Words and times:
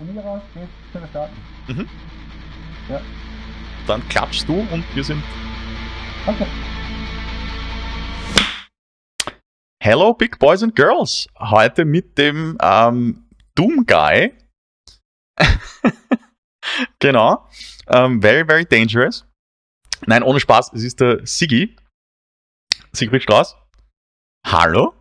aus 0.00 0.42
geht's, 0.54 0.68
können 0.92 1.04
wir 1.04 1.08
starten. 1.08 1.36
Mhm. 1.68 1.88
Ja. 2.88 3.00
Dann 3.86 4.08
klatschst 4.08 4.48
du 4.48 4.60
und 4.60 4.84
wir 4.94 5.04
sind. 5.04 5.22
Danke. 6.24 6.46
Hello, 9.82 10.14
Big 10.14 10.38
Boys 10.38 10.62
and 10.62 10.74
Girls. 10.74 11.28
Heute 11.38 11.84
mit 11.84 12.16
dem 12.16 12.56
ähm, 12.62 13.26
Doom 13.54 13.84
Guy. 13.86 14.32
genau. 16.98 17.48
Ähm, 17.88 18.20
very, 18.22 18.44
very 18.44 18.64
dangerous. 18.64 19.26
Nein, 20.06 20.22
ohne 20.22 20.40
Spaß, 20.40 20.72
es 20.74 20.82
ist 20.82 21.00
der 21.00 21.26
Sigi. 21.26 21.76
Siegfried 22.92 23.22
Strauß. 23.22 23.56
Hallo. 24.46 24.94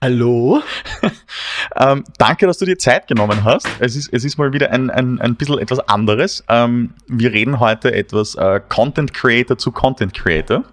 Hallo? 0.00 0.62
Ähm, 1.76 2.04
danke, 2.18 2.46
dass 2.46 2.58
du 2.58 2.64
dir 2.64 2.78
Zeit 2.78 3.06
genommen 3.06 3.44
hast. 3.44 3.66
Es 3.78 3.96
ist, 3.96 4.12
es 4.12 4.24
ist 4.24 4.38
mal 4.38 4.52
wieder 4.52 4.70
ein, 4.70 4.90
ein, 4.90 5.20
ein 5.20 5.36
bisschen 5.36 5.58
etwas 5.58 5.80
anderes. 5.80 6.44
Ähm, 6.48 6.94
wir 7.06 7.32
reden 7.32 7.60
heute 7.60 7.92
etwas 7.92 8.34
äh, 8.34 8.60
Content 8.68 9.14
Creator 9.14 9.58
zu 9.58 9.72
Content 9.72 10.14
Creator. 10.14 10.64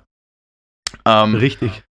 Ähm, 1.06 1.36
Richtig. 1.36 1.84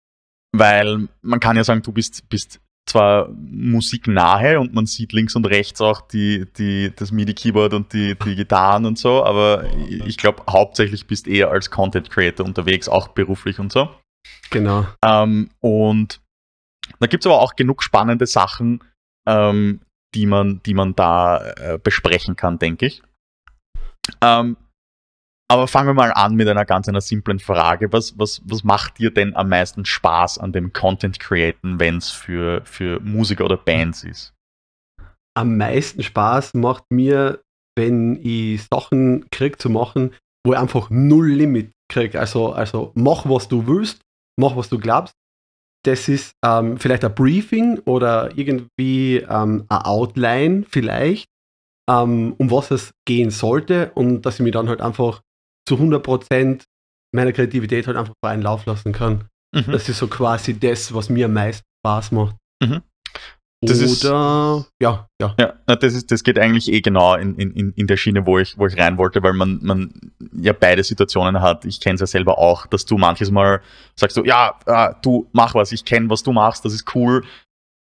weil 0.52 1.09
man 1.23 1.41
kann 1.41 1.56
ja 1.56 1.64
sagen, 1.64 1.83
du 1.83 1.92
bist, 1.92 2.28
bist 2.28 2.60
zwar 2.88 3.28
musiknahe 3.28 4.59
und 4.59 4.74
man 4.74 4.86
sieht 4.86 5.12
links 5.12 5.36
und 5.36 5.47
rechts 5.47 5.80
auch 5.80 6.00
die, 6.00 6.47
die, 6.56 6.92
das 6.95 7.12
MIDI-Keyboard 7.12 7.75
und 7.75 7.92
die, 7.92 8.16
die 8.16 8.34
Gitarren 8.34 8.86
und 8.86 8.98
so, 8.98 9.25
aber 9.25 9.64
ich 9.86 10.16
glaube, 10.16 10.42
hauptsächlich 10.50 11.06
bist 11.06 11.28
eher 11.28 11.50
als 11.50 11.70
Content 11.70 12.11
Creator 12.11 12.45
unterwegs, 12.45 12.88
auch 12.88 13.09
beruflich 13.09 13.59
und 13.59 13.70
so. 13.70 13.88
Genau. 14.50 14.86
Ähm, 15.05 15.50
und 15.61 16.20
da 16.98 17.06
gibt 17.06 17.25
es 17.25 17.30
aber 17.30 17.41
auch 17.41 17.55
genug 17.55 17.83
spannende 17.83 18.27
Sachen, 18.27 18.80
ähm, 19.28 19.80
die, 20.14 20.27
man, 20.27 20.60
die 20.64 20.74
man 20.74 20.95
da 20.95 21.45
äh, 21.52 21.78
besprechen 21.78 22.34
kann, 22.34 22.59
denke 22.59 22.86
ich. 22.86 23.02
Ähm, 24.22 24.56
aber 25.50 25.66
fangen 25.66 25.89
wir 25.89 25.94
mal 25.94 26.12
an 26.12 26.34
mit 26.34 26.48
einer 26.48 26.64
ganz 26.64 26.89
einer 26.89 27.00
simplen 27.00 27.38
Frage. 27.38 27.92
Was, 27.92 28.19
was, 28.19 28.42
was 28.44 28.64
macht 28.64 28.98
dir 28.98 29.11
denn 29.11 29.34
am 29.36 29.48
meisten 29.48 29.84
Spaß 29.84 30.38
an 30.38 30.53
dem 30.53 30.72
Content 30.72 31.20
Createn, 31.20 31.80
wenn 31.80 31.98
es 31.98 32.11
für, 32.11 32.62
für 32.64 33.00
Musiker 33.00 33.44
oder 33.44 33.56
Bands 33.56 34.05
ist? 34.05 34.34
Am 35.34 35.56
meisten 35.56 36.03
Spaß 36.03 36.55
macht 36.55 36.84
mir, 36.91 37.41
wenn 37.78 38.19
ich 38.22 38.66
Sachen 38.70 39.28
krieg 39.31 39.60
zu 39.60 39.70
machen, 39.70 40.14
wo 40.44 40.53
ich 40.53 40.58
einfach 40.58 40.91
null 40.91 41.28
Limit 41.31 41.70
krieg. 41.91 42.14
Also, 42.14 42.53
also 42.53 42.92
mach, 42.94 43.25
was 43.27 43.48
du 43.48 43.66
willst, 43.66 44.00
mach, 44.38 44.56
was 44.56 44.69
du 44.69 44.78
glaubst. 44.78 45.14
Das 45.89 46.06
ist 46.06 46.33
ähm, 46.44 46.77
vielleicht 46.77 47.03
ein 47.03 47.14
Briefing 47.14 47.78
oder 47.86 48.36
irgendwie 48.36 49.25
ähm, 49.27 49.64
eine 49.70 49.86
Outline 49.86 50.67
vielleicht, 50.69 51.31
ähm, 51.89 52.34
um 52.36 52.50
was 52.50 52.70
es 52.70 52.91
gehen 53.06 53.31
sollte 53.31 53.91
und 53.94 54.20
dass 54.27 54.34
ich 54.34 54.41
mir 54.41 54.50
dann 54.50 54.69
halt 54.69 54.83
einfach 54.83 55.22
zu 55.66 55.77
100% 55.77 56.62
meiner 57.14 57.33
Kreativität 57.33 57.86
halt 57.86 57.97
einfach 57.97 58.12
freien 58.22 58.42
Lauf 58.42 58.66
lassen 58.66 58.92
kann. 58.92 59.28
Mhm. 59.55 59.72
Das 59.72 59.89
ist 59.89 59.97
so 59.97 60.09
quasi 60.09 60.61
das, 60.61 60.92
was 60.92 61.09
mir 61.09 61.25
am 61.25 61.33
meisten 61.33 61.64
Spaß 61.81 62.12
macht. 62.12 62.36
Mhm. 62.62 62.83
Das 63.61 63.78
ist- 63.78 64.05
Oder, 64.05 64.67
ja, 64.81 65.09
ja. 65.20 65.34
Ja, 65.39 65.55
na, 65.67 65.75
das, 65.75 65.95
ist, 65.95 66.12
das 66.12 66.23
geht 66.23 66.39
eigentlich 66.39 66.70
eh 66.73 66.81
genau 66.81 67.17
in, 67.17 67.34
in, 67.34 67.73
in 67.73 67.87
der 67.89 67.97
Schiene, 67.97 68.25
wo 68.25 68.39
ich, 68.39 68.56
wo 68.56 68.67
ich 68.67 68.78
rein 68.78 68.98
wollte, 68.98 69.23
weil 69.23 69.33
man, 69.33 69.59
man 69.62 70.12
ja 70.33 70.53
beide 70.53 70.84
Situationen 70.84 71.41
hat. 71.42 71.65
Ich 71.65 71.81
kenne 71.81 71.97
es 71.97 72.00
ja 72.00 72.06
selber 72.06 72.39
auch, 72.39 72.67
dass 72.67 72.84
du 72.84 72.98
manches 72.98 73.33
Mal 73.33 73.61
sagst 73.97 74.17
du, 74.17 74.25
ja, 74.25 74.55
äh, 74.67 74.95
du 75.03 75.28
mach 75.33 75.55
was, 75.55 75.73
ich 75.73 75.84
kenne, 75.84 76.09
was 76.09 76.23
du 76.23 76.33
machst, 76.33 76.65
das 76.65 76.73
ist 76.73 76.95
cool, 76.95 77.25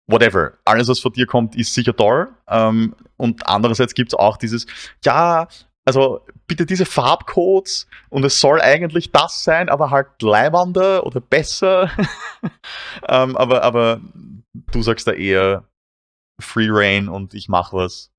whatever. 0.08 0.54
Alles, 0.64 0.88
was 0.88 1.00
von 1.02 1.12
dir 1.12 1.26
kommt, 1.26 1.56
ist 1.58 1.74
sicher 1.74 1.96
toll. 1.96 2.30
Ähm, 2.48 2.96
und 3.18 3.46
andererseits 3.48 3.94
gibt 3.94 4.14
es 4.14 4.20
auch 4.20 4.38
dieses, 4.38 4.68
ja, 5.04 5.48
also 5.84 6.22
bitte 6.48 6.66
diese 6.66 6.86
Farbcodes 6.86 7.88
und 8.10 8.24
es 8.24 8.40
soll 8.40 8.62
eigentlich 8.62 9.12
das 9.12 9.44
sein, 9.44 9.68
aber 9.70 9.92
halt 9.92 10.08
leibander 10.22 11.06
oder 11.06 11.20
besser. 11.20 11.92
ähm, 13.10 13.36
aber, 13.38 13.62
aber 13.64 14.00
du 14.72 14.82
sagst 14.82 15.08
da 15.08 15.12
eher 15.12 15.64
Free 16.42 16.68
Reign 16.70 17.08
und 17.10 17.34
ich 17.34 17.48
mach 17.50 17.74
was. 17.74 18.12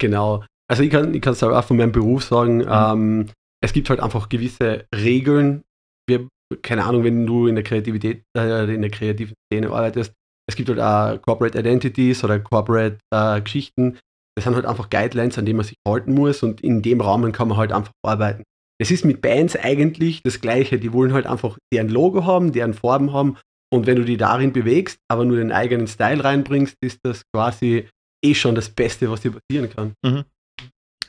Genau. 0.00 0.44
Also 0.68 0.82
ich 0.82 0.90
kann 0.90 1.12
ich 1.14 1.20
kann 1.20 1.32
es 1.32 1.42
auch 1.42 1.64
von 1.64 1.76
meinem 1.76 1.92
Beruf 1.92 2.24
sagen, 2.24 2.58
Mhm. 2.58 2.68
ähm, 2.68 3.30
es 3.62 3.72
gibt 3.72 3.90
halt 3.90 4.00
einfach 4.00 4.28
gewisse 4.28 4.86
Regeln. 4.94 5.62
Wir, 6.08 6.28
keine 6.62 6.84
Ahnung, 6.84 7.04
wenn 7.04 7.26
du 7.26 7.46
in 7.46 7.54
der 7.56 7.64
Kreativität, 7.64 8.22
äh, 8.36 8.72
in 8.74 8.80
der 8.82 8.90
kreativen 8.90 9.34
Szene 9.52 9.68
arbeitest, 9.70 10.12
es 10.48 10.56
gibt 10.56 10.68
halt 10.68 10.80
auch 10.80 11.20
Corporate 11.22 11.58
Identities 11.58 12.24
oder 12.24 12.40
Corporate 12.40 12.98
äh, 13.14 13.40
Geschichten. 13.40 13.98
Das 14.36 14.44
sind 14.44 14.54
halt 14.54 14.64
einfach 14.66 14.88
Guidelines, 14.90 15.36
an 15.38 15.44
denen 15.44 15.58
man 15.58 15.66
sich 15.66 15.76
halten 15.86 16.14
muss 16.14 16.42
und 16.42 16.60
in 16.60 16.82
dem 16.82 17.00
Rahmen 17.00 17.32
kann 17.32 17.48
man 17.48 17.58
halt 17.58 17.72
einfach 17.72 17.92
arbeiten. 18.04 18.44
Es 18.80 18.90
ist 18.90 19.04
mit 19.04 19.20
Bands 19.20 19.56
eigentlich 19.56 20.22
das 20.22 20.40
Gleiche. 20.40 20.78
Die 20.78 20.92
wollen 20.92 21.12
halt 21.12 21.26
einfach 21.26 21.58
deren 21.72 21.88
Logo 21.90 22.24
haben, 22.24 22.52
deren 22.52 22.72
Farben 22.72 23.12
haben 23.12 23.36
und 23.72 23.86
wenn 23.86 23.96
du 23.96 24.04
die 24.04 24.16
darin 24.16 24.52
bewegst, 24.52 24.98
aber 25.08 25.24
nur 25.24 25.36
den 25.36 25.52
eigenen 25.52 25.86
Style 25.86 26.22
reinbringst, 26.22 26.76
ist 26.80 27.00
das 27.02 27.22
quasi 27.32 27.88
eh 28.24 28.34
schon 28.34 28.54
das 28.54 28.68
Beste, 28.68 29.10
was 29.10 29.20
dir 29.20 29.32
passieren 29.32 29.70
kann. 29.70 29.94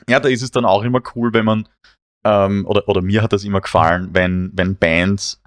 Ja, 0.08 0.20
da 0.20 0.28
ist 0.28 0.42
es 0.42 0.50
dann 0.50 0.64
auch 0.64 0.82
immer 0.82 1.00
cool, 1.14 1.32
wenn 1.32 1.44
man, 1.44 1.68
ähm, 2.24 2.66
oder, 2.66 2.88
oder 2.88 3.02
mir 3.02 3.22
hat 3.22 3.32
das 3.32 3.44
immer 3.44 3.60
gefallen, 3.60 4.10
wenn, 4.12 4.50
wenn 4.54 4.76
Bands 4.76 5.40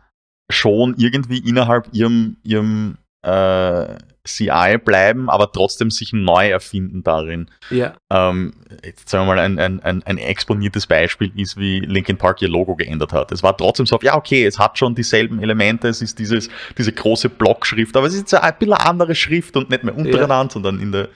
schon 0.52 0.96
irgendwie 0.98 1.40
innerhalb 1.40 1.90
ihrem, 1.92 2.38
ihrem 2.44 2.98
äh, 3.24 3.98
CI 4.26 4.78
bleiben, 4.84 5.30
aber 5.30 5.52
trotzdem 5.52 5.92
sich 5.92 6.12
neu 6.14 6.50
erfinden 6.50 7.04
darin. 7.04 7.50
Ja, 7.70 7.96
Ähm, 8.12 8.54
jetzt 8.84 9.10
sagen 9.10 9.28
wir 9.28 9.36
mal, 9.36 9.40
ein, 9.40 9.60
ein, 9.60 9.80
ein, 9.82 10.04
ein 10.04 10.18
exponiertes 10.18 10.88
Beispiel 10.88 11.32
ist, 11.36 11.58
wie 11.58 11.80
Linkin 11.80 12.18
Park 12.18 12.42
ihr 12.42 12.50
Logo 12.50 12.76
geändert 12.76 13.14
hat. 13.14 13.32
Es 13.32 13.44
war 13.44 13.56
trotzdem 13.56 13.86
so, 13.86 14.00
ja, 14.02 14.16
okay, 14.16 14.46
es 14.46 14.60
hat 14.60 14.78
schon 14.78 14.96
dieselben 14.96 15.42
Elemente, 15.42 15.88
es 15.88 16.02
ist 16.02 16.20
dieses, 16.20 16.50
diese 16.78 16.92
große 16.92 17.30
Blockschrift, 17.30 17.96
aber 17.96 18.08
es 18.08 18.14
ist 18.14 18.32
jetzt 18.32 18.34
ein 18.34 18.54
bisschen 18.58 18.74
eine 18.74 18.86
andere 18.86 19.16
Schrift 19.16 19.56
und 19.56 19.70
nicht 19.70 19.84
mehr 19.84 19.96
untereinander, 19.96 20.54
sondern 20.54 20.80
in 20.80 20.92
der 20.92 21.10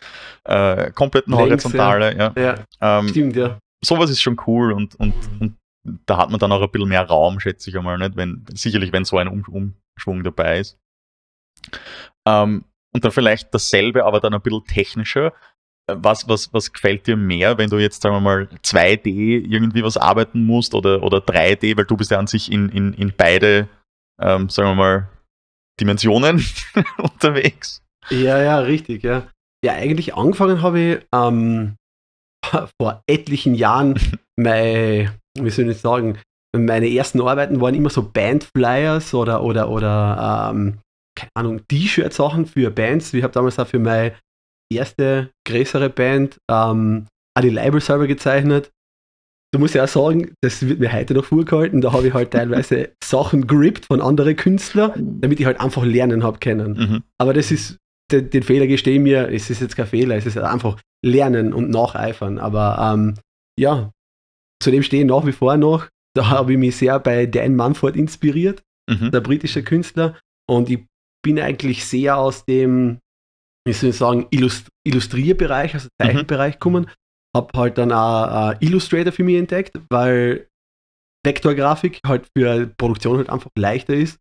äh, 0.45 0.91
kompletten 0.91 1.33
Längs, 1.33 1.49
Horizontale. 1.49 2.15
Ja. 2.17 2.33
ja, 2.37 2.55
Ähm, 2.81 3.07
stimmt, 3.09 3.35
ja. 3.35 3.59
sowas 3.83 4.09
ist 4.09 4.21
schon 4.21 4.37
cool 4.47 4.71
und, 4.71 4.95
und, 4.95 5.13
und 5.39 5.55
da 6.05 6.17
hat 6.17 6.29
man 6.29 6.39
dann 6.39 6.51
auch 6.51 6.61
ein 6.61 6.69
bisschen 6.69 6.89
mehr 6.89 7.03
Raum, 7.03 7.39
schätze 7.39 7.69
ich 7.69 7.77
einmal, 7.77 7.97
nicht? 7.97 8.15
Wenn, 8.15 8.45
sicherlich, 8.53 8.91
wenn 8.91 9.05
so 9.05 9.17
ein 9.17 9.27
um 9.27 9.73
Umschwung 9.95 10.23
dabei 10.23 10.59
ist. 10.59 10.77
Ähm, 12.27 12.65
und 12.93 13.03
dann 13.05 13.11
vielleicht 13.11 13.53
dasselbe, 13.53 14.05
aber 14.05 14.19
dann 14.19 14.33
ein 14.33 14.41
bisschen 14.41 14.65
technischer. 14.65 15.33
Äh, 15.87 15.95
Was, 15.97 16.27
was, 16.27 16.53
was 16.53 16.71
gefällt 16.71 17.07
dir 17.07 17.17
mehr, 17.17 17.57
wenn 17.57 17.69
du 17.69 17.77
jetzt, 17.77 18.01
sagen 18.01 18.15
wir 18.15 18.19
mal, 18.21 18.49
2D 18.63 19.07
irgendwie 19.07 19.83
was 19.83 19.97
arbeiten 19.97 20.45
musst 20.45 20.73
oder, 20.73 21.03
oder 21.03 21.19
3D, 21.19 21.77
weil 21.77 21.85
du 21.85 21.97
bist 21.97 22.11
ja 22.11 22.19
an 22.19 22.27
sich 22.27 22.51
in, 22.51 22.69
in, 22.69 22.93
in 22.93 23.13
beide, 23.15 23.67
ähm, 24.21 24.49
sagen 24.49 24.69
wir 24.69 24.75
mal, 24.75 25.09
Dimensionen 25.79 26.43
unterwegs. 26.97 27.81
Ja, 28.09 28.41
ja, 28.41 28.59
richtig, 28.59 29.03
ja. 29.03 29.27
Ja, 29.63 29.73
eigentlich 29.73 30.15
angefangen 30.15 30.61
habe 30.61 30.79
ich 30.79 30.99
ähm, 31.13 31.75
vor 32.81 33.03
etlichen 33.07 33.55
Jahren, 33.55 33.99
mein, 34.37 35.11
wie 35.37 35.49
soll 35.49 35.69
ich 35.69 35.77
sagen, 35.77 36.17
meine 36.55 36.89
ersten 36.89 37.21
Arbeiten 37.21 37.61
waren 37.61 37.75
immer 37.75 37.91
so 37.91 38.09
Bandflyers 38.09 39.13
oder, 39.13 39.43
oder, 39.43 39.69
oder 39.69 40.49
ähm, 40.51 40.79
keine 41.19 41.31
Ahnung, 41.35 41.61
T-Shirt-Sachen 41.67 42.45
für 42.45 42.71
Bands. 42.71 43.13
Ich 43.13 43.23
habe 43.23 43.33
damals 43.33 43.59
auch 43.59 43.67
für 43.67 43.79
meine 43.79 44.13
erste 44.71 45.31
größere 45.47 45.89
Band 45.89 46.37
ähm, 46.49 47.07
auch 47.37 47.41
die 47.41 47.49
Label 47.49 47.81
selber 47.81 48.07
gezeichnet. 48.07 48.71
Du 49.51 49.57
musst 49.59 49.73
ja 49.73 49.83
auch 49.85 49.87
sagen, 49.87 50.33
das 50.41 50.67
wird 50.67 50.79
mir 50.79 50.93
heute 50.93 51.15
noch 51.15 51.25
vorgehalten. 51.25 51.81
Da 51.81 51.91
habe 51.91 52.07
ich 52.07 52.13
halt 52.13 52.31
teilweise 52.31 52.91
Sachen 53.03 53.47
grippt 53.47 53.85
von 53.87 53.99
anderen 53.99 54.35
Künstlern, 54.35 55.19
damit 55.21 55.39
ich 55.39 55.45
halt 55.45 55.59
einfach 55.59 55.83
lernen 55.83 56.23
habe 56.23 56.37
können. 56.39 56.73
Mhm. 56.73 57.03
Aber 57.17 57.33
das 57.33 57.49
ist, 57.49 57.77
den, 58.11 58.29
den 58.29 58.43
Fehler 58.43 58.67
gestehe 58.67 58.95
ich 58.95 59.01
mir, 59.01 59.29
es 59.31 59.49
ist 59.49 59.61
jetzt 59.61 59.75
kein 59.75 59.87
Fehler, 59.87 60.15
es 60.17 60.27
ist 60.27 60.35
halt 60.35 60.45
einfach 60.45 60.79
lernen 61.03 61.53
und 61.53 61.71
nacheifern. 61.71 62.37
Aber 62.37 62.93
ähm, 62.93 63.15
ja, 63.59 63.89
zudem 64.61 64.83
stehe 64.83 65.03
ich 65.03 65.09
nach 65.09 65.25
wie 65.25 65.31
vor 65.31 65.57
noch. 65.57 65.87
Da 66.15 66.29
habe 66.29 66.51
ich 66.53 66.59
mich 66.59 66.75
sehr 66.77 66.99
bei 66.99 67.25
Dan 67.25 67.55
Mumford 67.55 67.95
inspiriert, 67.95 68.61
Mhm. 68.89 69.11
der 69.11 69.21
britische 69.21 69.63
Künstler. 69.63 70.17
Und 70.47 70.69
ich 70.69 70.85
bin 71.23 71.39
eigentlich 71.39 71.85
sehr 71.85 72.17
aus 72.17 72.45
dem, 72.45 72.99
wie 73.65 73.73
soll 73.73 73.89
ich 73.89 73.97
sagen, 73.97 74.27
Illust 74.31 74.67
Illustrierbereich, 74.85 75.73
also 75.73 75.89
Zeichenbereich 76.01 76.55
gekommen. 76.55 76.89
Habe 77.35 77.57
halt 77.59 77.77
dann 77.77 77.91
auch 77.91 78.51
äh, 78.51 78.65
Illustrator 78.65 79.11
für 79.11 79.23
mich 79.23 79.37
entdeckt, 79.37 79.79
weil 79.89 80.47
Vektorgrafik 81.25 81.99
halt 82.05 82.27
für 82.35 82.67
Produktion 82.77 83.17
halt 83.17 83.29
einfach 83.29 83.51
leichter 83.57 83.93
ist. 83.93 84.17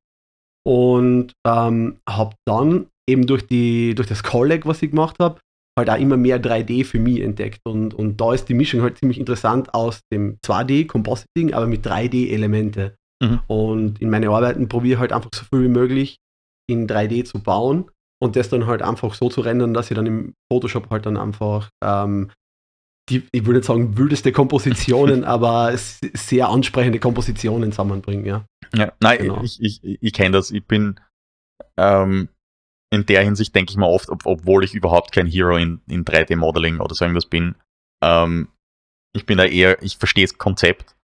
Und 0.67 1.33
ähm, 1.47 1.99
habe 2.09 2.35
dann 2.47 2.89
eben 3.09 3.27
durch, 3.27 3.47
die, 3.47 3.95
durch 3.95 4.09
das 4.09 4.23
Colleg, 4.23 4.67
was 4.67 4.83
ich 4.83 4.91
gemacht 4.91 5.17
habe, 5.19 5.41
halt 5.79 5.89
auch 5.89 5.99
immer 5.99 6.19
mehr 6.19 6.43
3D 6.43 6.85
für 6.85 6.99
mich 6.99 7.21
entdeckt. 7.21 7.61
Und, 7.67 7.95
und 7.95 8.21
da 8.21 8.35
ist 8.35 8.49
die 8.51 8.55
Mischung 8.55 8.83
halt 8.83 8.99
ziemlich 8.99 9.19
interessant 9.19 9.73
aus 9.73 10.01
dem 10.13 10.37
2D, 10.45 10.87
Compositing, 10.87 11.55
aber 11.55 11.67
mit 11.67 11.87
3D-Elemente. 11.87 12.97
Mhm. 13.23 13.41
Und 13.47 14.03
in 14.03 14.11
meine 14.11 14.29
Arbeiten 14.29 14.69
probiere 14.69 14.95
ich 14.95 15.01
halt 15.01 15.13
einfach 15.13 15.31
so 15.33 15.45
viel 15.45 15.65
wie 15.65 15.69
möglich 15.69 16.19
in 16.69 16.87
3D 16.87 17.25
zu 17.25 17.41
bauen 17.41 17.91
und 18.23 18.37
das 18.37 18.49
dann 18.49 18.67
halt 18.67 18.83
einfach 18.83 19.15
so 19.15 19.29
zu 19.29 19.41
rendern, 19.41 19.75
dass 19.75 19.91
ich 19.91 19.97
dann 19.97 20.07
im 20.07 20.35
Photoshop 20.53 20.91
halt 20.91 21.07
dann 21.07 21.17
einfach 21.17 21.71
ähm, 21.83 22.31
die, 23.09 23.27
ich 23.33 23.47
würde 23.47 23.59
nicht 23.59 23.67
sagen 23.67 23.97
wildeste 23.97 24.33
Kompositionen, 24.33 25.25
aber 25.25 25.73
sehr 25.77 26.49
ansprechende 26.49 26.99
Kompositionen 26.99 27.73
zusammenbringen, 27.73 28.27
ja. 28.27 28.45
Ja, 28.75 28.93
nein, 29.01 29.19
Genau. 29.19 29.43
ich, 29.43 29.63
ich, 29.63 29.83
ich, 29.83 29.99
ich 30.01 30.13
kenne 30.13 30.33
das. 30.33 30.51
Ich 30.51 30.67
bin 30.67 31.01
ähm, 31.79 32.29
in 32.91 33.07
der 33.07 33.23
Hinsicht, 33.23 33.55
denke 33.55 33.71
ich 33.71 33.77
mal 33.77 33.87
oft, 33.87 34.11
ob, 34.11 34.27
obwohl 34.27 34.65
ich 34.65 34.75
überhaupt 34.75 35.13
kein 35.13 35.27
Hero 35.27 35.57
in, 35.57 35.81
in 35.89 36.05
3D-Modeling 36.05 36.81
oder 36.81 36.95
so 36.95 37.05
irgendwas 37.05 37.27
bin, 37.27 37.55
ähm, 38.03 38.49
ich 39.15 39.27
bin 39.27 39.39
da 39.39 39.45
eher, 39.45 39.83
ich 39.83 39.97
verstehe 39.97 40.25
das 40.25 40.37
Konzept. 40.37 40.97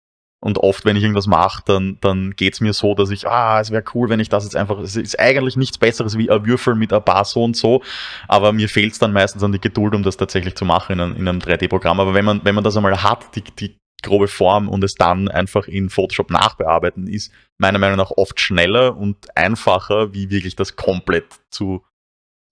Und 0.44 0.58
oft, 0.58 0.84
wenn 0.84 0.96
ich 0.96 1.04
irgendwas 1.04 1.28
mache, 1.28 1.62
dann, 1.66 1.98
dann 2.00 2.32
geht 2.32 2.54
es 2.54 2.60
mir 2.60 2.72
so, 2.72 2.96
dass 2.96 3.10
ich, 3.10 3.28
ah, 3.28 3.60
es 3.60 3.70
wäre 3.70 3.84
cool, 3.94 4.08
wenn 4.08 4.18
ich 4.18 4.28
das 4.28 4.42
jetzt 4.42 4.56
einfach, 4.56 4.80
es 4.80 4.96
ist 4.96 5.18
eigentlich 5.20 5.56
nichts 5.56 5.78
Besseres 5.78 6.18
wie 6.18 6.30
ein 6.30 6.44
Würfel 6.44 6.74
mit 6.74 6.92
ein 6.92 7.04
paar 7.04 7.24
so 7.24 7.44
und 7.44 7.56
so, 7.56 7.80
aber 8.26 8.52
mir 8.52 8.68
fehlt 8.68 8.92
es 8.92 8.98
dann 8.98 9.12
meistens 9.12 9.44
an 9.44 9.52
die 9.52 9.60
Geduld, 9.60 9.94
um 9.94 10.02
das 10.02 10.16
tatsächlich 10.16 10.56
zu 10.56 10.64
machen 10.64 10.94
in 10.94 11.00
einem, 11.00 11.16
in 11.16 11.28
einem 11.28 11.38
3D-Programm. 11.38 12.00
Aber 12.00 12.12
wenn 12.14 12.24
man, 12.24 12.40
wenn 12.44 12.56
man 12.56 12.64
das 12.64 12.76
einmal 12.76 13.04
hat, 13.04 13.36
die, 13.36 13.42
die 13.42 13.76
grobe 14.02 14.26
Form 14.26 14.68
und 14.68 14.82
es 14.82 14.96
dann 14.96 15.28
einfach 15.28 15.68
in 15.68 15.88
Photoshop 15.88 16.30
nachbearbeiten, 16.30 17.06
ist 17.06 17.32
meiner 17.58 17.78
Meinung 17.78 17.98
nach 17.98 18.10
oft 18.10 18.40
schneller 18.40 18.96
und 18.96 19.36
einfacher, 19.36 20.12
wie 20.12 20.28
wirklich 20.28 20.56
das 20.56 20.74
komplett 20.74 21.26
zu, 21.50 21.84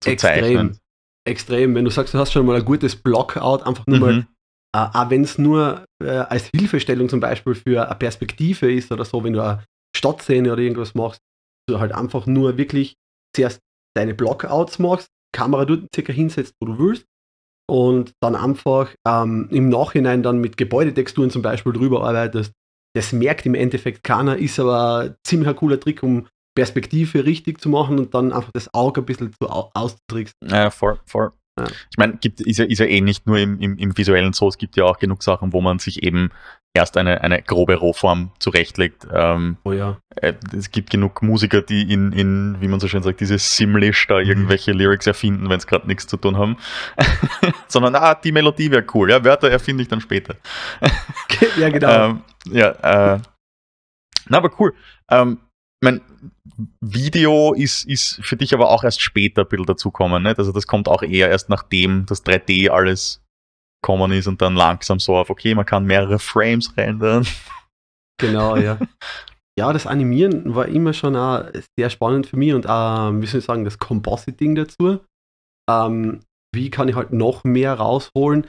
zu 0.01 0.11
Extrem. 0.11 0.45
zeichnen. 0.45 0.79
Extrem. 1.27 1.75
Wenn 1.75 1.85
du 1.85 1.91
sagst, 1.91 2.15
du 2.15 2.19
hast 2.19 2.33
schon 2.33 2.47
mal 2.47 2.57
ein 2.57 2.65
gutes 2.65 2.95
Blockout, 2.95 3.67
einfach 3.67 3.85
nur 3.89 3.99
mal 3.99 4.13
Mhm. 4.13 4.27
Äh, 4.75 4.87
auch 4.93 5.11
wenn 5.11 5.25
es 5.25 5.39
nur 5.39 5.85
äh, 6.03 6.09
als 6.11 6.51
Hilfestellung 6.55 7.09
zum 7.09 7.21
Beispiel 7.21 7.55
für 7.55 7.87
eine 7.87 7.99
Perspektive 7.99 8.73
ist 8.73 8.93
oder 8.93 9.05
so, 9.05 9.23
wenn 9.25 9.33
du 9.33 9.43
eine 9.43 9.65
Stadtszene 9.97 10.53
oder 10.53 10.63
irgendwas 10.63 10.95
machst, 10.95 11.21
du 11.69 11.81
halt 11.81 11.93
einfach 11.93 12.27
nur 12.27 12.57
wirklich 12.57 12.95
zuerst 13.35 13.61
deine 13.97 14.15
Blockouts 14.15 14.79
machst, 14.79 15.09
Kamera 15.35 15.65
dort 15.65 15.89
circa 15.95 16.13
hinsetzt, 16.13 16.55
wo 16.61 16.67
du 16.67 16.79
willst 16.79 17.07
und 17.69 18.13
dann 18.21 18.35
einfach 18.35 18.93
ähm, 19.07 19.49
im 19.51 19.69
Nachhinein 19.69 20.23
dann 20.23 20.41
mit 20.41 20.57
Gebäudetexturen 20.57 21.31
zum 21.31 21.43
Beispiel 21.43 21.73
drüber 21.73 22.05
arbeitest. 22.05 22.53
Das 22.97 23.13
merkt 23.13 23.47
im 23.47 23.55
Endeffekt 23.55 24.03
keiner, 24.03 24.37
ist 24.37 24.59
aber 24.59 25.17
ziemlich 25.25 25.49
ein 25.49 25.57
cooler 25.57 25.79
Trick, 25.79 26.03
um 26.03 26.27
Perspektive 26.57 27.25
richtig 27.25 27.61
zu 27.61 27.69
machen 27.69 27.99
und 27.99 28.13
dann 28.13 28.33
einfach 28.33 28.51
das 28.53 28.75
Auge 28.75 29.03
ein 29.03 29.07
bisschen 29.07 29.33
zu 29.33 29.49
au 29.49 29.71
auszutricksen. 29.75 30.35
Ja, 30.49 30.71
voll, 30.71 30.99
voll. 31.07 31.33
Ja. 31.61 31.73
Ich 31.91 31.99
meine, 31.99 32.17
gibt, 32.17 32.41
ist, 32.41 32.59
ja, 32.59 32.65
ist 32.65 32.79
ja 32.79 32.87
eh 32.87 33.01
nicht 33.01 33.27
nur 33.27 33.39
im, 33.39 33.59
im, 33.61 33.79
im 33.79 33.97
visuellen 33.97 34.33
so, 34.33 34.49
es 34.49 34.59
gibt 34.59 34.77
ja 34.77 34.85
auch 34.85 34.99
genug 34.99 35.23
Sachen, 35.23 35.53
wo 35.53 35.61
man 35.61 35.79
sich 35.79 36.03
eben 36.03 36.31
erst 36.73 36.97
eine, 36.97 37.21
eine 37.23 37.43
grobe 37.43 37.75
Rohform 37.75 38.31
zurechtlegt. 38.39 39.07
Ähm, 39.13 39.57
Oh 39.65 39.73
ja. 39.73 39.99
äh, 40.17 40.35
es 40.57 40.71
gibt 40.71 40.91
genug 40.91 41.23
Musiker, 41.23 41.63
die 41.63 41.93
in, 41.93 42.13
in 42.13 42.57
wie 42.61 42.69
man 42.69 42.79
so 42.79 42.87
schön 42.87 43.03
sagt, 43.03 43.21
dieses 43.21 43.57
Simlish 43.57 44.07
da 44.07 44.21
irgendwelche 44.21 44.73
Lyrics 44.73 45.07
erfinden, 45.07 45.49
wenn 45.51 45.59
es 45.59 45.67
gerade 45.67 45.87
nichts 45.87 46.07
zu 46.07 46.17
tun 46.17 46.37
haben. 46.37 46.57
Sondern, 47.69 47.97
ah, 47.97 48.15
die 48.15 48.33
Melodie 48.33 48.71
wäre 48.71 48.85
cool. 48.95 49.11
Ja, 49.11 49.25
Wörter 49.25 49.51
erfinde 49.51 49.83
ich 49.83 49.89
dann 49.89 50.01
später. 50.01 50.37
ja, 51.59 51.69
genau. 51.71 52.11
Ähm, 52.11 52.21
ja, 52.47 53.15
äh, 53.15 53.21
na, 54.29 54.39
aber 54.39 54.51
cool. 54.61 54.73
Ähm, 55.11 55.39
mein 55.83 56.01
Video 56.81 57.53
ist, 57.55 57.87
ist 57.87 58.21
für 58.23 58.37
dich 58.37 58.53
aber 58.55 58.71
auch 58.71 58.85
erst 58.85 59.01
später 59.01 59.43
ein 59.43 59.49
bisschen 59.49 59.67
dazukommen. 59.67 60.23
Nicht? 60.23 60.39
Also 60.39 60.53
das 60.53 60.67
kommt 60.67 60.89
auch 60.89 61.03
eher 61.03 61.29
erst 61.31 61.49
nachdem 61.49 62.07
das 62.07 62.25
3D 62.25 62.69
alles 62.71 63.23
kommen 63.83 64.13
ist 64.13 64.27
und 64.27 64.43
dann 64.43 64.55
langsam 64.57 64.99
so 65.01 65.17
auf, 65.17 65.31
okay, 65.31 65.55
man 65.55 65.65
kann 65.65 65.85
mehrere 65.87 66.19
Frames 66.19 66.77
rendern. 66.77 67.27
Genau, 68.21 68.57
ja. 68.57 68.79
Ja, 69.59 69.75
das 69.75 69.87
Animieren 69.87 70.55
war 70.55 70.69
immer 70.69 70.95
schon 70.95 71.17
auch 71.17 71.45
sehr 71.77 71.91
spannend 71.91 72.27
für 72.27 72.37
mich 72.39 72.55
und 72.55 72.67
auch, 72.67 73.11
wie 73.13 73.27
soll 73.27 73.41
ich 73.41 73.45
sagen, 73.45 73.65
das 73.65 73.79
Compositing 73.79 74.55
dazu. 74.55 75.01
Ähm, 75.69 76.21
wie 76.55 76.71
kann 76.71 76.89
ich 76.89 76.95
halt 76.95 77.13
noch 77.13 77.45
mehr 77.45 77.75
rausholen, 77.75 78.47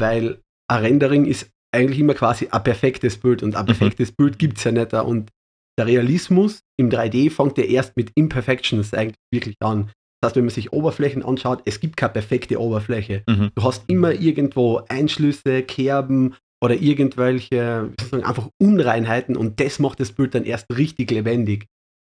weil 0.00 0.40
ein 0.68 0.82
Rendering 0.82 1.26
ist 1.26 1.48
eigentlich 1.72 2.00
immer 2.00 2.14
quasi 2.14 2.48
ein 2.48 2.64
perfektes 2.64 3.18
Bild 3.18 3.44
und 3.44 3.54
ein 3.54 3.66
Mhm. 3.66 3.66
perfektes 3.68 4.10
Bild 4.10 4.38
gibt 4.38 4.58
es 4.58 4.64
ja 4.64 4.72
nicht. 4.72 4.92
Und 4.94 5.30
der 5.78 5.86
Realismus 5.86 6.60
im 6.78 6.90
3D 6.90 7.30
fängt 7.30 7.58
ja 7.58 7.64
erst 7.64 7.96
mit 7.96 8.10
Imperfections 8.14 8.92
eigentlich 8.94 9.16
wirklich 9.32 9.56
an. 9.60 9.90
Das 10.20 10.30
heißt, 10.30 10.36
wenn 10.36 10.44
man 10.44 10.54
sich 10.54 10.72
Oberflächen 10.72 11.24
anschaut, 11.24 11.62
es 11.64 11.80
gibt 11.80 11.96
keine 11.96 12.12
perfekte 12.12 12.60
Oberfläche. 12.60 13.24
Mhm. 13.28 13.50
Du 13.54 13.62
hast 13.64 13.84
immer 13.88 14.12
irgendwo 14.12 14.82
Einschlüsse, 14.88 15.62
Kerben 15.62 16.36
oder 16.62 16.76
irgendwelche 16.76 17.92
sagen, 18.00 18.22
einfach 18.22 18.48
Unreinheiten 18.60 19.36
und 19.36 19.58
das 19.58 19.80
macht 19.80 19.98
das 19.98 20.12
Bild 20.12 20.34
dann 20.34 20.44
erst 20.44 20.66
richtig 20.76 21.10
lebendig. 21.10 21.66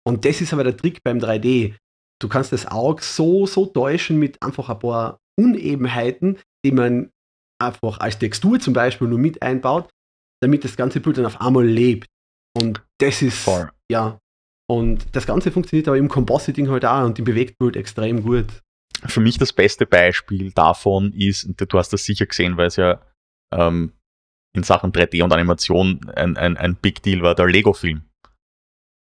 Und 0.07 0.25
das 0.25 0.41
ist 0.41 0.53
aber 0.53 0.63
der 0.63 0.77
Trick 0.77 1.03
beim 1.03 1.19
3D. 1.19 1.75
Du 2.21 2.29
kannst 2.29 2.53
das 2.53 2.67
Auge 2.67 3.03
so, 3.03 3.47
so 3.47 3.67
täuschen 3.67 4.19
mit 4.19 4.41
einfach 4.41 4.69
ein 4.69 4.79
paar 4.79 5.19
Unebenheiten, 5.39 6.39
die 6.65 6.71
man 6.71 7.11
einfach 7.59 7.99
als 7.99 8.19
Textur 8.19 8.61
zum 8.61 8.73
Beispiel 8.73 9.09
nur 9.09 9.19
mit 9.19 9.43
einbaut, 9.43 9.91
damit 10.41 10.65
das 10.65 10.77
ganze 10.77 11.01
Bild 11.01 11.19
dann 11.19 11.27
auf 11.27 11.41
einmal 11.41 11.67
lebt. 11.67 12.07
Und 12.57 12.83
das 12.99 13.23
ist, 13.23 13.39
Voll. 13.45 13.71
ja, 13.91 14.19
und 14.69 15.15
das 15.15 15.27
Ganze 15.27 15.51
funktioniert 15.53 15.89
aber 15.89 15.99
im 15.99 16.09
Compositing 16.09 16.71
halt 16.71 16.85
auch 16.85 17.05
und 17.05 17.19
im 17.19 17.25
Bewegtbild 17.25 17.77
extrem 17.77 18.23
gut. 18.23 18.47
Für 19.05 19.21
mich 19.21 19.37
das 19.39 19.53
beste 19.53 19.85
Beispiel 19.87 20.53
davon 20.53 21.13
ist, 21.13 21.45
und 21.45 21.61
du 21.61 21.79
hast 21.79 21.93
das 21.93 22.05
sicher 22.05 22.25
gesehen, 22.27 22.57
weil 22.57 22.69
es 22.69 22.77
ja 22.77 23.01
ähm, 23.55 23.93
in 24.57 24.63
Sachen 24.63 24.91
3D 24.93 25.23
und 25.23 25.33
Animation 25.33 26.01
ein, 26.17 26.37
ein, 26.39 26.57
ein 26.57 26.77
Big 26.77 27.03
Deal 27.03 27.21
war, 27.21 27.35
der 27.35 27.47
Lego-Film. 27.47 28.03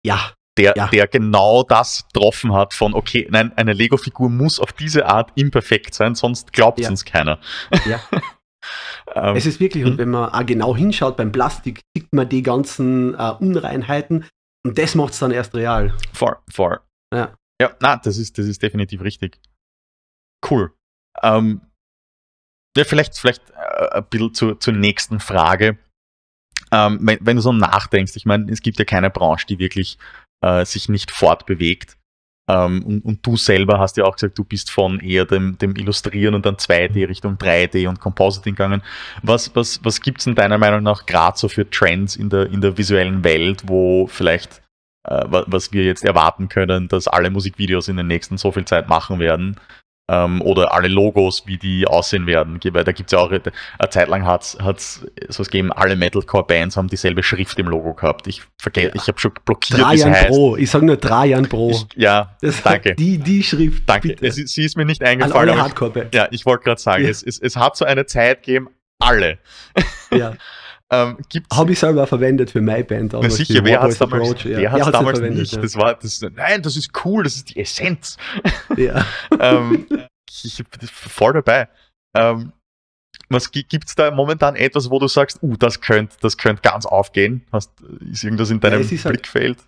Ja, 0.06 0.32
der, 0.56 0.74
Ja. 0.76 0.86
der 0.88 1.06
genau 1.06 1.64
das 1.64 2.06
getroffen 2.12 2.54
hat 2.54 2.72
von, 2.72 2.94
okay, 2.94 3.26
nein, 3.30 3.52
eine 3.56 3.74
Lego-Figur 3.74 4.30
muss 4.30 4.58
auf 4.58 4.72
diese 4.72 5.04
Art 5.06 5.32
imperfekt 5.34 5.92
sein, 5.94 6.14
sonst 6.14 6.52
glaubt 6.52 6.80
Ja. 6.80 6.88
uns 6.88 7.04
keiner. 7.04 7.38
Ja. 7.86 8.00
ähm, 9.14 9.36
Es 9.36 9.46
ist 9.46 9.60
wirklich, 9.60 9.84
und 9.84 9.98
wenn 9.98 10.10
man 10.10 10.30
auch 10.30 10.46
genau 10.46 10.76
hinschaut 10.76 11.16
beim 11.16 11.32
Plastik, 11.32 11.80
sieht 11.96 12.12
man 12.12 12.28
die 12.28 12.42
ganzen 12.42 13.14
äh, 13.14 13.32
Unreinheiten 13.38 14.26
und 14.66 14.78
das 14.78 14.94
macht 14.94 15.12
es 15.12 15.18
dann 15.18 15.30
erst 15.30 15.54
real. 15.54 15.96
voll, 16.12 16.36
voll. 16.50 16.80
Ja. 17.12 17.36
Ja, 17.60 17.74
na, 17.80 17.96
das 17.96 18.18
ist, 18.18 18.38
das 18.38 18.46
ist 18.46 18.62
definitiv 18.62 19.02
richtig. 19.02 19.40
Cool. 20.48 20.72
Ähm, 21.22 21.60
ja, 22.76 22.84
vielleicht, 22.84 23.16
vielleicht 23.16 23.50
äh, 23.50 23.90
ein 23.92 24.06
bisschen 24.08 24.34
zur, 24.34 24.60
zur 24.60 24.74
nächsten 24.74 25.20
Frage. 25.20 25.78
Ähm, 26.72 26.98
wenn, 27.02 27.18
wenn 27.20 27.36
du 27.36 27.42
so 27.42 27.52
nachdenkst, 27.52 28.16
ich 28.16 28.26
meine, 28.26 28.50
es 28.50 28.60
gibt 28.60 28.78
ja 28.78 28.84
keine 28.84 29.10
Branche, 29.10 29.46
die 29.46 29.58
wirklich 29.58 29.98
äh, 30.44 30.64
sich 30.64 30.88
nicht 30.88 31.12
fortbewegt. 31.12 31.96
Ähm, 32.48 32.82
und, 32.84 33.04
und 33.04 33.26
du 33.26 33.36
selber 33.36 33.78
hast 33.78 33.96
ja 33.96 34.04
auch 34.04 34.14
gesagt, 34.16 34.38
du 34.38 34.44
bist 34.44 34.70
von 34.70 35.00
eher 35.00 35.24
dem, 35.24 35.56
dem 35.58 35.74
Illustrieren 35.76 36.34
und 36.34 36.44
dann 36.44 36.56
2D 36.56 37.08
Richtung 37.08 37.36
3D 37.36 37.88
und 37.88 38.00
Compositing 38.00 38.54
gegangen. 38.54 38.82
Was, 39.22 39.54
was, 39.56 39.80
was 39.82 40.00
gibt 40.02 40.20
es 40.20 40.26
in 40.26 40.34
deiner 40.34 40.58
Meinung 40.58 40.82
nach 40.82 41.06
gerade 41.06 41.38
so 41.38 41.48
für 41.48 41.68
Trends 41.70 42.16
in 42.16 42.28
der, 42.28 42.50
in 42.50 42.60
der 42.60 42.76
visuellen 42.76 43.24
Welt, 43.24 43.62
wo 43.66 44.06
vielleicht, 44.06 44.60
äh, 45.08 45.24
wa- 45.26 45.44
was 45.46 45.72
wir 45.72 45.84
jetzt 45.84 46.04
erwarten 46.04 46.48
können, 46.50 46.88
dass 46.88 47.08
alle 47.08 47.30
Musikvideos 47.30 47.88
in 47.88 47.96
den 47.96 48.08
nächsten 48.08 48.36
so 48.36 48.52
viel 48.52 48.66
Zeit 48.66 48.88
machen 48.90 49.18
werden? 49.20 49.58
Ähm, 50.06 50.42
oder 50.42 50.74
alle 50.74 50.88
Logos, 50.88 51.46
wie 51.46 51.56
die 51.56 51.86
aussehen 51.86 52.26
werden. 52.26 52.60
Weil 52.62 52.84
da 52.84 52.92
gibt 52.92 53.10
es 53.10 53.12
ja 53.12 53.24
auch, 53.24 53.30
eine 53.30 53.40
Zeit 53.88 54.08
lang 54.08 54.26
hat 54.26 54.42
es 54.42 55.06
sowas 55.28 55.48
gegeben, 55.48 55.72
alle 55.72 55.96
Metalcore-Bands 55.96 56.76
haben 56.76 56.88
dieselbe 56.88 57.22
Schrift 57.22 57.58
im 57.58 57.68
Logo 57.68 57.94
gehabt. 57.94 58.26
Ich 58.26 58.42
vergesse, 58.60 58.88
Ja. 58.88 58.94
ich 58.96 59.08
habe 59.08 59.18
schon 59.18 59.32
blockiert, 59.46 59.78
es 59.80 60.02
Trajan. 60.02 60.26
Pro, 60.26 60.56
ich 60.56 60.70
sage 60.70 60.84
nur 60.84 61.00
Trajan 61.00 61.48
Pro. 61.48 61.70
Ich, 61.70 61.86
ja, 61.96 62.36
Das 62.42 62.62
danke. 62.62 62.94
Die, 62.96 63.16
die 63.16 63.42
Schrift, 63.42 63.84
Danke. 63.88 64.08
bitte. 64.08 64.26
Es, 64.26 64.34
sie 64.34 64.64
ist 64.64 64.76
mir 64.76 64.84
nicht 64.84 65.00
An 65.00 65.08
eingefallen. 65.08 65.36
alle 65.36 65.52
Aber 65.52 65.58
ich, 65.60 65.64
Hardcore. 65.80 66.08
ja, 66.12 66.28
ich 66.30 66.44
wollte 66.44 66.64
gerade 66.64 66.80
sagen, 66.82 67.04
Ja. 67.04 67.08
es, 67.08 67.22
es, 67.22 67.38
es 67.40 67.56
hat 67.56 67.74
so 67.76 67.86
eine 67.86 68.04
Zeit 68.04 68.42
gegeben, 68.42 68.68
alle. 68.98 69.38
Ja. 70.14 70.34
Ähm, 70.92 71.16
Habe 71.52 71.72
ich 71.72 71.78
selber 71.78 72.06
verwendet 72.06 72.50
für 72.50 72.60
meine 72.60 72.84
Band. 72.84 73.12
na 73.12 73.20
damals, 73.20 73.36
sicher, 73.36 73.64
wer 73.64 73.80
hat 73.80 73.90
es 73.90 73.98
damals, 73.98 74.30
Approach, 74.30 74.44
ja. 74.44 74.58
wer 74.58 74.72
hat's 74.72 74.86
hat's 74.86 74.92
damals 74.92 75.18
verwendet, 75.18 75.40
nicht? 75.40 75.54
ja. 75.54 75.62
Das 75.62 75.76
war, 75.76 75.94
das, 75.94 76.20
nein, 76.20 76.62
das 76.62 76.76
ist 76.76 76.90
cool, 77.04 77.24
das 77.24 77.36
ist 77.36 77.50
die 77.50 77.60
Essenz. 77.60 78.16
Ja. 78.76 79.04
ähm, 79.40 79.86
ich 80.42 80.56
bin 80.56 80.88
voll 80.88 81.32
dabei. 81.32 81.68
Ähm, 82.16 82.52
was 83.28 83.50
gibt 83.50 83.88
es 83.88 83.94
da 83.94 84.10
momentan 84.10 84.56
etwas, 84.56 84.90
wo 84.90 84.98
du 84.98 85.08
sagst, 85.08 85.42
uh, 85.42 85.56
das 85.56 85.80
könnte 85.80 86.16
das 86.20 86.36
könnt 86.36 86.62
ganz 86.62 86.84
aufgehen? 86.84 87.44
Hast, 87.50 87.72
ist 88.10 88.24
irgendwas 88.24 88.50
in 88.50 88.60
deinem 88.60 88.82
ist 88.82 89.04
halt- 89.04 89.14
Blickfeld? 89.14 89.58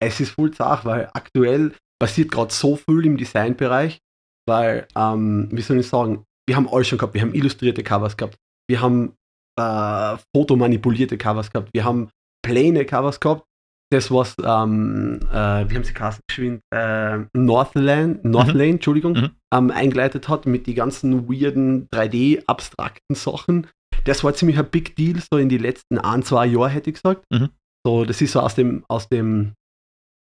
es 0.00 0.20
ist 0.20 0.30
voll 0.30 0.52
zart, 0.52 0.84
weil 0.84 1.10
aktuell 1.12 1.74
passiert 2.00 2.30
gerade 2.30 2.52
so 2.52 2.76
viel 2.76 3.04
im 3.04 3.16
Designbereich, 3.16 3.98
weil, 4.46 4.86
ähm, 4.94 5.48
wie 5.50 5.62
soll 5.62 5.80
ich 5.80 5.88
sagen, 5.88 6.24
wir 6.46 6.56
haben 6.56 6.68
alles 6.68 6.88
schon 6.88 6.98
gehabt, 6.98 7.14
wir 7.14 7.20
haben 7.22 7.34
illustrierte 7.34 7.82
Covers 7.82 8.16
gehabt, 8.16 8.36
wir 8.68 8.80
haben 8.80 9.14
äh, 9.58 10.18
fotomanipulierte 10.34 11.18
Covers 11.18 11.50
gehabt, 11.52 11.70
wir 11.72 11.84
haben 11.84 12.08
plane 12.44 12.84
Covers 12.84 13.20
gehabt, 13.20 13.44
das 13.90 14.10
was, 14.10 14.34
ähm, 14.44 15.20
äh, 15.32 15.68
wie 15.68 15.74
haben 15.76 15.84
sie 15.84 15.94
Kassen 15.94 16.20
geschwind, 16.28 16.60
äh, 16.74 17.20
Northland, 17.34 18.24
Northlane, 18.24 18.70
Entschuldigung, 18.70 19.12
Mhm. 19.14 19.30
ähm, 19.54 19.70
eingeleitet 19.70 20.28
hat 20.28 20.44
mit 20.46 20.66
die 20.66 20.74
ganzen 20.74 21.28
weirden 21.28 21.88
3D-abstrakten 21.90 23.14
Sachen. 23.14 23.66
Das 24.04 24.22
war 24.24 24.34
ziemlich 24.34 24.58
ein 24.58 24.68
Big 24.70 24.94
Deal, 24.96 25.16
so 25.32 25.38
in 25.38 25.48
die 25.48 25.58
letzten 25.58 25.98
ein, 25.98 26.22
zwei 26.22 26.46
Jahre 26.46 26.68
hätte 26.68 26.90
ich 26.90 26.94
gesagt. 26.94 27.24
Mhm. 27.30 27.48
So, 27.86 28.04
das 28.04 28.20
ist 28.20 28.32
so 28.32 28.40
aus 28.40 28.54
dem, 28.54 28.84
aus 28.88 29.08
dem 29.08 29.54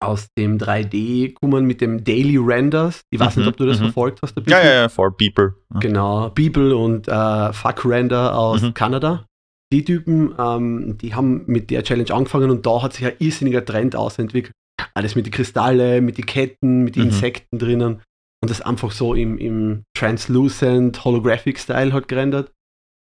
aus 0.04 0.28
dem 0.38 0.58
3D 0.58 1.34
kommen 1.34 1.66
mit 1.66 1.82
dem 1.82 2.04
Daily 2.04 2.38
Renders. 2.38 3.02
Ich 3.12 3.20
weiß 3.20 3.36
Mhm, 3.36 3.42
nicht, 3.44 3.50
ob 3.50 3.58
du 3.58 3.66
das 3.66 3.80
mhm. 3.80 3.84
verfolgt 3.86 4.22
hast. 4.22 4.36
Ja, 4.48 4.64
ja, 4.64 4.74
ja, 4.74 4.90
for 4.90 5.16
People. 5.16 5.56
Genau, 5.80 6.30
People 6.30 6.76
und 6.76 7.08
äh, 7.08 7.54
Fuck 7.54 7.86
Render 7.86 8.38
aus 8.38 8.62
Mhm. 8.62 8.74
Kanada. 8.74 9.26
Die 9.74 9.84
Typen, 9.84 10.34
ähm, 10.38 10.98
die 11.00 11.16
haben 11.16 11.44
mit 11.48 11.72
der 11.72 11.84
Challenge 11.84 12.14
angefangen 12.14 12.52
und 12.52 12.66
da 12.66 12.84
hat 12.84 12.94
sich 12.94 13.06
ein 13.06 13.14
irrsinniger 13.20 13.66
Trend 13.66 13.96
ausentwickelt. 13.96 14.54
Alles 14.94 15.16
mit 15.16 15.26
den 15.26 15.34
Kristalle, 15.34 16.02
mit 16.02 16.18
den 16.18 16.26
Ketten, 16.26 16.84
mit 16.84 16.96
den 16.96 17.04
Mhm. 17.04 17.10
Insekten 17.10 17.58
drinnen 17.58 18.02
und 18.44 18.50
das 18.52 18.62
einfach 18.62 18.92
so 18.92 19.16
im, 19.16 19.38
im 19.38 19.84
Translucent 19.98 21.04
Holographic 21.04 21.58
Style 21.60 21.94
hat 21.94 22.08
gerendert. 22.08 22.52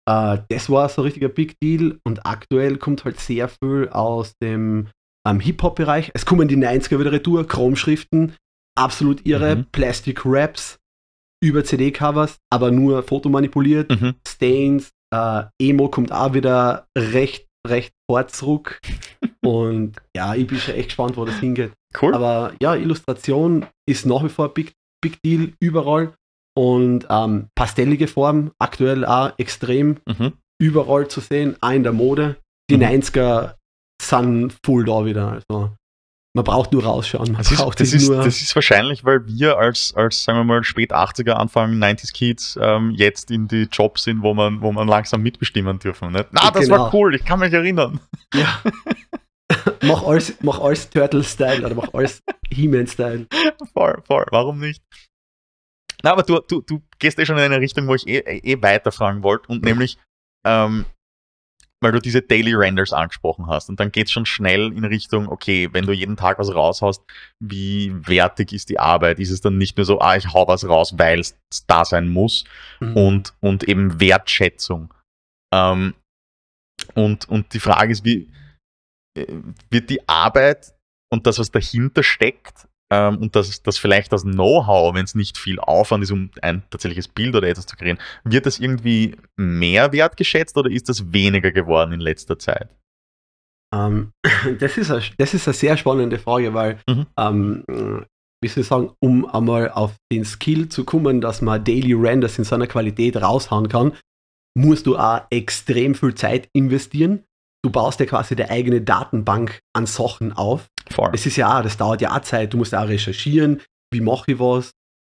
Äh, 0.09 0.39
das 0.51 0.69
war 0.71 0.89
so 0.89 1.03
ein 1.03 1.05
richtiger 1.07 1.29
Big 1.29 1.55
Deal 1.61 1.99
und 2.05 2.27
aktuell 2.27 2.77
kommt 2.77 3.05
halt 3.05 3.19
sehr 3.21 3.49
viel 3.49 3.89
aus 3.91 4.33
dem 4.43 4.89
ähm, 5.27 5.41
Hip-Hop-Bereich. 5.41 6.11
Es 6.15 6.27
kommen 6.27 6.49
die 6.49 6.57
90er 6.57 6.99
wieder 6.99 7.13
retour, 7.13 7.47
Chromschriften, 7.47 8.35
absolut 8.77 9.25
irre, 9.27 9.57
Mhm. 9.57 9.67
Plastic 9.73 10.25
Wraps 10.25 10.79
über 11.43 11.65
CD-Covers, 11.65 12.39
aber 12.51 12.71
nur 12.71 13.03
fotomanipuliert. 13.03 13.91
Mhm. 14.01 14.15
Stains, 14.27 14.91
äh, 15.15 15.45
Emo 15.61 15.89
kommt 15.89 16.13
auch 16.13 16.35
wieder 16.35 16.87
recht, 16.97 17.47
recht 17.67 17.93
fort 18.11 18.35
zurück. 18.35 18.81
Und 19.45 19.97
ja, 20.17 20.35
ich 20.35 20.47
bin 20.47 20.59
schon 20.59 20.75
echt 20.75 20.89
gespannt, 20.91 21.17
wo 21.17 21.25
das 21.25 21.39
hingeht. 21.41 21.73
Cool. 22.01 22.15
Aber 22.15 22.55
ja, 22.63 22.75
Illustration 22.77 23.67
ist 23.89 24.07
nach 24.07 24.23
wie 24.25 24.29
vor 24.29 24.47
ein 24.49 24.55
Big, 24.55 24.73
Big 25.03 25.21
Deal 25.23 25.53
überall. 25.61 26.15
Und 26.57 27.07
ähm, 27.11 27.49
pastellige 27.57 28.07
Form 28.09 28.53
aktuell 28.61 29.05
auch 29.05 29.33
extrem 29.39 29.97
mhm. 30.07 30.35
überall 30.61 31.09
zu 31.09 31.21
sehen, 31.21 31.57
auch 31.61 31.71
in 31.71 31.83
der 31.83 31.93
Mode. 31.93 32.37
Die 32.71 32.77
Mhm. 32.77 32.83
90er 32.85 33.55
sind 34.09 34.55
full 34.65 34.85
da 34.85 35.05
wieder. 35.05 35.33
Also 35.33 35.75
man 36.35 36.45
braucht 36.45 36.73
nur 36.73 36.83
rausschauen. 36.85 37.35
Das 37.35 37.51
ist, 37.53 37.61
das, 37.61 37.93
ist, 37.93 38.09
das 38.09 38.41
ist 38.41 38.55
wahrscheinlich, 38.55 39.05
weil 39.05 39.27
wir 39.27 39.59
als, 39.59 39.93
als 39.95 40.25
sagen 40.25 40.39
wir 40.39 40.45
mal, 40.45 40.65
spät 40.65 40.93
80er, 40.93 41.33
Anfang 41.33 41.73
90s 41.75 42.13
Kids 42.13 42.59
ähm, 42.61 42.93
jetzt 42.93 43.31
in 43.31 43.49
die 43.49 43.69
Jobs 43.71 44.05
sind, 44.05 44.23
wo 44.23 44.33
man, 44.33 44.63
wo 44.63 44.73
man 44.73 44.89
langsam 44.89 45.23
mitbestimmen 45.23 45.79
dürfen. 45.79 46.13
Nicht? 46.13 46.29
Na, 46.33 46.51
das 46.51 46.71
war 46.71 46.79
Genau. 46.79 46.91
cool, 46.95 47.15
ich 47.15 47.25
kann 47.25 47.41
mich 47.41 47.53
erinnern. 47.53 48.01
ja. 48.35 48.63
mach 49.83 50.03
alles, 50.05 50.35
mach 50.41 50.59
alles 50.61 50.89
Turtle-Style 50.89 51.67
oder 51.67 51.75
mach 51.75 51.93
alles 51.93 52.23
He-Man-Style. 52.51 53.27
voll, 53.75 54.03
voll, 54.07 54.25
warum 54.31 54.59
nicht? 54.59 54.83
Na, 56.03 56.13
aber 56.13 56.23
du, 56.23 56.41
du, 56.41 56.63
du 56.63 56.81
gehst 56.99 57.19
eh 57.19 57.27
schon 57.27 57.37
in 57.37 57.45
eine 57.45 57.61
Richtung, 57.61 57.87
wo 57.87 57.95
ich 57.95 58.07
eh, 58.09 58.19
eh 58.19 58.63
weiterfragen 58.63 59.23
wollte, 59.23 59.49
und 59.49 59.63
nämlich, 59.65 59.99
ähm, 60.45 60.87
weil 61.83 61.93
du 61.93 62.01
diese 62.01 62.23
Daily 62.23 62.55
Renders 62.55 62.93
angesprochen 62.93 63.47
hast. 63.47 63.69
Und 63.69 63.81
dann 63.81 63.93
geht 63.93 64.07
es 64.07 64.13
schon 64.13 64.27
schnell 64.27 64.73
in 64.73 64.85
Richtung, 64.85 65.29
okay, 65.29 65.69
wenn 65.73 65.87
du 65.87 65.93
jeden 65.93 66.17
Tag 66.17 66.39
was 66.39 66.55
raushaust, 66.55 67.03
wie 67.41 67.93
wertig 68.07 68.53
ist 68.53 68.69
die 68.69 68.79
Arbeit? 68.79 69.19
Ist 69.19 69.31
es 69.31 69.41
dann 69.41 69.59
nicht 69.59 69.77
nur 69.77 69.85
so, 69.85 70.01
ah, 70.01 70.17
ich 70.17 70.33
hau 70.33 70.47
was 70.49 70.67
raus, 70.67 70.95
weil 70.99 71.21
es 71.21 71.37
da 71.67 71.85
sein 71.85 72.09
muss? 72.09 72.45
Mhm. 72.81 72.97
und, 72.97 73.35
und 73.41 73.65
eben 73.65 74.01
Wertschätzung. 74.01 74.93
Ähm, 75.53 75.95
und, 76.95 77.29
und 77.29 77.55
die 77.55 77.61
Frage 77.61 77.93
ist, 77.93 78.05
wie 78.05 78.33
äh, 79.17 79.27
wird 79.71 79.91
die 79.91 80.09
Arbeit 80.09 80.75
und 81.11 81.27
das, 81.27 81.39
was 81.39 81.51
dahinter 81.51 82.03
steckt, 82.03 82.69
ähm, 82.93 83.17
und 83.17 83.35
das, 83.35 83.63
das 83.63 83.79
vielleicht 83.79 84.13
das 84.13 84.23
Know-how, 84.23 84.95
wenn 84.95 85.05
es 85.07 85.15
nicht 85.15 85.39
viel 85.39 85.59
Aufwand 85.59 86.05
ist, 86.05 86.11
um 86.11 86.31
ein 86.43 86.63
tatsächliches 86.69 87.09
Bild 87.09 87.35
oder 87.35 87.49
etwas 87.49 87.65
zu 87.67 87.75
kreieren, 87.75 87.99
wird 88.23 88.45
das 88.45 88.59
irgendwie 88.59 89.17
mehr 89.37 89.93
wertgeschätzt 89.93 90.59
oder 90.59 90.71
ist 90.71 90.91
das 90.91 91.11
weniger 91.11 91.53
geworden 91.53 91.93
in 91.93 92.01
letzter 92.01 92.39
Zeit? 92.39 92.69
Ähm, 93.75 94.13
das, 94.61 94.77
ist 94.77 94.91
eine, 94.91 95.03
das 95.17 95.33
ist 95.33 95.49
eine 95.49 95.55
sehr 95.55 95.77
spannende 95.79 96.19
Frage, 96.19 96.53
weil, 96.53 96.81
Mhm. 96.87 97.07
ähm, 97.19 97.65
wie 98.43 98.49
soll 98.49 98.61
ich 98.63 98.69
sagen, 98.69 98.91
um 99.01 99.25
einmal 99.25 99.71
auf 99.71 99.95
den 100.13 100.27
Skill 100.27 100.69
zu 100.69 100.85
kommen, 100.85 101.23
dass 101.23 101.41
man 101.41 101.65
Daily 101.65 101.95
Renders 101.95 102.39
in 102.39 102.45
so 102.45 102.57
einer 102.57 102.67
Qualität 102.67 103.17
raushauen 103.17 103.69
kann, 103.69 103.93
musst 104.55 104.87
du 104.87 104.99
auch 104.99 105.23
extrem 105.31 105.95
viel 105.95 106.15
Zeit 106.15 106.49
investieren. 106.53 107.25
Du 107.65 107.71
baust 107.71 108.01
ja 108.01 108.07
quasi 108.07 108.35
deine 108.35 108.51
eigene 108.51 108.81
Datenbank 108.81 109.61
an 109.73 109.87
Sachen 109.87 110.33
auf. 110.33 110.67
Voll. 110.91 111.11
Es 111.15 111.27
ist 111.27 111.37
ja 111.37 111.63
das 111.63 111.77
dauert 111.77 112.01
ja 112.01 112.15
auch 112.17 112.21
Zeit. 112.23 112.53
Du 112.53 112.57
musst 112.57 112.75
auch 112.75 112.89
recherchieren, 112.89 113.61
wie 113.93 114.01
mache 114.01 114.33
ich 114.33 114.39
was, 114.41 114.73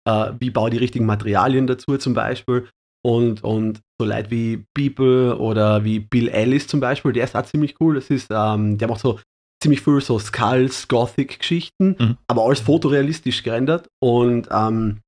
äh, 0.07 0.31
wie 0.39 0.49
baue 0.49 0.69
ich 0.69 0.73
die 0.75 0.79
richtigen 0.79 1.05
Materialien 1.05 1.67
dazu 1.67 1.97
zum 1.97 2.13
Beispiel. 2.13 2.69
Und, 3.05 3.43
und 3.43 3.81
so 3.99 4.07
Leute 4.07 4.31
wie 4.31 4.65
People 4.73 5.37
oder 5.37 5.83
wie 5.83 5.99
Bill 5.99 6.29
Ellis 6.29 6.67
zum 6.67 6.79
Beispiel, 6.79 7.13
der 7.13 7.25
ist 7.25 7.35
auch 7.35 7.45
ziemlich 7.45 7.75
cool. 7.79 7.95
Das 7.95 8.09
ist, 8.09 8.27
ähm, 8.31 8.77
der 8.77 8.87
macht 8.87 9.01
so 9.01 9.19
ziemlich 9.61 9.81
viel 9.81 9.99
so 10.01 10.19
Skulls, 10.19 10.87
Gothic-Geschichten, 10.87 11.95
Mhm. 11.99 12.17
aber 12.27 12.43
alles 12.45 12.59
fotorealistisch 12.61 13.43
gerendert. 13.43 13.87
Und 14.01 14.47
ähm, 14.51 15.01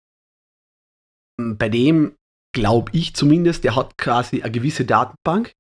bei 1.38 1.70
dem 1.70 2.16
glaube 2.54 2.92
ich 2.94 3.14
zumindest, 3.14 3.64
der 3.64 3.76
hat 3.76 3.98
quasi 3.98 4.42
eine 4.42 4.52
gewisse 4.52 4.86
Datenbank, 4.86 5.54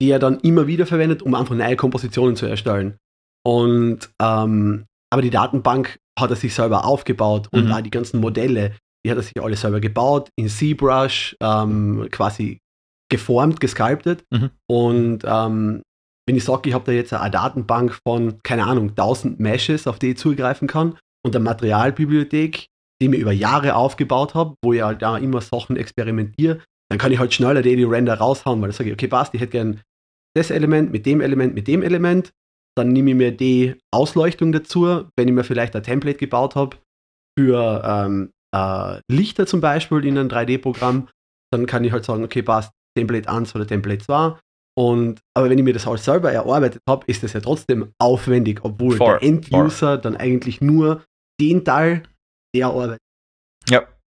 die 0.00 0.10
er 0.10 0.18
dann 0.18 0.40
immer 0.40 0.66
wieder 0.66 0.86
verwendet, 0.86 1.22
um 1.22 1.34
einfach 1.34 1.54
neue 1.54 1.76
Kompositionen 1.76 2.36
zu 2.36 2.46
erstellen. 2.46 2.96
Und 3.44 4.10
ähm, 4.20 4.84
aber 5.12 5.22
die 5.22 5.30
Datenbank 5.30 5.98
hat 6.18 6.30
er 6.30 6.36
sich 6.36 6.54
selber 6.54 6.84
aufgebaut 6.84 7.48
und 7.52 7.66
Mhm. 7.66 7.72
auch 7.72 7.80
die 7.80 7.90
ganzen 7.90 8.20
Modelle, 8.20 8.74
die 9.04 9.10
hat 9.10 9.18
er 9.18 9.22
sich 9.22 9.40
alle 9.40 9.56
selber 9.56 9.80
gebaut, 9.80 10.30
in 10.36 10.48
ZBrush 10.48 11.36
ähm, 11.40 12.08
quasi 12.10 12.58
geformt, 13.10 13.60
gesculptet. 13.60 14.24
Mhm. 14.30 14.50
Und 14.68 15.18
ähm, 15.24 15.82
wenn 16.26 16.36
ich 16.36 16.44
sage, 16.44 16.68
ich 16.68 16.74
habe 16.74 16.84
da 16.84 16.92
jetzt 16.92 17.12
eine 17.12 17.30
Datenbank 17.30 18.00
von, 18.06 18.42
keine 18.42 18.66
Ahnung, 18.66 18.90
1000 18.90 19.38
Meshes, 19.38 19.86
auf 19.86 20.00
die 20.00 20.10
ich 20.10 20.18
zugreifen 20.18 20.66
kann 20.66 20.98
und 21.24 21.36
eine 21.36 21.44
Materialbibliothek, 21.44 22.66
die 23.00 23.04
ich 23.04 23.08
mir 23.08 23.18
über 23.18 23.32
Jahre 23.32 23.76
aufgebaut 23.76 24.34
habe, 24.34 24.54
wo 24.64 24.72
ich 24.72 24.82
halt 24.82 25.02
da 25.02 25.18
immer 25.18 25.40
Sachen 25.40 25.76
experimentiere, 25.76 26.60
dann 26.88 26.98
kann 26.98 27.12
ich 27.12 27.18
halt 27.18 27.34
schneller 27.34 27.62
die 27.62 27.82
Render 27.82 28.14
raushauen, 28.14 28.60
weil 28.60 28.68
dann 28.68 28.76
sage 28.76 28.90
ich, 28.90 28.94
okay, 28.94 29.08
passt, 29.08 29.34
ich 29.34 29.40
hätte 29.40 29.52
gern 29.52 29.80
das 30.36 30.50
Element 30.50 30.92
mit 30.92 31.06
dem 31.06 31.20
Element 31.20 31.54
mit 31.54 31.66
dem 31.66 31.82
Element, 31.82 32.32
dann 32.76 32.88
nehme 32.88 33.10
ich 33.10 33.16
mir 33.16 33.32
die 33.32 33.74
Ausleuchtung 33.90 34.52
dazu, 34.52 35.04
wenn 35.16 35.28
ich 35.28 35.34
mir 35.34 35.44
vielleicht 35.44 35.74
ein 35.74 35.82
Template 35.82 36.18
gebaut 36.18 36.54
habe 36.54 36.76
für 37.38 37.82
ähm, 37.84 38.30
äh, 38.54 39.00
Lichter 39.10 39.46
zum 39.46 39.60
Beispiel 39.60 40.04
in 40.04 40.18
einem 40.18 40.28
3D-Programm, 40.28 41.08
dann 41.52 41.66
kann 41.66 41.84
ich 41.84 41.92
halt 41.92 42.04
sagen, 42.04 42.22
okay, 42.22 42.42
passt, 42.42 42.70
Template 42.96 43.28
1 43.28 43.54
oder 43.54 43.66
Template 43.66 44.04
2. 44.04 44.38
Und, 44.78 45.20
aber 45.34 45.48
wenn 45.48 45.56
ich 45.56 45.64
mir 45.64 45.72
das 45.72 45.86
halt 45.86 46.00
selber 46.00 46.30
erarbeitet 46.30 46.82
habe, 46.88 47.04
ist 47.06 47.22
das 47.22 47.32
ja 47.32 47.40
trotzdem 47.40 47.92
aufwendig, 47.98 48.60
obwohl 48.62 48.96
Voll, 48.96 49.18
der 49.18 49.22
End-User 49.26 49.96
dann 49.96 50.16
eigentlich 50.16 50.60
nur 50.60 51.02
den 51.40 51.64
Teil 51.64 52.02
der 52.54 52.68
Arbeit. 52.68 52.98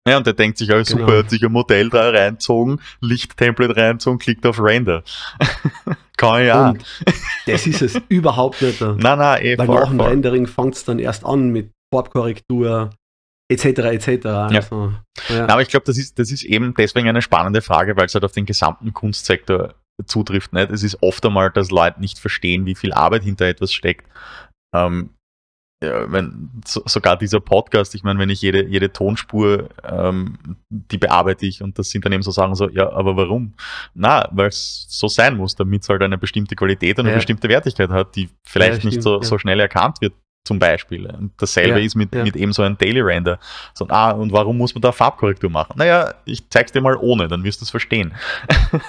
Ja. 0.06 0.18
Und 0.18 0.26
der 0.26 0.34
denkt 0.34 0.58
sich, 0.58 0.68
super, 0.68 0.84
Genau. 0.84 1.12
er 1.12 1.18
hat 1.20 1.30
sich 1.30 1.42
ein 1.44 1.52
Modell 1.52 1.88
da 1.88 2.11
reinzogen, 2.11 2.80
Lichttemplate 3.00 3.76
reinzogen, 3.76 4.18
klickt 4.18 4.44
auf 4.46 4.61
Render. 4.61 5.02
Kann 6.16 6.42
ich 6.42 6.49
ja. 6.49 6.75
Das 7.46 7.66
ist 7.66 7.82
es 7.82 8.00
überhaupt 8.08 8.62
nicht. 8.62 8.80
Nein, 8.80 9.18
nein, 9.18 9.42
eh, 9.42 9.58
Weil 9.58 9.66
voll, 9.66 9.80
nach 9.80 9.88
dem 9.88 9.99
voll. 9.99 10.08
Rendering 10.08 10.46
fängt 10.46 10.75
es 10.75 10.84
dann 10.84 10.99
erst 10.99 11.25
an 11.25 11.49
mit 11.49 11.73
Farbkorrektur 11.92 12.90
etc. 13.50 13.64
etc. 13.64 14.26
Also, 14.26 14.92
ja. 15.28 15.46
Na, 15.46 15.52
aber 15.54 15.62
ich 15.62 15.68
glaube, 15.68 15.84
das 15.87 15.99
ist, 15.99 16.18
das 16.18 16.30
ist 16.30 16.44
eben 16.44 16.75
deswegen 16.75 17.08
eine 17.08 17.20
spannende 17.23 17.62
Frage, 17.62 17.96
weil 17.96 18.06
es 18.06 18.14
halt 18.14 18.25
auf 18.25 18.32
den 18.32 18.46
gesamten 18.46 18.92
Kunstsektor 18.92 19.75
zutrifft. 20.06 20.52
Nicht? 20.52 20.70
Es 20.70 20.82
ist 20.82 21.02
oft 21.02 21.25
einmal, 21.26 21.50
dass 21.50 21.70
Leute 21.70 22.00
nicht 22.00 22.18
verstehen, 22.18 22.66
wie 22.66 22.75
viel 22.75 22.92
Arbeit 22.92 23.23
hinter 23.23 23.46
etwas 23.46 23.73
steckt. 23.73 24.06
Ähm, 24.75 25.11
ja, 25.83 26.11
wenn, 26.11 26.50
so, 26.66 26.83
sogar 26.87 27.16
dieser 27.19 27.40
Podcast, 27.40 27.95
ich 27.95 28.04
meine, 28.04 28.19
wenn 28.19 28.31
ich 28.31 28.40
jede, 28.40 28.64
jede 28.66 28.93
Tonspur, 28.93 29.69
ähm, 29.83 30.38
die 30.71 30.99
bearbeite 30.99 31.45
ich 31.47 31.62
und 31.62 31.78
das 31.78 31.90
sind 31.90 32.04
dann 32.04 32.12
eben 32.12 32.23
so 32.23 32.31
Sachen 32.31 32.54
so, 32.54 32.69
ja, 32.71 32.90
aber 32.93 33.16
warum? 33.16 33.54
Na, 33.93 34.28
weil 34.33 34.49
es 34.49 34.87
so 34.88 35.09
sein 35.09 35.37
muss, 35.37 35.54
damit 35.57 35.83
es 35.83 35.88
halt 35.88 36.02
eine 36.02 36.16
bestimmte 36.16 36.57
Qualität 36.57 36.99
und 36.99 37.04
eine 37.07 37.11
Ja. 37.11 37.16
bestimmte 37.16 37.49
Wertigkeit 37.49 37.90
hat, 37.90 38.16
die 38.16 38.31
vielleicht 38.47 38.78
Ja, 38.78 38.85
nicht 38.87 38.95
stimmt, 38.95 39.02
so, 39.02 39.16
ja. 39.16 39.23
so 39.25 39.38
schnell 39.38 39.61
erkannt 39.61 40.00
wird, 40.00 40.14
zum 40.47 40.59
Beispiel. 40.59 41.07
Und 41.07 41.33
dasselbe 41.38 41.81
Ja, 41.81 41.85
ist 41.85 41.97
mit, 41.97 42.14
ja. 42.14 42.23
mit 42.25 42.37
eben 42.37 42.52
so 42.52 42.62
einem 42.62 42.78
Daily 42.78 43.00
Render. 43.00 43.38
So, 43.75 43.87
ah, 43.88 44.12
und 44.12 44.33
warum 44.33 44.57
muss 44.57 44.75
man 44.75 44.81
da 44.83 44.93
Farbkorrektur 44.93 45.50
machen? 45.50 45.75
Naja, 45.76 46.14
ich 46.25 46.49
zeig's 46.50 46.73
dir 46.73 46.81
mal 46.83 46.97
ohne, 46.97 47.28
dann 47.28 47.45
wirst 47.45 47.61
du 47.61 47.64
es 47.64 47.71
verstehen. 47.71 48.14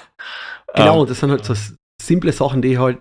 Genau, 0.75 1.01
Ähm, 1.01 1.08
das 1.08 1.20
sind 1.20 1.32
halt 1.32 1.46
so 1.46 1.54
simple 2.01 2.32
Sachen, 2.32 2.62
die 2.62 2.77
halt, 2.77 2.98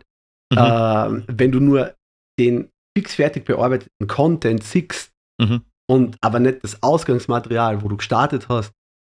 mhm, 0.53 0.59
ähm, 0.59 1.25
wenn 1.27 1.51
du 1.51 1.61
nur 1.61 1.95
den 2.39 2.71
fixfertig 2.97 3.45
bearbeiteten 3.45 4.07
Content 4.07 4.63
siehst 4.63 5.11
mhm. 5.41 5.63
und 5.91 6.17
aber 6.21 6.41
nicht 6.41 6.63
das 6.63 6.83
Ausgangsmaterial, 6.83 7.83
wo 7.83 7.89
du 7.89 7.97
gestartet 7.97 8.49
hast, 8.49 8.73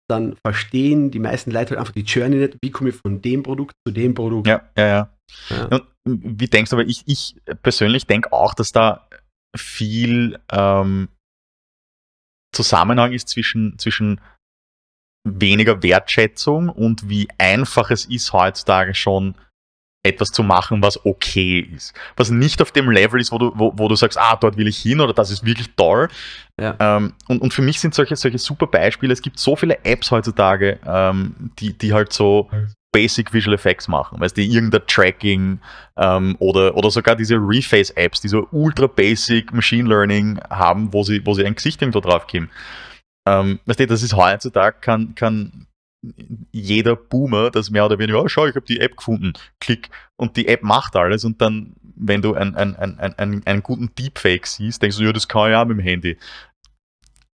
dann 0.09 0.35
verstehen 0.45 1.11
die 1.11 1.19
meisten 1.19 1.51
Leute 1.51 1.71
halt 1.71 1.79
einfach 1.79 1.93
die 1.93 2.01
Journey 2.01 2.37
nicht, 2.37 2.57
wie 2.61 2.71
komme 2.71 2.89
ich 2.89 2.95
von 2.95 3.21
dem 3.21 3.43
Produkt 3.43 3.73
zu 3.87 3.93
dem 3.93 4.13
Produkt. 4.13 4.47
Ja, 4.47 4.67
ja, 4.75 4.87
ja. 4.87 5.13
Ja. 5.49 5.65
Und 5.67 5.83
wie 6.05 6.47
denkst 6.47 6.71
du, 6.71 6.75
aber 6.75 6.87
ich, 6.87 7.03
ich 7.05 7.35
persönlich 7.61 8.07
denke 8.07 8.33
auch, 8.33 8.55
dass 8.55 8.71
da 8.71 9.07
viel 9.55 10.39
ähm, 10.51 11.09
Zusammenhang 12.55 13.13
ist 13.13 13.29
zwischen, 13.29 13.77
zwischen 13.77 14.19
weniger 15.23 15.83
Wertschätzung 15.83 16.69
und 16.69 17.09
wie 17.09 17.27
einfach 17.37 17.91
es 17.91 18.05
ist 18.05 18.33
heutzutage 18.33 18.95
schon 18.95 19.35
etwas 20.03 20.31
zu 20.31 20.43
machen, 20.43 20.81
was 20.81 21.05
okay 21.05 21.59
ist. 21.59 21.93
Was 22.15 22.29
nicht 22.29 22.61
auf 22.61 22.71
dem 22.71 22.89
Level 22.89 23.19
ist, 23.19 23.31
wo 23.31 23.37
du, 23.37 23.51
wo, 23.55 23.73
wo 23.75 23.87
du 23.87 23.95
sagst, 23.95 24.17
ah, 24.17 24.37
dort 24.37 24.55
will 24.55 24.67
ich 24.67 24.77
hin 24.77 25.01
oder 25.01 25.13
das 25.13 25.29
ist 25.29 25.45
wirklich 25.45 25.67
toll. 25.75 26.07
Ja. 26.59 26.75
Ähm, 26.79 27.13
und, 27.27 27.41
und 27.41 27.53
für 27.53 27.61
mich 27.61 27.79
sind 27.79 27.93
solche, 27.93 28.15
solche 28.15 28.37
super 28.37 28.67
Beispiele, 28.67 29.11
es 29.11 29.21
gibt 29.21 29.39
so 29.39 29.55
viele 29.55 29.83
Apps 29.83 30.11
heutzutage, 30.11 30.79
ähm, 30.85 31.51
die, 31.59 31.77
die 31.77 31.93
halt 31.93 32.13
so 32.13 32.49
Basic 32.91 33.33
Visual 33.33 33.53
Effects 33.53 33.87
machen, 33.87 34.19
weißt 34.19 34.35
du, 34.35 34.41
irgendein 34.41 34.81
Tracking 34.87 35.59
ähm, 35.97 36.35
oder, 36.39 36.75
oder 36.75 36.89
sogar 36.89 37.15
diese 37.15 37.35
Reface-Apps, 37.35 38.21
die 38.21 38.29
so 38.29 38.47
ultra 38.51 38.87
basic 38.87 39.53
Machine 39.53 39.87
Learning 39.87 40.39
haben, 40.49 40.91
wo 40.91 41.03
sie, 41.03 41.23
wo 41.25 41.33
sie 41.33 41.45
ein 41.45 41.55
Gesicht 41.55 41.81
irgendwo 41.81 41.99
drauf 41.99 42.25
geben. 42.25 42.49
Ähm, 43.27 43.59
weißt 43.65 43.81
du, 43.81 43.87
das 43.87 44.01
ist 44.01 44.15
heutzutage, 44.15 44.77
kann, 44.81 45.13
kann 45.13 45.67
jeder 46.51 46.95
Boomer 46.95 47.51
das 47.51 47.69
mehr 47.69 47.85
oder 47.85 47.99
weniger, 47.99 48.21
oh, 48.21 48.27
schau, 48.27 48.47
ich 48.47 48.55
habe 48.55 48.65
die 48.65 48.79
App 48.79 48.97
gefunden, 48.97 49.33
klick 49.59 49.89
und 50.15 50.37
die 50.37 50.47
App 50.47 50.63
macht 50.63 50.95
alles 50.95 51.25
und 51.25 51.41
dann, 51.41 51.75
wenn 51.81 52.21
du 52.21 52.35
einen, 52.35 52.55
einen, 52.55 52.75
einen, 52.75 52.99
einen, 52.99 53.45
einen 53.45 53.63
guten 53.63 53.93
Deepfake 53.95 54.47
siehst, 54.47 54.81
denkst 54.81 54.97
du, 54.97 55.03
ja, 55.03 55.11
das 55.11 55.27
kann 55.27 55.51
ich 55.51 55.57
auch 55.57 55.65
mit 55.65 55.77
dem 55.77 55.83
Handy. 55.83 56.17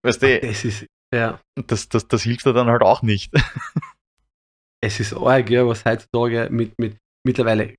Weißt 0.05 0.23
du, 0.23 0.41
Das 0.41 0.65
ist, 0.65 0.87
ja, 1.15 1.41
das, 1.67 1.89
das, 1.89 2.09
das 2.09 2.23
hilft 2.23 2.47
dir 2.47 2.53
dann 2.53 2.69
halt 2.69 2.83
auch 2.83 3.03
nicht. 3.03 3.33
es 4.81 5.01
ist 5.01 5.15
arg, 5.15 5.51
ja, 5.51 5.67
was 5.67 5.85
heutzutage 5.85 6.49
mit, 6.51 6.79
mit 6.79 6.97
mittlerweile 7.25 7.75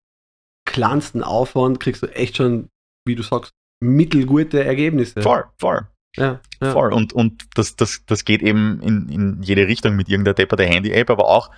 kleinsten 0.65 1.23
Aufwand 1.23 1.79
kriegst 1.79 2.03
du 2.03 2.07
echt 2.07 2.37
schon, 2.37 2.69
wie 3.05 3.15
du 3.15 3.23
sagst, 3.23 3.51
mittelgute 3.81 4.63
Ergebnisse. 4.63 5.21
Voll, 5.21 5.45
voll. 5.59 5.87
Ja, 6.15 6.39
ja. 6.62 6.72
Voll. 6.72 6.93
Und, 6.93 7.13
und 7.13 7.46
das, 7.55 7.75
das, 7.75 8.05
das 8.05 8.24
geht 8.25 8.43
eben 8.43 8.79
in, 8.82 9.10
in 9.10 9.41
jede 9.41 9.67
Richtung 9.67 9.96
mit 9.96 10.10
irgendeiner 10.10 10.36
depperte 10.36 10.63
Handy-App, 10.63 11.10
aber 11.10 11.27
auch 11.27 11.50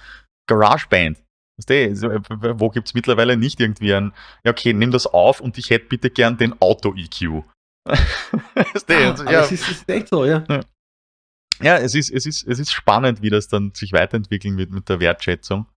GarageBand. 0.47 1.21
Weißt 1.57 1.69
du, 1.69 1.95
so, 1.95 2.09
wo 2.59 2.69
gibt 2.69 2.87
es 2.87 2.93
mittlerweile 2.93 3.37
nicht 3.37 3.59
irgendwie 3.59 3.93
ein, 3.93 4.13
ja, 4.43 4.51
okay, 4.51 4.73
nimm 4.73 4.91
das 4.91 5.07
auf 5.07 5.39
und 5.39 5.57
ich 5.57 5.69
hätte 5.69 5.87
bitte 5.87 6.09
gern 6.09 6.37
den 6.37 6.59
Auto-EQ. 6.61 7.43
weißt 7.85 8.89
du, 8.89 8.95
also, 8.95 9.23
ja, 9.25 9.41
es 9.41 9.51
ist, 9.51 9.69
ist 9.69 9.89
echt 9.89 10.09
so, 10.09 10.25
ja. 10.25 10.43
ja, 11.61 11.77
es 11.77 11.95
ist, 11.95 12.11
es, 12.11 12.25
ist, 12.25 12.47
es 12.47 12.59
ist 12.59 12.71
spannend, 12.71 13.21
wie 13.21 13.29
das 13.29 13.47
dann 13.47 13.73
sich 13.73 13.93
weiterentwickeln 13.93 14.57
wird 14.57 14.71
mit 14.71 14.89
der 14.89 14.99
Wertschätzung. 14.99 15.67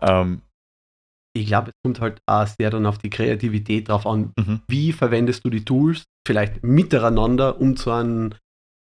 Ähm, 0.00 0.42
Ich 1.36 1.46
glaube, 1.46 1.70
es 1.70 1.74
kommt 1.84 2.00
halt 2.00 2.20
auch 2.26 2.46
sehr 2.46 2.70
dann 2.70 2.86
auf 2.86 2.98
die 2.98 3.10
Kreativität 3.10 3.88
drauf 3.88 4.06
an. 4.06 4.32
mhm. 4.38 4.60
Wie 4.68 4.92
verwendest 4.92 5.44
du 5.44 5.50
die 5.50 5.64
Tools 5.64 6.04
vielleicht 6.26 6.62
miteinander, 6.62 7.60
um 7.60 7.76
zu 7.76 7.90
einem 7.90 8.34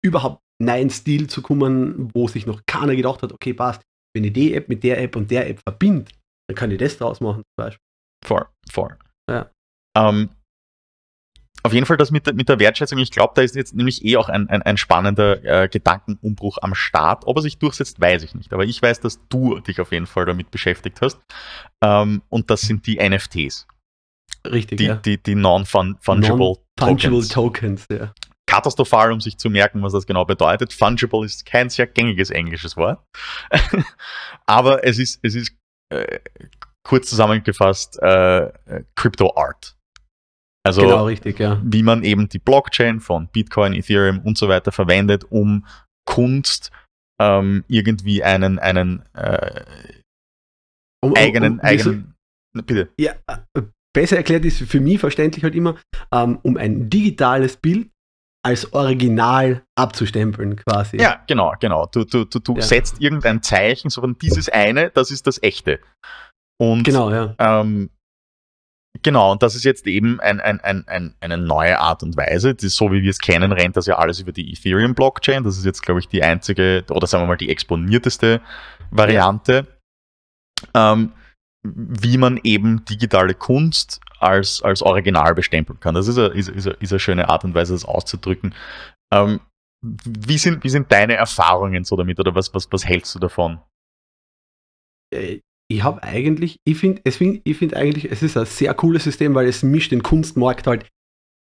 überhaupt 0.05 0.41
neuen 0.61 0.91
Stil 0.91 1.29
zu 1.29 1.43
kommen, 1.43 2.11
wo 2.15 2.29
sich 2.29 2.47
noch 2.47 2.63
keiner 2.67 2.97
gedacht 2.97 3.23
hat, 3.23 3.33
okay, 3.33 3.55
passt, 3.55 3.83
wenn 4.15 4.25
ich 4.25 4.33
die 4.33 4.55
App 4.55 4.69
mit 4.69 4.83
der 4.83 5.01
App 5.01 5.17
und 5.17 5.31
der 5.31 5.49
App 5.49 5.61
verbinde, 5.61 6.11
dann 6.49 6.57
kann 6.57 6.71
ich 6.71 6.79
das 6.79 6.99
draus 6.99 7.21
machen 7.21 7.43
zum 7.43 7.65
Beispiel. 7.65 7.85
Voll, 8.25 8.47
voll. 8.71 8.99
Ja. 9.31 9.51
Ähm, 9.97 10.31
auf 11.63 11.73
jeden 11.73 11.87
Fall 11.87 11.97
das 11.97 12.11
mit 12.11 12.27
der, 12.27 12.35
mit 12.35 12.49
der 12.49 12.59
Wertschätzung, 12.59 12.99
ich 12.99 13.11
glaube, 13.11 13.33
da 13.35 13.43
ist 13.43 13.55
jetzt 13.55 13.75
nämlich 13.75 14.05
eh 14.05 14.17
auch 14.17 14.29
ein, 14.29 14.49
ein, 14.49 14.63
ein 14.63 14.77
spannender 14.77 15.45
äh, 15.45 15.69
Gedankenumbruch 15.69 16.59
am 16.63 16.75
Start. 16.75 17.27
Ob 17.27 17.37
er 17.37 17.43
sich 17.43 17.59
durchsetzt, 17.59 18.01
weiß 18.01 18.23
ich 18.23 18.35
nicht. 18.35 18.53
Aber 18.53 18.65
ich 18.65 18.81
weiß, 18.81 19.01
dass 19.01 19.21
du 19.29 19.59
dich 19.61 19.81
auf 19.81 19.93
jeden 19.93 20.07
Fall 20.07 20.25
damit 20.25 20.51
beschäftigt 20.51 21.01
hast. 21.03 21.21
Ähm, 21.83 22.23
und 22.29 22.51
das 22.51 22.63
sind 22.63 22.87
die 22.87 22.97
NFTs, 22.97 23.67
Richtig, 24.51 24.79
die, 24.79 24.85
ja. 24.85 24.97
die, 24.97 25.23
die 25.23 25.35
Non-Fungible 25.35 25.99
Fungible 26.01 26.57
Tokens. 26.77 27.29
Tokens, 27.29 27.87
ja. 27.91 28.13
Katastrophal, 28.47 29.13
um 29.13 29.21
sich 29.21 29.37
zu 29.37 29.51
merken, 29.51 29.83
was 29.83 29.93
das 29.93 30.07
genau 30.07 30.25
bedeutet. 30.25 30.73
Fungible 30.73 31.25
ist 31.25 31.45
kein 31.45 31.69
sehr 31.69 31.87
gängiges 31.87 32.31
englisches 32.31 32.77
Wort. 32.77 33.05
Aber 34.47 34.85
es 34.85 34.99
ist, 34.99 35.21
es 35.23 35.35
ist 35.35 35.55
äh, 35.93 36.21
kurz 36.87 37.11
zusammengefasst 37.11 37.99
äh, 38.01 38.51
Crypto 38.97 39.37
Art. 39.37 39.77
Also 40.67 40.83
genau, 40.83 41.05
richtig, 41.05 41.39
ja. 41.39 41.61
wie 41.65 41.83
man 41.83 42.03
eben 42.05 42.29
die 42.29 42.39
Blockchain 42.39 43.01
von 43.01 43.29
Bitcoin, 43.29 43.75
Ethereum 43.75 44.21
und 44.21 44.37
so 44.39 44.49
weiter 44.49 44.73
verwendet, 44.73 45.25
um 45.31 45.67
Kunst 46.07 46.71
ähm, 47.21 47.65
irgendwie 47.69 48.23
einen, 48.23 48.59
einen 48.59 49.05
äh, 49.15 49.65
Um, 51.01 51.13
um- 51.13 51.17
eigenen, 51.17 51.53
um, 51.53 51.59
so- 51.59 51.67
eigenen, 51.67 52.15
bitte. 52.65 52.91
Ja, 52.99 53.13
äh, 53.29 53.63
besser 53.95 54.17
erklärt 54.17 54.45
ist 54.45 54.59
für 54.63 54.81
mich 54.81 54.99
verständlich 55.01 55.45
halt 55.45 55.55
immer, 55.55 55.77
ähm, 56.13 56.39
um 56.43 56.57
ein 56.57 56.89
digitales 56.91 57.57
Bild 57.57 57.89
als 58.45 58.73
Original 58.73 59.63
abzustempeln 59.77 60.57
quasi. 60.57 60.97
Ja, 60.99 61.23
genau, 61.27 61.55
genau. 61.61 61.87
Du, 61.87 62.05
du, 62.05 62.25
du, 62.25 62.39
du 62.39 62.55
Ja. 62.57 62.63
setzt 62.63 63.01
irgendein 63.01 63.43
Zeichen, 63.43 63.91
so 63.91 64.01
von 64.01 64.17
dieses 64.19 64.49
eine, 64.49 64.91
das 64.91 65.11
ist 65.11 65.27
das 65.27 65.43
echte. 65.43 65.81
Und 66.61 66.85
Genau, 66.85 67.11
ja. 67.11 67.35
Ähm, 67.39 67.91
genau, 69.03 69.33
und 69.33 69.43
das 69.43 69.55
ist 69.57 69.65
jetzt 69.65 69.87
eben 69.87 70.21
ein, 70.21 70.41
ein, 70.41 70.61
ein, 70.61 70.87
ein, 70.87 71.15
eine 71.21 71.37
neue 71.37 71.79
Art 71.81 72.03
und 72.03 72.17
Weise. 72.17 72.55
Das 72.55 72.65
ist 72.65 72.77
so 72.77 72.93
wie 72.93 73.03
wir 73.03 73.11
es 73.11 73.19
kennen, 73.19 73.53
rennt 73.53 73.77
das 73.77 73.87
ja 73.87 73.99
alles 73.99 74.21
über 74.21 74.33
die 74.33 74.53
Ethereum-Blockchain. 74.53 75.43
Das 75.45 75.59
ist 75.59 75.65
jetzt, 75.65 75.83
glaube 75.83 76.01
ich, 76.01 76.09
die 76.09 76.23
einzige, 76.23 76.85
oder 76.91 77.07
sagen 77.07 77.25
wir 77.25 77.29
mal, 77.29 77.37
die 77.37 77.51
exponierteste 77.51 78.41
Variante, 78.91 79.67
ähm, 80.75 81.13
wie 81.63 82.19
man 82.19 82.39
eben 82.45 82.85
digitale 82.85 83.35
Kunst 83.35 84.01
als, 84.19 84.63
als 84.63 84.83
Original 84.83 85.35
bestempeln 85.35 85.81
kann. 85.81 85.95
Das 85.95 86.09
ist 86.09 86.19
eine, 86.19 86.29
ist, 86.29 86.49
ist, 86.49 86.67
ist 86.67 86.93
eine 86.93 87.01
schöne 87.01 87.29
Art 87.29 87.45
und 87.45 87.55
Weise, 87.55 87.73
das 87.73 87.85
auszudrücken. 87.85 88.55
Ähm, 89.13 89.41
wie, 89.83 90.39
sind, 90.39 90.65
wie 90.65 90.69
sind 90.69 90.91
deine 90.91 91.15
Erfahrungen 91.15 91.85
so 91.85 91.97
damit 91.97 92.19
oder 92.19 92.35
was, 92.35 92.53
was, 92.55 92.71
was 92.73 92.85
hältst 92.85 93.15
du 93.15 93.19
davon? 93.19 93.61
Äh, 95.15 95.41
Ich 95.71 95.83
habe 95.83 96.03
eigentlich, 96.03 96.59
ich 96.65 96.79
finde, 96.79 97.11
find, 97.11 97.43
ich 97.45 97.57
finde 97.57 97.77
eigentlich, 97.77 98.11
es 98.11 98.23
ist 98.23 98.37
ein 98.37 98.47
sehr 98.47 98.75
cooles 98.75 99.05
System, 99.05 99.35
weil 99.35 99.47
es 99.47 99.63
mischt 99.63 99.93
den 99.93 100.03
Kunstmarkt 100.03 100.67
halt 100.67 100.89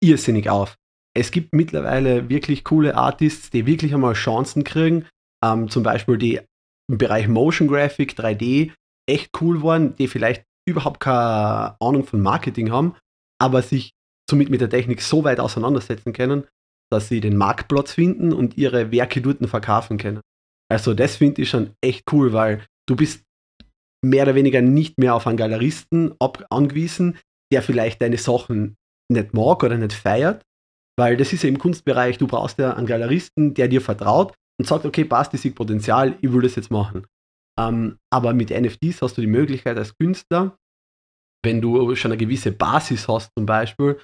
irrsinnig 0.04 0.50
auf. 0.50 0.76
Es 1.18 1.32
gibt 1.32 1.54
mittlerweile 1.54 2.28
wirklich 2.28 2.64
coole 2.64 2.96
Artists, 2.96 3.50
die 3.50 3.66
wirklich 3.66 3.94
einmal 3.94 4.14
Chancen 4.14 4.64
kriegen. 4.64 5.06
Ähm, 5.44 5.70
zum 5.70 5.84
Beispiel 5.84 6.18
die 6.18 6.42
im 6.90 6.98
Bereich 6.98 7.28
Motion 7.28 7.68
Graphic, 7.68 8.14
3D 8.14 8.74
echt 9.08 9.32
cool 9.42 9.64
waren, 9.64 9.96
die 9.96 10.08
vielleicht 10.08 10.46
überhaupt 10.68 11.00
keine 11.00 11.76
Ahnung 11.80 12.06
von 12.06 12.22
Marketing 12.22 12.72
haben, 12.72 12.96
aber 13.40 13.62
sich 13.62 13.94
somit 14.30 14.50
mit 14.50 14.62
der 14.62 14.70
Technik 14.70 15.02
so 15.02 15.24
weit 15.24 15.40
auseinandersetzen 15.40 16.14
können, 16.14 16.46
dass 16.92 17.08
sie 17.08 17.22
den 17.22 17.38
Marktplatz 17.38 17.94
finden 17.94 18.34
und 18.34 18.58
ihre 18.58 18.92
Werke 18.92 19.22
dort 19.22 19.46
verkaufen 19.48 19.98
können. 19.98 20.22
Also 20.72 20.94
das 20.94 21.18
finde 21.18 21.44
ich 21.44 21.50
schon 21.50 21.72
echt 21.82 22.12
cool, 22.12 22.34
weil 22.34 22.66
du 22.88 22.96
bist 22.96 23.24
mehr 24.04 24.24
oder 24.24 24.36
weniger 24.36 24.62
nicht 24.62 24.98
mehr 24.98 25.16
auf 25.16 25.28
einen 25.28 25.38
Galeristen 25.38 26.16
angewiesen, 26.20 27.18
der 27.52 27.62
vielleicht 27.62 28.02
deine 28.02 28.18
Sachen 28.18 28.76
nicht 29.12 29.34
mag 29.34 29.64
oder 29.64 29.78
nicht 29.78 29.94
feiert, 29.94 30.44
weil 30.98 31.18
das 31.18 31.34
ist 31.34 31.44
ja 31.44 31.50
im 31.50 31.60
Kunstbereich, 31.60 32.18
du 32.18 32.28
brauchst 32.28 32.58
ja 32.58 32.74
einen 32.74 32.88
Galeristen, 32.88 33.54
der 33.54 33.68
dir 33.68 33.82
vertraut 33.82 34.34
und 34.60 34.68
sagt, 34.68 34.86
okay, 34.86 35.06
passt, 35.06 35.34
ich 35.34 35.42
sehe 35.42 35.52
Potenzial, 35.52 36.18
ich 36.22 36.32
will 36.32 36.42
das 36.42 36.56
jetzt 36.56 36.72
machen. 36.72 37.06
Ähm, 37.60 37.98
aber 38.14 38.34
mit 38.34 38.50
NFTs 38.50 39.02
hast 39.02 39.18
du 39.18 39.22
die 39.22 39.28
Möglichkeit 39.28 39.78
als 39.78 39.96
Künstler, 39.98 40.58
wenn 41.44 41.62
du 41.62 41.96
schon 41.96 42.12
eine 42.12 42.18
gewisse 42.18 42.52
Basis 42.52 43.08
hast, 43.08 43.32
zum 43.38 43.46
Beispiel 43.46 44.00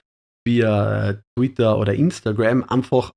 via 0.47 1.21
Twitter 1.37 1.77
oder 1.77 1.93
Instagram, 1.93 2.63
einfach 2.63 3.11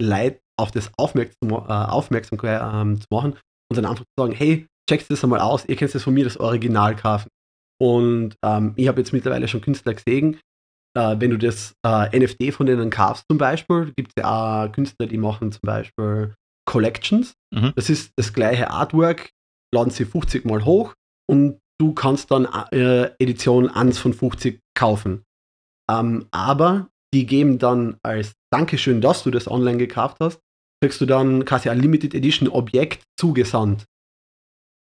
Leute 0.00 0.40
auf 0.58 0.70
das 0.70 0.90
aufmerksam, 0.98 1.50
äh, 1.50 1.54
aufmerksam 1.54 2.38
ähm, 2.42 3.00
zu 3.00 3.06
machen 3.10 3.32
und 3.70 3.76
dann 3.76 3.86
einfach 3.86 4.04
zu 4.04 4.22
sagen, 4.22 4.32
hey, 4.32 4.66
checkt 4.88 5.10
das 5.10 5.22
einmal 5.24 5.40
aus, 5.40 5.64
ihr 5.66 5.76
könnt 5.76 5.94
das 5.94 6.02
von 6.02 6.14
mir 6.14 6.24
das 6.24 6.38
Original 6.38 6.96
kaufen. 6.96 7.28
Und 7.80 8.36
ähm, 8.44 8.74
ich 8.76 8.88
habe 8.88 9.00
jetzt 9.00 9.12
mittlerweile 9.12 9.48
schon 9.48 9.62
Künstler 9.62 9.94
gesehen, 9.94 10.38
äh, 10.96 11.16
wenn 11.18 11.30
du 11.30 11.38
das 11.38 11.74
äh, 11.86 12.18
NFT 12.18 12.52
von 12.52 12.66
denen 12.66 12.90
kaufst 12.90 13.24
zum 13.30 13.38
Beispiel, 13.38 13.92
gibt 13.96 14.12
es 14.14 14.22
ja 14.22 14.64
auch 14.64 14.72
Künstler, 14.72 15.06
die 15.06 15.16
machen 15.16 15.52
zum 15.52 15.62
Beispiel 15.62 16.34
Collections. 16.68 17.34
Mhm. 17.54 17.72
Das 17.76 17.88
ist 17.88 18.12
das 18.16 18.32
gleiche 18.32 18.70
Artwork, 18.70 19.30
laden 19.74 19.90
sie 19.90 20.04
50 20.04 20.44
Mal 20.44 20.64
hoch 20.64 20.94
und 21.28 21.60
du 21.80 21.94
kannst 21.94 22.30
dann 22.30 22.46
äh, 22.72 23.10
Edition 23.18 23.68
1 23.68 23.98
von 23.98 24.12
50 24.12 24.60
kaufen. 24.76 25.24
Ähm, 25.90 26.26
aber 26.30 26.88
die 27.12 27.26
geben 27.26 27.58
dann 27.58 27.98
als 28.02 28.34
Dankeschön, 28.52 29.00
dass 29.00 29.22
du 29.22 29.30
das 29.30 29.48
online 29.48 29.78
gekauft 29.78 30.18
hast, 30.20 30.40
kriegst 30.82 31.00
du 31.00 31.06
dann 31.06 31.44
quasi 31.44 31.68
ein 31.68 31.80
Limited 31.80 32.14
Edition 32.14 32.48
Objekt 32.48 33.02
zugesandt. 33.18 33.84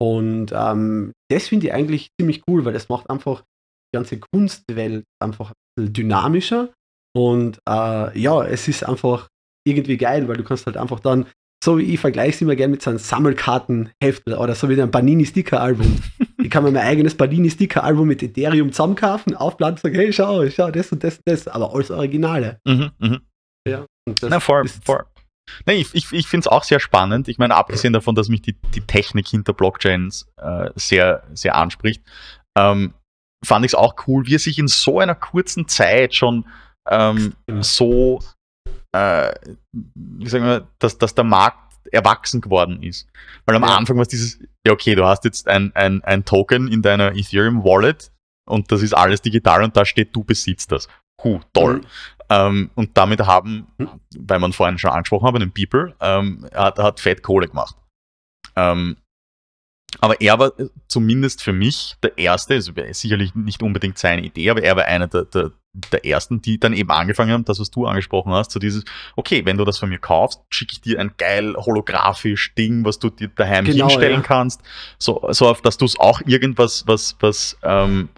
Und 0.00 0.52
ähm, 0.52 1.12
das 1.30 1.48
finde 1.48 1.66
ich 1.66 1.72
eigentlich 1.72 2.10
ziemlich 2.20 2.42
cool, 2.48 2.64
weil 2.64 2.72
das 2.72 2.88
macht 2.88 3.10
einfach 3.10 3.42
die 3.42 3.96
ganze 3.96 4.20
Kunstwelt 4.20 5.04
einfach 5.20 5.52
dynamischer. 5.78 6.72
Und 7.16 7.58
äh, 7.68 8.18
ja, 8.18 8.44
es 8.44 8.68
ist 8.68 8.84
einfach 8.84 9.28
irgendwie 9.66 9.96
geil, 9.96 10.28
weil 10.28 10.36
du 10.36 10.44
kannst 10.44 10.66
halt 10.66 10.76
einfach 10.76 11.00
dann, 11.00 11.26
so 11.62 11.78
wie 11.78 11.94
ich 11.94 12.00
vergleiche 12.00 12.30
es 12.30 12.40
immer 12.40 12.56
gerne 12.56 12.72
mit 12.72 12.82
so 12.82 12.90
einem 12.90 12.98
Sammelkartenheftel 12.98 14.34
oder 14.34 14.54
so 14.54 14.68
wie 14.68 14.74
einem 14.74 14.90
Panini-Sticker-Album. 14.90 16.00
ich 16.42 16.50
kann 16.50 16.64
mir 16.64 16.70
mein 16.70 16.84
eigenes 16.84 17.16
Panini-Sticker-Album 17.16 18.06
mit 18.06 18.22
Ethereum 18.22 18.72
zusammenkaufen, 18.72 19.34
aufladen 19.34 19.74
und 19.74 19.80
sagen, 19.80 19.94
hey, 19.96 20.12
schau, 20.12 20.48
schau, 20.50 20.70
das 20.70 20.92
und 20.92 21.02
das 21.02 21.16
und 21.16 21.22
das, 21.26 21.48
aber 21.48 21.74
alles 21.74 21.90
Originale. 21.90 22.60
Mhm, 22.64 22.90
mhm. 22.98 23.20
Ja, 23.66 23.86
Na, 24.22 24.40
voll. 24.40 24.64
Nee, 25.66 25.74
ich 25.74 25.94
ich, 25.94 26.12
ich 26.12 26.26
finde 26.26 26.42
es 26.42 26.46
auch 26.48 26.62
sehr 26.62 26.80
spannend. 26.80 27.28
Ich 27.28 27.38
meine, 27.38 27.54
abgesehen 27.54 27.92
davon, 27.92 28.14
dass 28.14 28.28
mich 28.28 28.42
die, 28.42 28.56
die 28.74 28.82
Technik 28.82 29.28
hinter 29.28 29.52
Blockchains 29.52 30.28
äh, 30.36 30.70
sehr, 30.76 31.24
sehr 31.32 31.56
anspricht, 31.56 32.02
ähm, 32.56 32.94
fand 33.44 33.64
ich 33.64 33.70
es 33.70 33.74
auch 33.74 33.94
cool, 34.06 34.26
wie 34.26 34.36
er 34.36 34.40
sich 34.40 34.58
in 34.58 34.68
so 34.68 35.00
einer 35.00 35.14
kurzen 35.14 35.68
Zeit 35.68 36.14
schon 36.14 36.44
ähm, 36.90 37.34
so, 37.60 38.20
äh, 38.92 39.32
wie 39.72 40.28
sagen 40.28 40.44
wir, 40.44 40.68
dass, 40.78 40.98
dass 40.98 41.14
der 41.14 41.24
Markt 41.24 41.74
erwachsen 41.92 42.40
geworden 42.40 42.82
ist. 42.82 43.08
Weil 43.46 43.56
am 43.56 43.62
Ja. 43.62 43.76
Anfang 43.76 43.96
war 43.96 44.02
es 44.02 44.08
dieses, 44.08 44.38
ja 44.66 44.72
okay, 44.72 44.94
du 44.94 45.04
hast 45.04 45.24
jetzt 45.24 45.48
ein, 45.48 45.74
ein, 45.74 46.02
ein 46.04 46.24
Token 46.24 46.68
in 46.68 46.82
deiner 46.82 47.16
Ethereum 47.16 47.64
Wallet 47.64 48.12
und 48.48 48.70
das 48.72 48.82
ist 48.82 48.94
alles 48.94 49.22
digital 49.22 49.62
und 49.62 49.76
da 49.76 49.84
steht, 49.84 50.14
du 50.14 50.24
besitzt 50.24 50.72
das. 50.72 50.88
Huh, 51.22 51.40
toll. 51.52 51.78
Mhm. 51.78 51.86
Ähm, 52.30 52.70
und 52.74 52.96
damit 52.96 53.20
haben, 53.20 53.66
Mhm. 53.78 54.00
weil 54.18 54.38
man 54.38 54.52
vorhin 54.52 54.78
schon 54.78 54.90
angesprochen 54.90 55.26
hat, 55.34 55.40
den 55.40 55.52
People, 55.52 55.94
ähm, 56.00 56.46
hat, 56.54 56.78
hat 56.78 57.00
fett 57.00 57.22
Kohle 57.22 57.48
gemacht. 57.48 57.74
Ähm, 58.54 58.96
aber 60.00 60.20
er 60.20 60.38
war 60.38 60.58
äh, 60.60 60.68
zumindest 60.88 61.42
für 61.42 61.52
mich 61.52 61.96
der 62.02 62.18
Erste, 62.18 62.54
also 62.54 62.72
sicherlich 62.92 63.34
nicht 63.34 63.62
unbedingt 63.62 63.98
seine 63.98 64.22
Idee, 64.22 64.50
aber 64.50 64.62
er 64.62 64.76
war 64.76 64.84
einer 64.84 65.08
der, 65.08 65.24
der, 65.24 65.52
der 65.74 66.04
Ersten, 66.04 66.40
die 66.40 66.58
dann 66.58 66.72
eben 66.72 66.90
angefangen 66.90 67.30
haben, 67.32 67.44
das, 67.44 67.60
was 67.60 67.70
du 67.70 67.86
angesprochen 67.86 68.32
hast, 68.32 68.50
so 68.50 68.58
dieses, 68.58 68.84
okay, 69.16 69.44
wenn 69.44 69.56
du 69.56 69.64
das 69.64 69.78
von 69.78 69.88
mir 69.88 69.98
kaufst, 69.98 70.40
schicke 70.50 70.72
ich 70.72 70.80
dir 70.80 70.98
ein 70.98 71.12
geil 71.18 71.54
holographisch 71.56 72.54
Ding, 72.54 72.84
was 72.84 72.98
du 72.98 73.10
dir 73.10 73.28
daheim 73.28 73.64
Genau, 73.64 73.86
hinstellen 73.86 74.20
ja. 74.20 74.26
kannst, 74.26 74.62
so, 74.98 75.28
so 75.30 75.48
auf, 75.48 75.62
dass 75.62 75.76
du 75.76 75.84
es 75.84 75.98
auch 75.98 76.20
irgendwas, 76.24 76.86
was, 76.86 77.16
was, 77.20 77.56
ähm, 77.62 78.08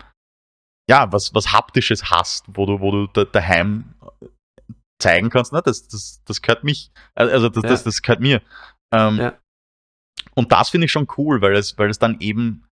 ja, 0.88 1.12
was, 1.12 1.34
was 1.34 1.52
Haptisches 1.52 2.10
hast, 2.10 2.46
wo 2.48 2.66
du, 2.66 2.80
wo 2.80 2.90
du 2.92 3.06
da, 3.12 3.24
daheim 3.24 3.94
zeigen 5.00 5.30
kannst, 5.30 5.52
na, 5.52 5.60
das, 5.60 5.88
das, 5.88 6.22
das 6.24 6.42
gehört 6.42 6.64
mich, 6.64 6.90
also 7.14 7.48
das, 7.48 7.64
Ja. 7.64 7.70
das, 7.70 7.84
das 7.84 8.02
gehört 8.02 8.20
mir. 8.20 8.42
Ähm, 8.92 9.16
Ja. 9.18 9.38
Und 10.34 10.52
das 10.52 10.68
finde 10.70 10.84
ich 10.84 10.92
schon 10.92 11.08
cool, 11.16 11.42
weil 11.42 11.54
es, 11.56 11.76
weil 11.78 11.90
es 11.90 11.98
dann 11.98 12.20
eben 12.20 12.64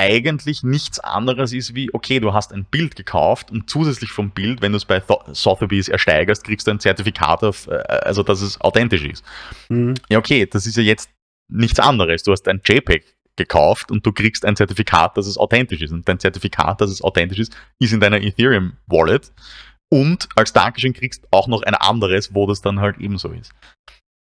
eigentlich 0.00 0.62
nichts 0.62 0.98
anderes 0.98 1.52
ist 1.52 1.74
wie, 1.74 1.92
okay, 1.92 2.20
du 2.20 2.32
hast 2.32 2.54
ein 2.54 2.64
Bild 2.64 2.96
gekauft 2.96 3.50
und 3.50 3.68
zusätzlich 3.68 4.12
vom 4.12 4.30
Bild, 4.30 4.62
wenn 4.62 4.72
du 4.72 4.78
es 4.78 4.86
bei 4.86 5.02
Sotheby's 5.32 5.88
ersteigerst, 5.88 6.44
kriegst 6.44 6.66
du 6.66 6.70
ein 6.70 6.80
Zertifikat 6.80 7.44
auf, 7.44 7.66
äh, 7.66 7.74
also 7.74 8.22
dass 8.22 8.40
es 8.40 8.58
authentisch 8.62 9.04
ist. 9.04 9.24
Mhm. 9.68 9.94
Ja, 10.08 10.18
okay, 10.18 10.46
das 10.46 10.66
ist 10.66 10.78
ja 10.78 10.82
jetzt 10.82 11.10
nichts 11.52 11.78
anderes. 11.78 12.22
Du 12.22 12.32
hast 12.32 12.48
ein 12.48 12.62
JPEG 12.64 13.04
gekauft 13.36 13.90
und 13.90 14.06
du 14.06 14.12
kriegst 14.12 14.46
ein 14.46 14.56
Zertifikat, 14.56 15.18
dass 15.18 15.26
es 15.26 15.36
authentisch 15.36 15.82
ist. 15.82 15.92
Und 15.92 16.08
dein 16.08 16.18
Zertifikat, 16.18 16.80
dass 16.80 16.90
es 16.90 17.02
authentisch 17.02 17.38
ist, 17.38 17.56
ist 17.78 17.92
in 17.92 18.00
deiner 18.00 18.22
Ethereum 18.22 18.78
Wallet. 18.86 19.32
Und 19.92 20.28
als 20.34 20.54
Dankeschön 20.54 20.94
kriegst 20.94 21.26
auch 21.30 21.46
noch 21.46 21.62
ein 21.62 21.74
anderes, 21.74 22.34
wo 22.34 22.46
das 22.46 22.62
dann 22.62 22.80
halt 22.80 22.98
ebenso 22.98 23.32
ist. 23.32 23.52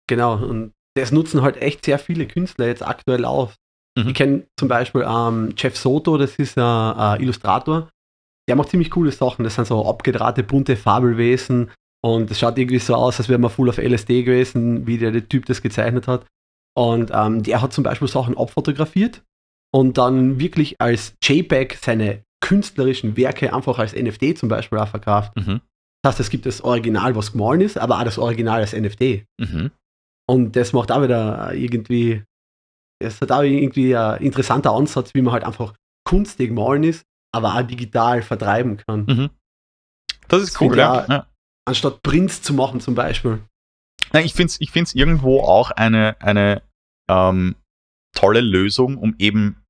Genau, 0.08 0.36
und 0.36 0.73
das 0.95 1.12
nutzen 1.12 1.41
halt 1.41 1.58
echt 1.58 1.86
sehr 1.86 1.97
viele 1.97 2.28
Künstler 2.28 2.67
jetzt 2.67 2.86
aktuell 2.86 3.25
auf. 3.25 3.56
Mhm. 3.97 4.08
Ich 4.08 4.13
kenne 4.13 4.43
zum 4.58 4.67
Beispiel 4.67 5.05
ähm, 5.08 5.53
Jeff 5.58 5.77
Soto, 5.77 6.17
das 6.17 6.36
ist 6.36 6.58
ein 6.58 7.19
äh, 7.19 7.23
Illustrator. 7.23 7.89
Der 8.47 8.55
macht 8.55 8.69
ziemlich 8.69 8.91
coole 8.91 9.12
Sachen. 9.12 9.43
Das 9.43 9.55
sind 9.55 9.67
so 9.67 9.88
abgedrahte, 9.88 10.43
bunte 10.43 10.75
Fabelwesen. 10.75 11.71
Und 12.03 12.29
es 12.29 12.39
schaut 12.39 12.58
irgendwie 12.58 12.79
so 12.79 12.93
aus, 12.93 13.19
als 13.19 13.29
wäre 13.29 13.39
man 13.39 13.49
full 13.49 13.69
auf 13.69 13.79
LSD 13.79 14.23
gewesen, 14.23 14.86
wie 14.86 14.97
der, 14.97 15.12
der 15.12 15.27
Typ 15.27 15.45
das 15.45 15.62
gezeichnet 15.62 16.08
hat. 16.08 16.25
Und 16.77 17.12
ähm, 17.13 17.41
der 17.41 17.62
hat 17.62 17.73
zum 17.73 17.84
Beispiel 17.84 18.08
Sachen 18.08 18.38
abfotografiert 18.38 19.23
und 19.73 19.97
dann 19.97 20.39
wirklich 20.39 20.79
als 20.79 21.15
JPEG 21.23 21.77
seine 21.81 22.23
künstlerischen 22.41 23.17
Werke 23.17 23.53
einfach 23.53 23.79
als 23.79 23.95
NFT 23.95 24.38
zum 24.38 24.49
Beispiel 24.49 24.77
auch 24.77 24.88
verkauft. 24.88 25.36
Mhm. 25.36 25.62
Das 26.03 26.13
heißt, 26.13 26.19
es 26.19 26.29
gibt 26.29 26.45
das 26.45 26.62
Original, 26.62 27.15
was 27.15 27.31
gemahlen 27.31 27.62
ist, 27.62 27.77
aber 27.77 27.99
auch 27.99 28.03
das 28.03 28.19
Original 28.19 28.62
als 28.62 28.73
NFT. 28.73 29.25
Mhm. 29.39 29.71
Und 30.29 30.55
das 30.55 30.73
macht 30.73 30.91
auch 30.91 31.01
wieder 31.01 31.53
irgendwie, 31.53 32.23
das 33.01 33.21
hat 33.21 33.31
auch 33.31 33.41
irgendwie 33.41 33.95
ein 33.95 34.21
interessanter 34.21 34.71
Ansatz, 34.71 35.13
wie 35.13 35.21
man 35.21 35.34
halt 35.34 35.43
einfach 35.43 35.73
kunstig 36.08 36.51
malen 36.51 36.84
ist, 36.84 37.03
aber 37.34 37.55
auch 37.55 37.63
digital 37.63 38.21
vertreiben 38.21 38.77
kann. 38.77 39.05
Mhm. 39.05 39.29
Das 40.27 40.41
ist 40.41 40.55
Das 40.55 40.62
cool, 40.62 40.77
ja. 40.77 41.05
ja. 41.08 41.27
Anstatt 41.67 42.03
Prints 42.03 42.41
zu 42.41 42.53
machen 42.53 42.79
zum 42.79 42.95
Beispiel. 42.95 43.41
Na, 44.13 44.21
ich 44.21 44.34
finde 44.34 44.51
es 44.51 44.62
ich 44.62 44.71
find's 44.71 44.93
irgendwo 44.93 45.41
auch 45.41 45.71
eine, 45.71 46.15
eine 46.21 46.62
ähm, 47.10 47.55
tolle 48.15 48.41
Lösung, 48.41 48.97
um 48.97 49.15
eben 49.17 49.63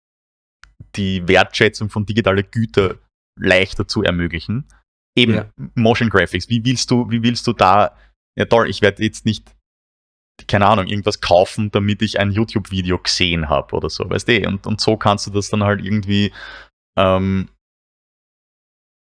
die 0.95 1.27
Wertschätzung 1.27 1.89
von 1.89 2.05
digitaler 2.05 2.43
Güter 2.43 2.97
leichter 3.39 3.87
zu 3.87 4.03
ermöglichen. 4.03 4.67
Eben 5.17 5.33
Ja. 5.33 5.51
Motion 5.75 6.09
Graphics. 6.09 6.49
Wie 6.49 6.63
willst 6.63 6.91
du, 6.91 7.09
wie 7.09 7.23
willst 7.23 7.47
du 7.47 7.53
da, 7.53 7.97
ja 8.37 8.45
toll, 8.45 8.69
ich 8.69 8.81
werde 8.81 9.03
jetzt 9.03 9.25
nicht, 9.25 9.54
keine 10.47 10.67
Ahnung, 10.67 10.87
irgendwas 10.87 11.21
kaufen, 11.21 11.71
damit 11.71 12.01
ich 12.01 12.19
ein 12.19 12.31
YouTube-Video 12.31 12.99
gesehen 12.99 13.49
habe 13.49 13.75
oder 13.75 13.89
so, 13.89 14.09
weißt 14.09 14.27
du? 14.27 14.47
Und, 14.47 14.67
und 14.67 14.81
so 14.81 14.97
kannst 14.97 15.27
du 15.27 15.31
das 15.31 15.49
dann 15.49 15.63
halt 15.63 15.83
irgendwie 15.83 16.31
ähm, 16.97 17.49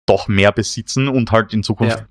doch 0.07 0.29
mehr 0.29 0.53
besitzen 0.53 1.09
und 1.09 1.33
halt 1.33 1.53
in 1.53 1.62
Zukunft, 1.62 2.05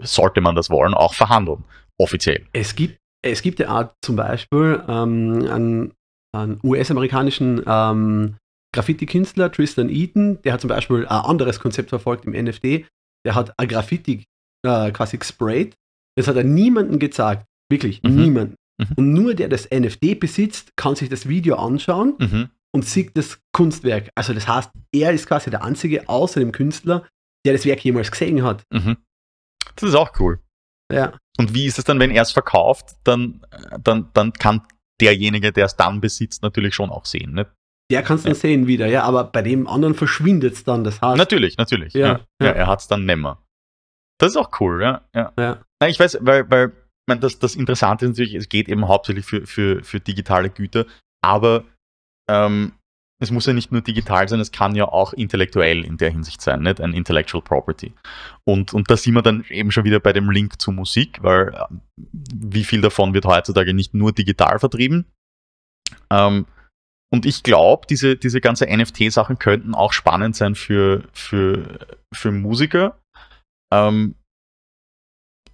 sollte 0.00 0.40
man 0.40 0.54
das 0.54 0.70
wollen, 0.70 0.94
auch 0.94 1.14
verhandeln. 1.14 1.64
Offiziell. 1.98 2.46
Es 2.52 2.74
gibt, 2.74 2.98
es 3.24 3.42
gibt 3.42 3.60
ja 3.60 3.80
auch 3.80 3.92
zum 4.02 4.16
Beispiel 4.16 4.82
ähm, 4.88 5.46
einen, 5.48 5.92
einen 6.34 6.60
US-amerikanischen 6.64 7.62
ähm, 7.66 8.36
Graffiti-Künstler, 8.74 9.52
Tristan 9.52 9.88
Eaton, 9.88 10.40
der 10.42 10.54
hat 10.54 10.60
zum 10.62 10.68
Beispiel 10.68 11.06
ein 11.06 11.24
anderes 11.24 11.60
Konzept 11.60 11.90
verfolgt 11.90 12.24
im 12.24 12.32
NFT. 12.32 12.86
Der 13.24 13.34
hat 13.34 13.52
ein 13.58 13.68
Graffiti 13.68 14.24
äh, 14.66 14.90
quasi 14.90 15.18
gesprayt. 15.18 15.74
Das 16.16 16.26
hat 16.26 16.36
er 16.36 16.44
niemandem 16.44 16.98
gezeigt. 16.98 17.44
Wirklich, 17.72 18.02
Mhm. 18.02 18.14
niemanden. 18.16 18.54
Mhm. 18.78 18.86
Und 18.96 19.12
nur 19.12 19.34
der 19.34 19.48
das 19.48 19.68
NFT 19.70 20.14
besitzt, 20.20 20.70
kann 20.76 20.94
sich 20.94 21.08
das 21.08 21.28
Video 21.28 21.56
anschauen 21.56 22.14
Mhm. 22.18 22.50
und 22.74 22.84
sieht 22.84 23.16
das 23.16 23.38
Kunstwerk. 23.52 24.10
Also 24.14 24.32
das 24.34 24.46
heißt, 24.46 24.70
er 24.94 25.12
ist 25.12 25.26
quasi 25.26 25.50
der 25.50 25.64
einzige 25.64 26.08
außer 26.08 26.40
dem 26.40 26.52
Künstler, 26.52 27.06
der 27.46 27.54
das 27.54 27.64
Werk 27.64 27.84
jemals 27.84 28.10
gesehen 28.10 28.42
hat. 28.44 28.62
Mhm. 28.72 28.96
Das 29.76 29.88
ist 29.88 29.94
auch 29.94 30.12
cool. 30.20 30.38
Ja, 30.92 31.14
Und 31.38 31.54
wie 31.54 31.64
ist 31.66 31.78
es 31.78 31.84
dann, 31.84 31.98
wenn 31.98 32.10
er 32.10 32.22
es 32.22 32.32
verkauft, 32.32 32.96
dann, 33.04 33.40
äh, 33.50 33.78
dann, 33.82 34.10
dann 34.12 34.32
kann 34.34 34.60
derjenige, 35.00 35.50
der 35.50 35.64
es 35.64 35.74
dann 35.76 36.00
besitzt, 36.02 36.42
natürlich 36.42 36.74
schon 36.74 36.90
auch 36.90 37.06
sehen. 37.06 37.32
Ne? 37.32 37.46
der 37.90 38.02
kann 38.02 38.16
es 38.16 38.22
dann 38.22 38.32
Ja. 38.32 38.38
sehen 38.38 38.66
wieder, 38.66 38.86
ja, 38.86 39.02
aber 39.02 39.24
bei 39.24 39.42
dem 39.42 39.66
anderen 39.66 39.94
verschwindet 39.94 40.54
es 40.54 40.64
dann. 40.64 40.82
Das 40.82 41.02
heißt, 41.02 41.18
Natürlich, 41.18 41.58
natürlich. 41.58 41.92
Ja, 41.92 42.20
Ja, 42.40 42.46
ja. 42.46 42.52
er 42.52 42.66
hat 42.66 42.80
es 42.80 42.88
dann 42.88 43.04
nimmer. 43.04 43.42
Das 44.18 44.30
ist 44.30 44.36
auch 44.36 44.50
cool, 44.60 44.80
ja. 44.80 45.02
ja. 45.14 45.32
ja, 45.38 45.58
ich 45.88 45.98
weiß, 46.00 46.18
weil, 46.22 46.50
weil 46.50 46.72
ich 47.02 47.08
mein, 47.08 47.20
das, 47.20 47.38
das 47.38 47.56
Interessante 47.56 48.06
ist 48.06 48.10
natürlich, 48.10 48.34
es 48.34 48.48
geht 48.48 48.68
eben 48.68 48.86
hauptsächlich 48.86 49.24
für, 49.26 49.46
für, 49.46 49.82
für 49.82 50.00
digitale 50.00 50.50
Güter, 50.50 50.86
aber 51.24 51.64
ähm, 52.30 52.72
es 53.20 53.30
muss 53.30 53.46
ja 53.46 53.52
nicht 53.52 53.70
nur 53.70 53.82
digital 53.82 54.28
sein, 54.28 54.40
es 54.40 54.50
kann 54.50 54.74
ja 54.74 54.86
auch 54.86 55.12
intellektuell 55.12 55.84
in 55.84 55.96
der 55.96 56.10
Hinsicht 56.10 56.40
sein, 56.40 56.62
nicht? 56.62 56.80
Ein 56.80 56.92
Intellectual 56.92 57.42
Property. 57.42 57.92
Und, 58.44 58.74
und 58.74 58.90
da 58.90 58.96
sind 58.96 59.14
wir 59.14 59.22
dann 59.22 59.44
eben 59.48 59.70
schon 59.70 59.84
wieder 59.84 60.00
bei 60.00 60.12
dem 60.12 60.28
Link 60.30 60.60
zu 60.60 60.72
Musik, 60.72 61.22
weil 61.22 61.54
ähm, 61.70 61.80
wie 62.34 62.64
viel 62.64 62.80
davon 62.80 63.14
wird 63.14 63.24
heutzutage 63.24 63.74
nicht 63.74 63.94
nur 63.94 64.12
digital 64.12 64.58
vertrieben. 64.58 65.06
Ähm, 66.10 66.46
und 67.12 67.24
ich 67.24 67.44
glaube, 67.44 67.86
diese, 67.86 68.16
diese 68.16 68.40
ganze 68.40 68.66
NFT-Sachen 68.66 69.38
könnten 69.38 69.74
auch 69.74 69.92
spannend 69.92 70.34
sein 70.34 70.56
für, 70.56 71.04
für, 71.12 71.78
für 72.12 72.32
Musiker. 72.32 72.98
Ähm, 73.72 74.16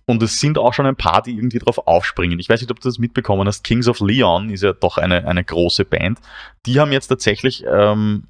und 0.09 0.23
es 0.23 0.41
sind 0.41 0.57
auch 0.59 0.73
schon 0.73 0.87
ein 0.87 0.97
paar, 0.97 1.23
die 1.23 1.37
irgendwie 1.37 1.59
drauf 1.59 1.87
aufspringen. 1.87 2.39
Ich 2.39 2.49
weiß 2.49 2.61
nicht, 2.61 2.71
ob 2.71 2.81
du 2.81 2.89
das 2.89 2.99
mitbekommen 2.99 3.47
hast. 3.47 3.63
Kings 3.63 3.89
of 3.89 4.01
Leon 4.01 4.49
ist 4.51 4.63
ja 4.63 4.73
doch 4.73 4.97
eine, 4.97 5.27
eine 5.29 5.45
große 5.45 5.85
Band. 5.85 6.19
Die 6.67 6.81
haben 6.81 6.93
jetzt 6.93 7.09
tatsächlich 7.09 7.63
ähm, 7.71 8.27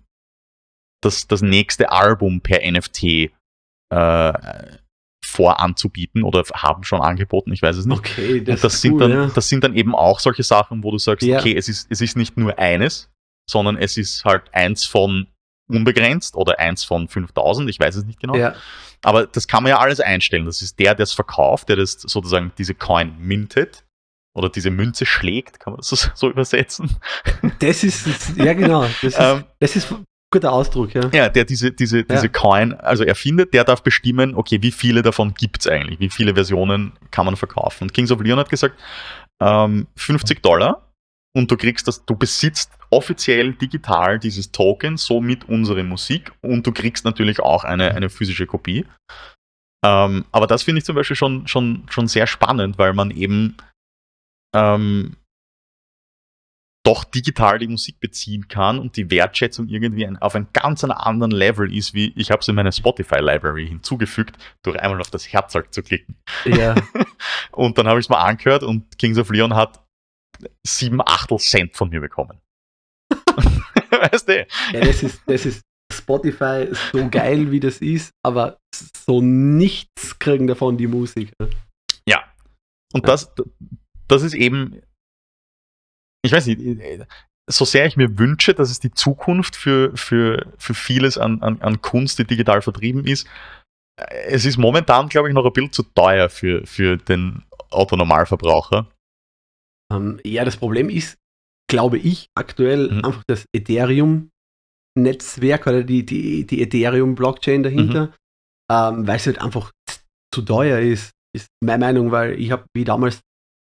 das, 1.02 1.28
das 1.28 1.40
nächste 1.40 1.92
Album 1.92 2.40
per 2.40 2.60
NFT 2.68 3.30
äh, 3.94 4.32
voranzubieten 5.24 6.22
oder 6.24 6.42
haben 6.54 6.84
schon 6.84 7.00
angeboten, 7.00 7.52
ich 7.52 7.62
weiß 7.62 7.76
es 7.76 7.86
nicht. 7.86 7.98
okay, 7.98 8.40
das, 8.40 8.56
Und 8.56 8.64
das 8.64 8.80
sind, 8.80 8.92
cool, 8.94 8.98
dann, 9.00 9.10
ja. 9.12 9.26
das 9.26 9.48
sind 9.48 9.62
dann 9.62 9.74
eben 9.76 9.94
auch 9.94 10.20
solche 10.20 10.42
Sachen, 10.42 10.82
wo 10.82 10.90
du 10.90 10.98
sagst, 10.98 11.26
Ja. 11.26 11.38
okay, 11.38 11.54
es 11.56 11.68
ist, 11.68 11.86
es 11.90 12.00
ist 12.00 12.16
nicht 12.16 12.36
nur 12.36 12.58
eines, 12.58 13.10
sondern 13.48 13.76
es 13.76 13.96
ist 13.96 14.24
halt 14.24 14.52
eins 14.52 14.84
von 14.84 15.26
unbegrenzt 15.68 16.34
oder 16.34 16.58
eins 16.58 16.84
von 16.84 17.08
5000, 17.08 17.68
ich 17.70 17.78
weiß 17.78 17.96
es 17.96 18.04
nicht 18.04 18.20
genau. 18.20 18.34
ja, 18.34 18.54
Aber 19.02 19.26
das 19.26 19.46
kann 19.48 19.62
man 19.62 19.70
ja 19.70 19.78
alles 19.78 20.00
einstellen. 20.00 20.46
Das 20.46 20.62
ist 20.62 20.78
der, 20.78 20.94
der 20.94 21.04
es 21.04 21.12
verkauft, 21.12 21.68
der 21.68 21.76
das 21.76 21.92
sozusagen 21.92 22.52
diese 22.58 22.74
Coin 22.74 23.14
mintet 23.18 23.84
oder 24.34 24.48
diese 24.48 24.70
Münze 24.70 25.04
schlägt, 25.06 25.60
kann 25.60 25.72
man 25.72 25.78
das 25.78 25.88
so, 25.88 25.96
so 26.14 26.30
übersetzen. 26.30 26.96
das 27.58 27.84
ist, 27.84 28.36
ja 28.36 28.54
genau, 28.54 28.82
das 28.82 29.02
ist, 29.02 29.16
Ähm, 29.18 29.44
das 29.58 29.76
ist 29.76 29.90
ein 29.92 30.04
guter 30.30 30.52
Ausdruck, 30.52 30.94
ja. 30.94 31.08
ja, 31.12 31.28
der 31.28 31.44
diese, 31.44 31.72
diese, 31.72 32.04
diese 32.04 32.26
Ja. 32.26 32.32
Coin 32.32 32.74
also 32.74 33.04
erfindet, 33.04 33.52
der 33.54 33.64
darf 33.64 33.82
bestimmen, 33.82 34.34
okay, 34.34 34.62
wie 34.62 34.72
viele 34.72 35.02
davon 35.02 35.34
gibt 35.34 35.60
es 35.60 35.66
eigentlich? 35.66 36.00
Wie 36.00 36.10
viele 36.10 36.34
Versionen 36.34 36.92
kann 37.10 37.26
man 37.26 37.36
verkaufen? 37.36 37.84
Und 37.84 37.94
Kings 37.94 38.10
of 38.10 38.20
Leon 38.20 38.38
hat 38.38 38.48
gesagt, 38.50 38.78
ähm, 39.40 39.86
50 39.96 40.42
Dollar 40.42 40.87
und 41.38 41.50
du 41.52 41.56
kriegst 41.56 41.86
das, 41.86 42.04
du 42.04 42.16
besitzt 42.16 42.72
offiziell 42.90 43.52
digital 43.52 44.18
dieses 44.18 44.50
Token, 44.50 44.96
somit 44.96 45.48
unsere 45.48 45.84
Musik 45.84 46.32
und 46.42 46.66
du 46.66 46.72
kriegst 46.72 47.04
natürlich 47.04 47.38
auch 47.38 47.62
eine, 47.62 47.94
eine 47.94 48.10
physische 48.10 48.46
Kopie. 48.46 48.84
Ähm, 49.84 50.24
aber 50.32 50.48
das 50.48 50.64
finde 50.64 50.80
ich 50.80 50.84
zum 50.84 50.96
Beispiel 50.96 51.14
schon, 51.14 51.46
schon, 51.46 51.86
schon 51.88 52.08
sehr 52.08 52.26
spannend, 52.26 52.76
weil 52.76 52.92
man 52.92 53.12
eben 53.12 53.56
ähm, 54.52 55.16
doch 56.84 57.04
digital 57.04 57.60
die 57.60 57.68
Musik 57.68 58.00
beziehen 58.00 58.48
kann 58.48 58.80
und 58.80 58.96
die 58.96 59.08
Wertschätzung 59.08 59.68
irgendwie 59.68 60.06
ein, 60.06 60.16
auf 60.16 60.34
einem 60.34 60.48
ganz 60.52 60.82
anderen 60.82 61.30
Level 61.30 61.72
ist, 61.72 61.94
wie 61.94 62.12
ich 62.16 62.32
habe 62.32 62.40
es 62.40 62.48
in 62.48 62.56
meine 62.56 62.72
Spotify-Library 62.72 63.68
hinzugefügt, 63.68 64.38
durch 64.64 64.80
einmal 64.80 65.00
auf 65.00 65.10
das 65.10 65.32
Herz 65.32 65.52
zu 65.52 65.82
klicken. 65.84 66.16
Ja. 66.46 66.74
und 67.52 67.78
dann 67.78 67.86
habe 67.86 68.00
ich 68.00 68.06
es 68.06 68.10
mal 68.10 68.24
angehört 68.24 68.64
und 68.64 68.98
Kings 68.98 69.18
of 69.18 69.30
Leon 69.30 69.54
hat 69.54 69.84
sieben 70.66 71.00
Achtel 71.00 71.38
Cent 71.38 71.76
von 71.76 71.88
mir 71.88 72.00
bekommen. 72.00 72.40
weißt 73.90 74.28
du? 74.28 74.46
Ja, 74.72 74.80
das 74.80 75.02
ist, 75.02 75.22
das 75.26 75.46
ist 75.46 75.62
Spotify 75.92 76.68
so 76.92 77.08
geil, 77.08 77.50
wie 77.50 77.60
das 77.60 77.78
ist, 77.78 78.12
aber 78.22 78.58
so 78.74 79.20
nichts 79.22 80.18
kriegen 80.18 80.46
davon 80.46 80.76
die 80.76 80.86
Musiker. 80.86 81.48
Ja. 82.06 82.24
Und 82.92 83.06
ja. 83.06 83.12
das, 83.12 83.32
das 84.06 84.22
ist 84.22 84.34
eben, 84.34 84.82
ich 86.22 86.32
weiß 86.32 86.46
nicht, 86.46 87.06
so 87.50 87.64
sehr 87.64 87.86
ich 87.86 87.96
mir 87.96 88.18
wünsche, 88.18 88.52
dass 88.52 88.70
es 88.70 88.80
die 88.80 88.90
Zukunft 88.90 89.56
für, 89.56 89.96
für, 89.96 90.52
für 90.58 90.74
vieles 90.74 91.16
an, 91.16 91.42
an, 91.42 91.62
an 91.62 91.80
Kunst, 91.80 92.18
die 92.18 92.24
digital 92.24 92.60
vertrieben 92.60 93.06
ist, 93.06 93.26
es 93.96 94.44
ist 94.44 94.58
momentan, 94.58 95.08
glaube 95.08 95.28
ich, 95.28 95.34
noch 95.34 95.44
ein 95.44 95.52
bisschen 95.52 95.72
zu 95.72 95.82
teuer 95.82 96.28
für, 96.28 96.64
für 96.66 96.96
den 96.98 97.42
Autonormalverbraucher. 97.70 98.86
Ähm, 99.92 100.18
ja, 100.24 100.44
das 100.44 100.56
Problem 100.56 100.88
ist, 100.90 101.18
glaube 101.70 101.98
ich, 101.98 102.30
aktuell 102.34 102.90
mhm. 102.90 103.04
einfach 103.04 103.22
das 103.26 103.44
Ethereum-Netzwerk 103.54 105.66
oder 105.66 105.84
die, 105.84 106.06
die, 106.06 106.46
die 106.46 106.62
Ethereum-Blockchain 106.62 107.62
dahinter, 107.62 108.06
mhm. 108.06 108.14
ähm, 108.70 109.06
weil 109.06 109.16
es 109.16 109.26
halt 109.26 109.40
einfach 109.40 109.70
zu 110.34 110.42
teuer 110.42 110.80
ist, 110.80 111.12
ist 111.34 111.48
meine 111.60 111.84
Meinung, 111.86 112.10
weil 112.10 112.40
ich 112.40 112.50
habe 112.50 112.64
wie 112.74 112.84
damals, 112.84 113.20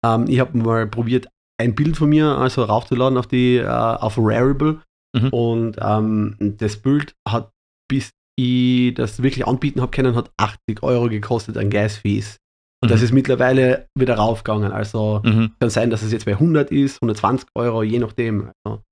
ähm, 0.05 0.27
ich 0.29 0.41
habe 0.41 0.57
mal 0.57 0.87
probiert, 0.87 1.29
ein 1.61 1.75
Bild 1.75 1.97
von 1.97 2.09
mir 2.09 2.39
also 2.39 2.65
raufzuladen 2.65 3.19
auf 3.19 3.27
die 3.27 3.57
äh, 3.57 3.67
auf 3.67 4.17
Rarible 4.17 4.81
mhm. 5.15 5.29
und 5.29 5.77
ähm, 5.81 6.37
das 6.39 6.79
Bild 6.79 7.15
hat 7.29 7.51
bis 7.91 8.13
ich 8.37 8.95
das 8.95 9.23
wirklich 9.23 9.47
anbieten 9.47 9.81
habe 9.81 9.91
können, 9.91 10.15
hat 10.15 10.31
80 10.39 10.83
Euro 10.83 11.09
gekostet 11.09 11.59
an 11.59 11.69
Gas-Fees. 11.69 12.39
Und 12.83 12.89
mhm. 12.89 12.93
das 12.93 13.03
ist 13.03 13.13
mittlerweile 13.13 13.89
wieder 13.95 14.15
raufgegangen. 14.15 14.73
Also 14.73 15.21
mhm. 15.25 15.53
kann 15.61 15.71
sein, 15.71 15.91
dass 15.91 16.03
es 16.03 16.13
jetzt 16.13 16.25
bei 16.25 16.33
100 16.33 16.71
ist, 16.71 16.97
120 16.97 17.49
Euro, 17.55 17.83
je 17.83 17.99
nachdem. 17.99 18.51
Also, 18.65 18.83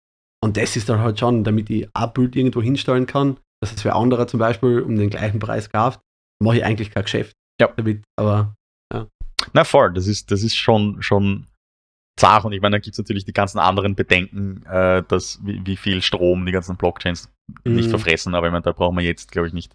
und 0.42 0.56
das 0.56 0.76
ist 0.76 0.88
dann 0.88 1.00
halt 1.00 1.18
schon, 1.18 1.42
damit 1.44 1.70
ich 1.70 1.88
ein 1.94 2.12
Bild 2.12 2.36
irgendwo 2.36 2.62
hinstellen 2.62 3.06
kann, 3.06 3.38
dass 3.60 3.72
es 3.72 3.82
für 3.82 3.94
andere 3.94 4.26
zum 4.26 4.38
Beispiel 4.38 4.80
um 4.80 4.96
den 4.96 5.10
gleichen 5.10 5.38
Preis 5.40 5.70
kauft, 5.70 6.00
mache 6.42 6.58
ich 6.58 6.64
eigentlich 6.64 6.90
kein 6.90 7.02
Geschäft 7.04 7.34
ja. 7.60 7.68
damit. 7.76 8.04
Aber 8.16 8.54
ja. 8.92 9.08
Na 9.52 9.64
voll, 9.64 9.92
das 9.92 10.06
ist, 10.06 10.30
das 10.30 10.42
ist 10.42 10.56
schon, 10.56 11.02
schon 11.02 11.46
zart. 12.18 12.44
Und 12.44 12.52
ich 12.52 12.60
meine, 12.60 12.74
dann 12.74 12.82
gibt 12.82 12.94
es 12.94 12.98
natürlich 12.98 13.24
die 13.24 13.32
ganzen 13.32 13.58
anderen 13.58 13.94
Bedenken, 13.94 14.64
äh, 14.66 15.02
dass 15.08 15.38
wie, 15.42 15.60
wie, 15.64 15.76
viel 15.76 16.02
Strom 16.02 16.44
die 16.46 16.52
ganzen 16.52 16.76
Blockchains 16.76 17.30
mhm. 17.64 17.74
nicht 17.74 17.90
verfressen. 17.90 18.34
Aber 18.34 18.46
ich 18.46 18.52
meine, 18.52 18.62
da 18.62 18.72
brauchen 18.72 18.96
wir 18.96 19.04
jetzt, 19.04 19.30
glaube 19.30 19.48
ich, 19.48 19.54
nicht. 19.54 19.74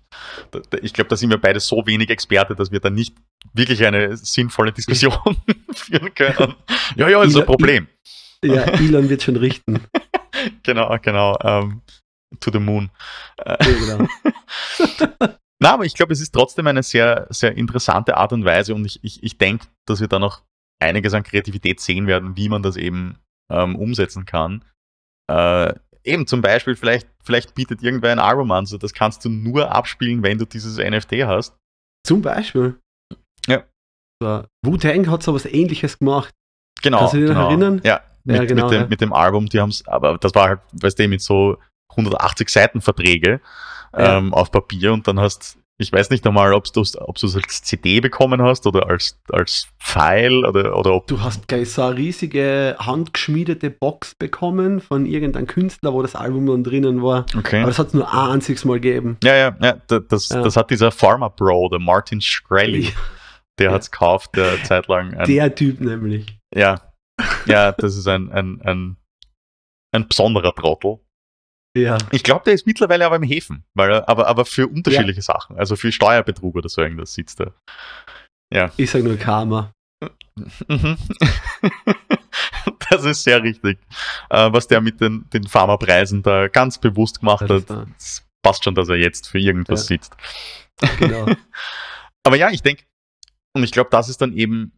Da, 0.51 0.60
da, 0.69 0.77
ich 0.82 0.93
glaube, 0.93 1.10
da 1.10 1.15
sind 1.15 1.29
wir 1.29 1.38
beide 1.38 1.60
so 1.60 1.86
wenig 1.86 2.10
Experte, 2.10 2.56
dass 2.56 2.71
wir 2.71 2.79
da 2.79 2.89
nicht 2.89 3.15
wirklich 3.53 3.84
eine 3.86 4.15
sinnvolle 4.17 4.71
Diskussion 4.71 5.13
führen 5.73 6.13
können. 6.13 6.56
Ja, 6.95 7.10
ja, 7.10 7.23
ist 7.23 7.36
ein 7.36 7.45
Problem. 7.45 7.88
Ja, 8.43 8.63
Elon 8.63 9.10
wird 9.10 9.23
schon 9.23 9.38
richten. 9.38 9.79
genau, 10.63 10.95
genau. 11.01 11.36
Um, 11.41 11.49
ähm, 11.49 11.82
to 12.39 12.51
the 12.51 12.60
moon. 12.60 12.89
Ja, 13.45 13.56
genau. 13.56 14.08
Na, 15.60 15.75
aber 15.75 15.86
ich 15.86 15.93
glaube, 15.93 16.12
es 16.12 16.19
ist 16.19 16.34
trotzdem 16.34 16.67
eine 16.67 16.84
sehr, 16.84 17.25
sehr 17.29 17.56
interessante 17.56 18.17
Art 18.17 18.34
und 18.34 18.43
Weise 18.43 18.75
und 18.75 18.84
ich, 18.84 19.01
ich, 19.01 19.23
ich 19.23 19.38
denke, 19.38 19.67
dass 19.86 20.01
wir 20.01 20.10
da 20.10 20.19
noch 20.19 20.41
einiges 20.84 21.13
an 21.13 21.24
Kreativität 21.24 21.80
sehen 21.80 22.08
werden, 22.08 22.38
wie 22.38 22.50
man 22.50 22.63
das 22.63 22.76
eben 22.76 23.17
ähm, 23.52 23.76
umsetzen 23.76 24.26
kann. 24.26 24.63
Äh, 25.32 25.74
eben 26.04 26.28
zum 26.28 26.41
Beispiel, 26.41 26.76
vielleicht, 26.76 27.08
vielleicht 27.24 27.56
bietet 27.56 27.82
irgendwer 27.82 28.12
ein 28.12 28.19
Album 28.19 28.52
an, 28.52 28.65
so 28.65 28.78
das 28.78 28.93
kannst 28.93 29.24
du 29.26 29.30
nur 29.30 29.72
abspielen, 29.72 30.24
wenn 30.24 30.38
du 30.38 30.46
dieses 30.46 30.78
NFT 30.78 31.24
hast. 31.24 31.56
Zum 32.06 32.22
Beispiel. 32.22 32.80
Ja. 33.48 33.63
So, 34.22 34.43
Wu-Tang 34.65 35.10
hat 35.10 35.24
so 35.24 35.34
was 35.34 35.46
ähnliches 35.46 36.00
gemacht. 36.00 36.34
Genau. 36.82 37.00
Kannst 37.00 37.13
du 37.13 37.17
dich 37.19 37.28
genau. 37.28 37.41
noch 37.41 37.50
erinnern? 37.50 37.82
Ja, 37.84 38.02
mit, 38.26 38.36
ja, 38.36 38.46
genau, 38.46 38.63
mit, 38.65 38.74
dem, 38.74 38.82
ja. 38.82 38.88
mit 38.88 39.02
dem 39.02 39.13
Album, 39.13 39.46
die 39.48 39.60
haben 39.60 39.69
es, 39.69 39.88
aber 39.88 40.17
das 40.17 40.36
war 40.36 40.50
halt, 40.50 40.60
weißt 40.74 41.00
du, 41.00 41.08
mit 41.08 41.22
so 41.22 41.58
180 41.91 42.50
Seiten 42.50 42.82
Verträge 42.82 43.39
ja. 43.98 44.17
ähm, 44.17 44.34
auf 44.34 44.52
Papier 44.52 44.93
und 44.93 45.08
dann 45.08 45.19
hast 45.19 45.58
ich 45.84 45.91
weiß 45.91 46.10
nicht 46.10 46.26
einmal, 46.26 46.54
ob 46.54 46.72
du 46.72 46.82
es 46.82 46.96
als 46.98 47.62
CD 47.62 48.00
bekommen 48.00 48.41
hast 48.41 48.65
oder 48.65 48.88
als, 48.89 49.19
als 49.30 49.67
File 49.78 50.46
oder, 50.46 50.78
oder 50.78 50.93
ob. 50.93 51.08
Du 51.08 51.22
hast 51.22 51.48
gleich 51.48 51.72
so 51.72 51.84
eine 51.84 51.98
riesige 51.98 52.76
handgeschmiedete 52.80 53.69
Box 53.69 54.15
bekommen 54.15 54.80
von 54.80 55.06
irgendeinem 55.06 55.48
Künstler, 55.48 55.93
wo 55.93 56.02
das 56.02 56.15
Album 56.15 56.48
dann 56.48 56.63
drinnen 56.63 57.04
war. 57.04 57.26
Okay. 57.38 57.60
Aber 57.60 57.67
das 57.67 57.80
hat 57.80 57.88
es 57.88 57.93
nur 57.93 58.12
ein 58.12 58.32
einziges 58.32 58.65
Mal 58.65 58.80
gegeben. 58.80 59.17
Ja, 59.24 59.36
ja, 59.36 59.58
ja. 59.62 59.74
Das, 59.88 60.30
ja. 60.30 60.41
das 60.41 60.56
hat 60.56 60.72
dieser 60.72 60.91
Pharma 60.91 61.28
Bro, 61.28 61.69
der 61.69 61.80
Martin 61.80 62.22
Shkreli, 62.22 62.93
der 63.60 63.67
ja. 63.67 63.72
hat 63.74 63.82
es 63.84 63.91
gekauft, 63.91 64.36
der 64.36 64.63
zeitlang. 64.63 65.13
Ein, 65.13 65.28
der 65.28 65.54
Typ 65.54 65.82
nämlich. 65.82 66.39
Ja. 66.56 66.82
Ja, 67.46 67.72
das 67.74 67.96
ist 67.96 68.08
ein, 68.08 68.32
ein, 68.32 68.62
ein, 68.63 68.98
ein 69.91 70.08
besonderer 70.08 70.56
Trottel. 70.56 71.00
Ja. 71.75 71.97
Ich 72.12 72.23
glaube, 72.23 72.43
der 72.45 72.53
ist 72.53 72.67
mittlerweile 72.67 73.05
aber 73.05 73.15
im 73.15 73.23
Häfen, 73.23 73.63
weil 73.73 73.91
er, 73.91 74.09
aber, 74.09 74.27
aber 74.27 74.45
für 74.45 74.67
unterschiedliche 74.67 75.19
ja. 75.19 75.23
Sachen, 75.23 75.57
also 75.57 75.75
für 75.75 75.91
Steuerbetrug 75.91 76.55
oder 76.55 76.69
so 76.69 76.81
irgendwas 76.81 77.13
sitzt 77.13 77.39
er. 77.39 77.53
Ja. 78.53 78.71
Ich 78.77 78.91
sage 78.91 79.03
nur 79.03 79.17
Karma. 79.17 79.73
Mhm. 80.67 80.97
das 82.89 83.05
ist 83.05 83.23
sehr 83.23 83.41
richtig. 83.41 83.79
Äh, 84.29 84.51
was 84.51 84.67
der 84.67 84.81
mit 84.81 85.01
den, 85.01 85.27
den 85.31 85.47
Pharmapreisen 85.47 86.21
da 86.21 86.47
ganz 86.47 86.77
bewusst 86.77 87.21
gemacht 87.21 87.49
hat, 87.49 87.69
das 87.69 88.23
passt 88.43 88.63
schon, 88.63 88.75
dass 88.75 88.89
er 88.89 88.97
jetzt 88.97 89.27
für 89.27 89.39
irgendwas 89.39 89.89
ja. 89.89 89.95
sitzt. 89.95 90.15
Genau. 90.99 91.25
aber 92.23 92.36
ja, 92.36 92.51
ich 92.51 92.62
denke, 92.62 92.83
und 93.55 93.63
ich 93.63 93.71
glaube, 93.71 93.89
das 93.89 94.09
ist 94.09 94.21
dann 94.21 94.33
eben 94.33 94.73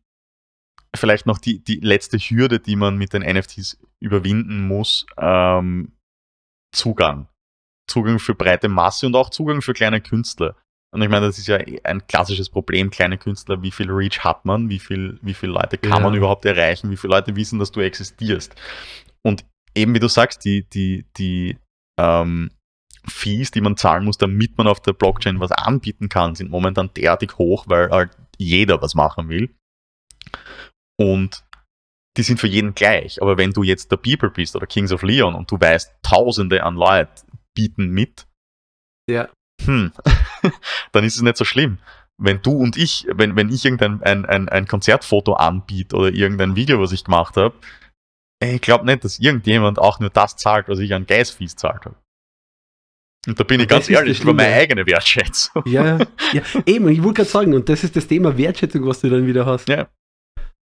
vielleicht 0.95 1.25
noch 1.25 1.39
die, 1.39 1.63
die 1.63 1.79
letzte 1.81 2.17
Hürde, 2.17 2.60
die 2.60 2.75
man 2.75 2.97
mit 2.97 3.13
den 3.13 3.21
NFTs 3.21 3.77
überwinden 3.99 4.67
muss, 4.67 5.05
ähm, 5.17 5.94
Zugang. 6.76 7.28
Zugang 7.90 8.20
für 8.20 8.36
breite 8.36 8.68
Masse 8.68 9.06
und 9.06 9.16
auch 9.16 9.30
Zugang 9.30 9.62
für 9.62 9.74
kleine 9.74 10.02
Künstler. 10.02 10.56
Und 10.92 11.02
ich 11.02 11.10
meine, 11.10 11.26
das 11.26 11.38
ist 11.38 11.48
ja 11.48 11.58
ein 11.84 12.08
klassisches 12.08 12.50
Problem, 12.50 12.90
kleine 12.90 13.18
Künstler, 13.18 13.62
wie 13.62 13.72
viel 13.72 13.92
Reach 13.92 14.20
hat 14.24 14.46
man, 14.46 14.70
wie 14.70 14.80
viel, 14.80 15.20
wie 15.22 15.34
viele 15.34 15.52
Leute 15.52 15.78
kann 15.78 15.92
ja. 15.92 16.00
man 16.00 16.14
überhaupt 16.14 16.46
erreichen, 16.46 16.90
wie 16.90 16.98
viele 16.98 17.14
Leute 17.14 17.36
wissen, 17.36 17.60
dass 17.60 17.72
du 17.72 17.82
existierst. 17.82 18.56
Und 19.22 19.46
eben 19.76 19.94
wie 19.94 20.00
du 20.00 20.08
sagst, 20.08 20.46
die, 20.46 20.68
die, 20.70 21.06
die 21.18 21.58
ähm, 22.00 22.52
Fees, 23.08 23.52
die 23.52 23.62
man 23.62 23.78
zahlen 23.78 24.06
muss, 24.06 24.18
damit 24.18 24.58
man 24.58 24.68
auf 24.68 24.80
der 24.80 24.94
Blockchain 24.94 25.40
was 25.40 25.52
anbieten 25.52 26.10
kann, 26.10 26.36
sind 26.36 26.50
momentan 26.50 26.92
derartig 26.96 27.38
hoch, 27.38 27.66
weil 27.68 27.90
halt 27.90 28.12
jeder 28.38 28.82
was 28.82 28.96
machen 28.96 29.30
will. 29.30 29.54
Und 30.98 31.44
die 32.17 32.23
sind 32.23 32.39
für 32.39 32.47
jeden 32.47 32.75
gleich. 32.75 33.21
Aber 33.21 33.38
wenn 33.38 33.51
du 33.51 33.63
jetzt 33.63 33.91
der 33.91 33.97
People 33.97 34.30
bist 34.30 34.56
oder 34.56 34.67
Kings 34.67 34.91
of 34.91 35.04
Leon 35.04 35.36
und 35.36 35.51
du 35.51 35.60
weißt, 35.60 35.93
Tausende 36.01 36.63
an 36.63 36.75
Leute 36.75 37.12
bieten 37.56 37.89
mit, 37.89 38.28
ja. 39.10 39.30
hm, 39.63 39.91
dann 40.91 41.04
ist 41.04 41.15
es 41.15 41.21
nicht 41.21 41.38
so 41.38 41.45
schlimm. 41.45 41.80
Wenn 42.17 42.41
du 42.41 42.51
und 42.51 42.78
ich, 42.78 43.08
wenn, 43.13 43.36
wenn 43.36 43.49
ich 43.49 43.65
irgendein 43.65 44.01
ein, 44.01 44.25
ein, 44.25 44.47
ein 44.47 44.67
Konzertfoto 44.67 45.34
anbiete 45.34 45.95
oder 45.95 46.13
irgendein 46.13 46.56
Video, 46.56 46.80
was 46.80 46.93
ich 46.93 47.04
gemacht 47.04 47.36
habe, 47.36 47.56
ich 48.41 48.62
glaube 48.62 48.86
nicht, 48.86 49.04
dass 49.04 49.19
irgendjemand 49.19 49.80
auch 49.80 49.99
nur 49.99 50.10
das 50.10 50.38
zahlt, 50.38 50.69
was 50.69 50.80
ich 50.80 50.93
an 50.93 51.06
Geistfies 51.06 51.56
zahlt 51.56 51.86
habe. 51.86 51.95
Und 53.28 53.39
da 53.39 53.43
bin 53.43 53.60
ich 53.60 53.67
ganz 53.67 53.89
ehrlich 53.89 54.21
über 54.21 54.34
meine 54.34 54.54
eigene 54.54 54.86
Wertschätzung. 54.86 55.63
Ja, 55.65 55.97
ja, 56.32 56.41
eben, 56.65 56.88
ich 56.89 57.01
wollte 57.01 57.21
gerade 57.21 57.30
sagen, 57.30 57.54
und 57.54 57.67
das 57.69 57.84
ist 57.84 57.95
das 57.95 58.08
Thema 58.08 58.38
Wertschätzung, 58.38 58.86
was 58.86 59.01
du 59.01 59.10
dann 59.10 59.25
wieder 59.25 59.45
hast. 59.45 59.67
Ja. 59.67 59.88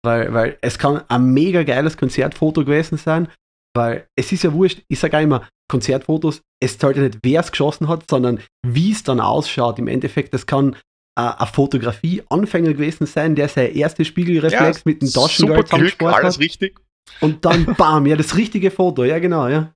Weil, 0.05 0.33
weil 0.33 0.57
es 0.61 0.77
kann 0.77 1.01
ein 1.07 1.25
mega 1.33 1.63
geiles 1.63 1.97
Konzertfoto 1.97 2.63
gewesen 2.63 2.97
sein, 2.97 3.27
weil 3.75 4.07
es 4.15 4.31
ist 4.31 4.43
ja 4.43 4.53
wurscht, 4.53 4.83
ich 4.87 4.99
sage 4.99 5.19
immer, 5.19 5.47
Konzertfotos, 5.69 6.41
es 6.61 6.77
zahlt 6.77 6.95
ja 6.95 7.03
nicht, 7.03 7.19
wer 7.23 7.41
es 7.41 7.51
geschossen 7.51 7.87
hat, 7.87 8.05
sondern 8.09 8.39
wie 8.65 8.91
es 8.91 9.03
dann 9.03 9.19
ausschaut. 9.19 9.79
Im 9.79 9.87
Endeffekt, 9.87 10.33
das 10.33 10.45
kann 10.45 10.75
äh, 11.17 11.21
ein 11.21 11.47
Fotografie-Anfänger 11.47 12.73
gewesen 12.73 13.07
sein, 13.07 13.35
der 13.35 13.49
sein 13.49 13.73
erstes 13.73 14.07
Spiegelreflex 14.07 14.77
ja, 14.77 14.81
mit 14.85 15.01
dem 15.01 15.11
Taschengeld 15.11 15.69
Glück, 15.69 16.03
alles 16.03 16.39
richtig. 16.39 16.79
Und 17.19 17.43
dann 17.45 17.65
bam, 17.77 18.05
ja, 18.05 18.15
das 18.15 18.37
richtige 18.37 18.71
Foto, 18.71 19.03
ja 19.03 19.19
genau, 19.19 19.47
ja. 19.47 19.73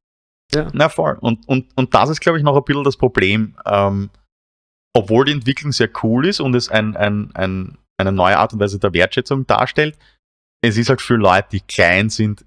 ja. 0.54 0.68
Na 0.74 0.90
voll. 0.90 1.18
Und, 1.20 1.48
und, 1.48 1.68
und 1.76 1.94
das 1.94 2.10
ist, 2.10 2.22
glaube 2.22 2.38
ich, 2.38 2.44
noch 2.44 2.56
ein 2.56 2.64
bisschen 2.64 2.84
das 2.84 2.98
Problem. 2.98 3.56
Ähm, 3.66 4.10
obwohl 4.94 5.26
die 5.26 5.32
Entwicklung 5.32 5.72
sehr 5.72 5.90
cool 6.04 6.26
ist 6.26 6.40
und 6.40 6.56
es 6.56 6.70
ein, 6.70 6.96
ein, 6.96 7.32
ein, 7.34 7.78
eine 7.98 8.12
neue 8.12 8.38
Art 8.38 8.54
und 8.54 8.60
Weise 8.60 8.80
der 8.80 8.94
Wertschätzung 8.94 9.46
darstellt, 9.46 9.98
es 10.62 10.78
ist 10.78 10.90
halt 10.90 11.02
für 11.02 11.16
Leute, 11.16 11.48
die 11.54 11.62
klein 11.62 12.10
sind, 12.10 12.46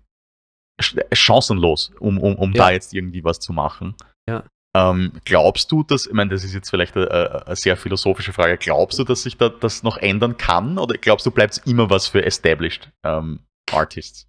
chancenlos, 1.13 1.93
um, 2.01 2.19
um, 2.19 2.37
um 2.37 2.53
ja. 2.53 2.65
da 2.65 2.71
jetzt 2.71 2.95
irgendwie 2.95 3.25
was 3.25 3.41
zu 3.41 3.53
machen. 3.53 3.95
Ja. 4.29 4.45
Ähm, 4.75 5.13
glaubst 5.25 5.71
du, 5.71 5.83
dass, 5.83 6.07
ich 6.07 6.13
meine, 6.13 6.31
das 6.31 6.45
ist 6.45 6.55
jetzt 6.55 6.71
vielleicht 6.71 6.97
eine, 6.97 7.47
eine, 7.47 7.57
sehr 7.57 7.77
philosophische 7.77 8.33
Frage, 8.33 8.57
glaubst 8.57 8.99
du, 8.99 9.05
dass 9.05 9.23
sich 9.23 9.37
da, 9.37 9.51
das 9.51 9.83
noch 9.83 9.99
ändern 9.99 10.39
kann 10.39 10.79
oder 10.79 10.97
glaubst 10.97 11.27
du, 11.27 11.31
bleibt 11.31 11.53
es 11.53 11.59
immer 11.59 11.91
was 11.91 12.07
für 12.07 12.25
established 12.25 12.91
ähm, 13.05 13.41
Artists? 13.71 14.29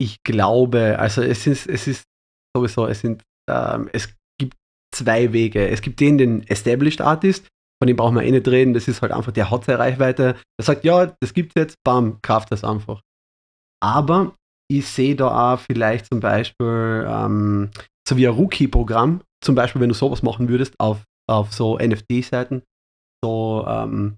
Ich 0.00 0.22
glaube, 0.24 0.98
also 0.98 1.22
es 1.22 1.46
ist, 1.46 1.66
es 1.66 1.86
ist 1.86 2.04
sowieso, 2.56 2.86
es 2.86 3.00
sind, 3.00 3.22
ähm, 3.48 3.88
es 3.92 4.12
gibt 4.40 4.56
zwei 4.92 5.32
Wege. 5.32 5.68
Es 5.68 5.80
gibt 5.80 6.00
den, 6.00 6.18
den 6.18 6.46
Established 6.48 7.00
Artist, 7.00 7.46
von 7.80 7.86
dem 7.86 7.96
brauchen 7.96 8.16
wir 8.16 8.22
eh 8.22 8.30
nicht 8.30 8.48
reden, 8.48 8.74
das 8.74 8.88
ist 8.88 9.02
halt 9.02 9.12
einfach, 9.12 9.32
der 9.32 9.50
hat 9.50 9.64
seine 9.64 9.78
Reichweite. 9.78 10.36
Der 10.58 10.64
sagt, 10.64 10.84
ja, 10.84 11.06
das 11.20 11.32
gibt's 11.32 11.54
jetzt, 11.56 11.76
bam, 11.84 12.20
kauft 12.22 12.50
das 12.50 12.64
einfach. 12.64 13.02
Aber 13.80 14.34
ich 14.70 14.86
sehe 14.86 15.14
da 15.14 15.54
auch 15.54 15.60
vielleicht 15.60 16.06
zum 16.06 16.20
Beispiel 16.20 17.06
ähm, 17.08 17.70
so 18.06 18.16
wie 18.16 18.26
ein 18.26 18.34
Rookie-Programm, 18.34 19.22
zum 19.44 19.54
Beispiel, 19.54 19.80
wenn 19.80 19.88
du 19.88 19.94
sowas 19.94 20.22
machen 20.22 20.48
würdest 20.48 20.74
auf, 20.78 21.04
auf 21.28 21.52
so 21.52 21.78
NFT-Seiten, 21.78 22.62
so, 23.22 23.64
ähm, 23.68 24.16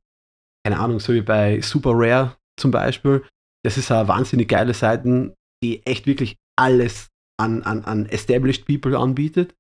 keine 0.65 0.79
Ahnung, 0.79 1.01
so 1.01 1.13
wie 1.13 1.21
bei 1.21 1.61
Super 1.61 1.93
Rare 1.95 2.37
zum 2.59 2.71
Beispiel, 2.71 3.25
das 3.65 3.77
ist 3.77 3.93
eine 3.93 4.09
wahnsinnig 4.09 4.49
geile 4.49 4.75
Seiten, 4.75 5.35
die 5.63 5.85
echt 5.87 6.07
wirklich 6.07 6.37
alles 6.59 7.09
an, 7.39 7.63
an, 7.63 7.85
an 7.85 8.07
Established 8.07 8.67
People 8.67 8.99
anbietet. 8.99 9.55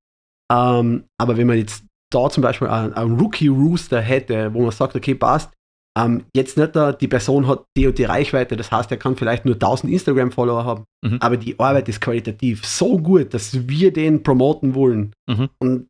Ähm, 0.50 1.04
aber 1.18 1.36
wenn 1.36 1.46
man 1.46 1.58
jetzt 1.58 1.84
da 2.10 2.28
zum 2.28 2.42
Beispiel 2.42 2.68
einen, 2.68 3.18
Rookie-Rooster 3.18 4.00
hätte, 4.00 4.52
wo 4.54 4.62
man 4.62 4.70
sagt, 4.72 4.96
okay, 4.96 5.14
passt, 5.14 5.50
ähm, 5.98 6.24
jetzt 6.34 6.56
nicht 6.56 6.76
da, 6.76 6.92
die 6.92 7.08
Person 7.08 7.46
hat 7.46 7.64
die 7.76 7.86
und 7.86 7.98
die 7.98 8.04
Reichweite, 8.04 8.56
das 8.56 8.70
heißt, 8.70 8.90
er 8.90 8.96
kann 8.96 9.16
vielleicht 9.16 9.44
nur 9.44 9.54
1000 9.54 9.92
Instagram-Follower 9.92 10.64
haben, 10.64 10.84
Mhm. 11.04 11.18
aber 11.20 11.36
die 11.36 11.58
Arbeit 11.58 11.88
ist 11.88 12.00
qualitativ 12.00 12.64
so 12.64 12.98
gut, 12.98 13.32
dass 13.34 13.68
wir 13.68 13.92
den 13.92 14.22
promoten 14.22 14.74
wollen. 14.74 15.12
Mhm. 15.28 15.48
Und 15.58 15.88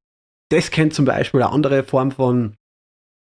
das 0.51 0.71
könnte 0.71 0.95
zum 0.97 1.05
Beispiel 1.05 1.43
eine 1.43 1.53
andere 1.53 1.83
Form 1.85 2.11
von 2.13 2.55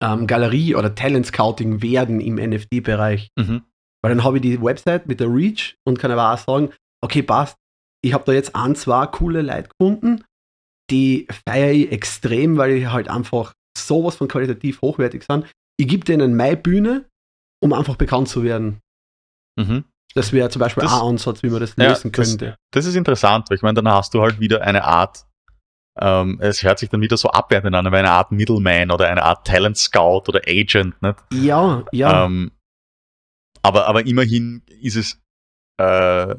ähm, 0.02 0.26
Galerie 0.26 0.74
oder 0.74 0.94
Talent 0.94 1.26
Scouting 1.26 1.82
werden 1.82 2.20
im 2.20 2.36
NFT-Bereich. 2.36 3.28
Mhm. 3.38 3.62
Weil 4.02 4.14
dann 4.14 4.24
habe 4.24 4.38
ich 4.38 4.42
die 4.42 4.60
Website 4.60 5.06
mit 5.06 5.20
der 5.20 5.28
Reach 5.28 5.76
und 5.86 5.98
kann 5.98 6.10
aber 6.10 6.32
auch 6.32 6.38
sagen, 6.38 6.70
okay, 7.02 7.22
passt, 7.22 7.56
ich 8.04 8.12
habe 8.12 8.24
da 8.24 8.32
jetzt 8.32 8.54
ein, 8.54 8.74
zwei 8.74 9.06
coole 9.06 9.42
Leute 9.42 9.68
gefunden, 9.78 10.24
die 10.90 11.26
feiere 11.48 11.72
ich 11.72 11.92
extrem, 11.92 12.56
weil 12.56 12.72
ich 12.72 12.86
halt 12.86 13.08
einfach 13.08 13.52
sowas 13.76 14.16
von 14.16 14.28
qualitativ 14.28 14.80
hochwertig 14.82 15.24
sind. 15.24 15.46
Ich 15.78 15.88
gebe 15.88 16.04
denen 16.04 16.36
meine 16.36 16.56
Bühne, 16.56 17.06
um 17.62 17.72
einfach 17.72 17.96
bekannt 17.96 18.28
zu 18.28 18.42
werden. 18.44 18.80
Mhm. 19.58 19.84
Das 20.14 20.32
wäre 20.32 20.48
zum 20.50 20.60
Beispiel 20.60 20.82
Das- 20.84 20.92
ein 20.92 21.00
Ansatz, 21.00 21.42
wie 21.42 21.48
man 21.50 21.60
das 21.60 21.74
Ja, 21.76 21.88
lösen 21.88 22.12
das- 22.12 22.28
könnte. 22.28 22.56
Das 22.72 22.86
ist 22.86 22.94
interessant, 22.94 23.50
weil 23.50 23.56
ich 23.56 23.62
meine, 23.62 23.74
dann 23.82 23.88
hast 23.88 24.14
du 24.14 24.20
halt 24.20 24.38
wieder 24.38 24.62
eine 24.62 24.84
Art, 24.84 25.26
ähm, 26.00 26.38
es 26.40 26.62
hört 26.62 26.78
sich 26.78 26.88
dann 26.90 27.00
wieder 27.00 27.16
so 27.16 27.30
abwertend 27.30 27.74
an, 27.74 27.86
aber 27.86 27.98
eine 27.98 28.10
Art 28.10 28.30
Middleman 28.30 28.90
oder 28.92 29.08
eine 29.08 29.22
Art 29.24 29.46
Talent 29.46 29.76
Scout 29.76 30.24
oder 30.28 30.42
Agent, 30.46 31.00
nicht? 31.02 31.16
Ja, 31.32 31.84
ja. 31.92 32.26
Ähm, 32.26 32.52
aber, 33.62 33.86
aber 33.86 34.06
immerhin 34.06 34.62
ist 34.80 34.96
es 34.96 35.20
äh, 35.80 36.36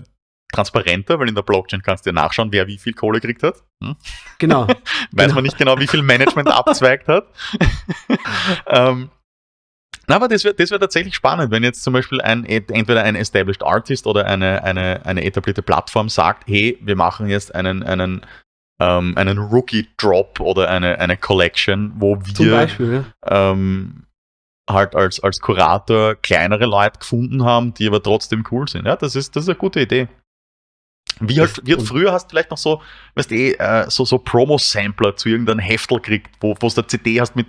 transparenter, 0.56 1.20
weil 1.20 1.30
in 1.30 1.36
der 1.36 1.42
Blockchain 1.44 1.82
kannst 1.82 2.06
du 2.06 2.10
ja 2.10 2.14
nachschauen, 2.14 2.52
wer 2.52 2.68
wie 2.68 2.78
viel 2.78 2.94
Kohle 2.94 3.20
gekriegt 3.20 3.44
hat. 3.44 3.64
Hm? 3.84 3.96
genau. 4.40 4.68
Weiß 5.12 5.26
Genau. 5.26 5.36
man 5.36 5.44
nicht 5.44 5.58
genau, 5.58 5.78
wie 5.80 5.88
viel 5.88 6.02
Management 6.02 6.48
abzweigt 6.52 7.08
hat. 7.08 7.28
ähm, 8.68 9.10
na, 10.08 10.16
aber 10.18 10.28
das 10.28 10.44
wäre 10.44 10.54
das 10.54 10.72
wär 10.72 10.80
tatsächlich 10.80 11.16
spannend, 11.16 11.52
wenn 11.52 11.64
jetzt 11.64 11.84
zum 11.84 11.94
Beispiel 11.94 12.22
ein, 12.22 12.46
entweder 12.46 13.04
ein 13.04 13.16
Established 13.16 13.64
Artist 13.64 14.06
oder 14.06 14.26
eine, 14.26 14.64
eine, 14.64 15.06
eine 15.06 15.24
etablierte 15.26 15.64
Plattform 15.64 16.10
sagt, 16.10 16.48
hey, 16.48 16.78
wir 16.82 16.96
machen 16.96 17.28
jetzt 17.28 17.56
einen, 17.56 17.82
einen, 17.82 18.22
ähm, 18.80 19.18
einen 19.18 19.38
Rookie-Drop 19.40 20.40
oder 20.42 20.70
eine, 20.70 21.00
eine 21.00 21.18
Collection, 21.18 21.94
wo 21.96 22.20
wir 22.22 22.52
Beispiel, 22.52 23.06
ja. 23.28 23.52
ähm, 23.52 24.04
halt 24.70 24.96
als, 24.96 25.20
als 25.24 25.40
Kurator 25.40 26.16
kleinere 26.16 26.66
Leute 26.66 27.00
gefunden 27.00 27.44
haben, 27.44 27.74
die 27.74 27.88
aber 27.88 28.02
trotzdem 28.02 28.44
cool 28.52 28.68
sind. 28.68 28.86
Ja, 28.86 28.96
das 28.96 29.16
ist, 29.16 29.36
das 29.36 29.44
ist 29.44 29.50
eine 29.50 29.58
gute 29.58 29.82
Idee. 29.82 30.08
Wie 31.20 31.40
halt, 31.40 31.62
wie 31.66 31.76
halt 31.76 31.88
früher 31.88 32.12
hast 32.12 32.26
du 32.26 32.30
vielleicht 32.32 32.52
noch 32.52 32.58
so, 32.58 32.82
weißt 33.16 33.32
du, 33.32 33.36
eh, 33.36 33.52
äh, 33.54 33.90
so, 33.90 34.06
so 34.06 34.18
Promo-Sampler 34.18 35.16
zu 35.16 35.30
irgendeinem 35.30 35.60
Heftel 35.60 36.00
kriegt, 36.00 36.32
wo 36.42 36.54
du 36.54 36.68
eine 36.68 36.88
CD 36.88 37.22
hast 37.22 37.36
mit 37.36 37.48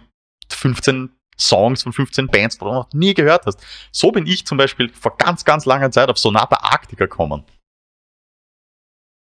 15 0.50 1.10
Songs 1.38 1.82
von 1.82 1.92
15 1.92 2.28
Bands, 2.28 2.58
die 2.58 2.64
du 2.64 2.72
noch 2.72 2.92
nie 2.92 3.14
gehört 3.14 3.46
hast. 3.46 3.64
So 3.92 4.10
bin 4.10 4.26
ich 4.26 4.46
zum 4.46 4.58
Beispiel 4.58 4.88
vor 4.92 5.16
ganz, 5.16 5.44
ganz 5.44 5.64
langer 5.66 5.90
Zeit 5.90 6.08
auf 6.08 6.18
Sonata 6.18 6.56
Arctica 6.62 7.04
gekommen. 7.04 7.44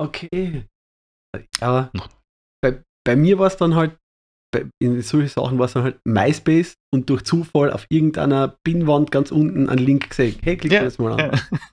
Okay. 0.01 0.65
Aber 1.59 1.91
bei, 2.61 2.81
bei 3.05 3.15
mir 3.15 3.37
war 3.37 3.47
es 3.47 3.57
dann 3.57 3.75
halt, 3.75 3.97
bei, 4.53 4.65
in 4.81 5.01
solchen 5.01 5.29
Sachen 5.29 5.59
war 5.59 5.67
es 5.67 5.73
dann 5.73 5.83
halt 5.83 5.99
MySpace 6.05 6.75
und 6.93 7.09
durch 7.09 7.23
Zufall 7.23 7.71
auf 7.71 7.85
irgendeiner 7.89 8.57
Pinnwand 8.65 9.11
ganz 9.11 9.31
unten 9.31 9.69
einen 9.69 9.85
Link 9.85 10.09
gesehen. 10.09 10.39
Hey, 10.41 10.57
klick 10.57 10.73
Ja, 10.73 10.83
das 10.83 10.97
mal 10.97 11.13
an. 11.13 11.19
Ja, 11.19 11.70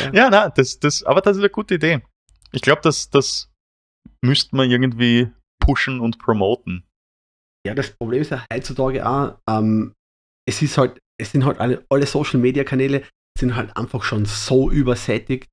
Ja. 0.00 0.12
ja 0.12 0.30
na, 0.30 0.48
das, 0.50 0.78
das, 0.80 1.02
aber 1.02 1.20
das 1.20 1.36
ist 1.36 1.42
eine 1.42 1.50
gute 1.50 1.74
Idee. 1.74 2.02
Ich 2.52 2.62
glaube, 2.62 2.80
das, 2.82 3.10
das 3.10 3.50
müsste 4.22 4.56
man 4.56 4.70
irgendwie 4.70 5.30
pushen 5.60 6.00
und 6.00 6.18
promoten. 6.18 6.84
Ja, 7.66 7.74
das 7.74 7.90
Problem 7.90 8.22
ist 8.22 8.30
ja 8.30 8.44
heutzutage 8.52 9.06
auch, 9.06 9.38
ähm, 9.48 9.94
es 10.48 10.62
ist 10.62 10.78
halt, 10.78 11.00
es 11.20 11.32
sind 11.32 11.44
halt 11.44 11.58
alle, 11.58 11.84
alle 11.90 12.06
Social 12.06 12.40
Media 12.40 12.64
Kanäle 12.64 13.04
sind 13.38 13.56
halt 13.56 13.76
einfach 13.76 14.02
schon 14.02 14.24
so 14.24 14.70
übersättigt. 14.70 15.48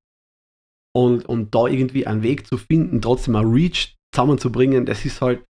Und, 0.94 1.26
und 1.26 1.54
da 1.54 1.66
irgendwie 1.66 2.06
einen 2.06 2.22
Weg 2.22 2.46
zu 2.46 2.56
finden, 2.56 3.02
trotzdem 3.02 3.36
ein 3.36 3.44
Reach 3.44 3.96
zusammenzubringen, 4.14 4.86
das 4.86 5.04
ist 5.04 5.20
halt, 5.20 5.44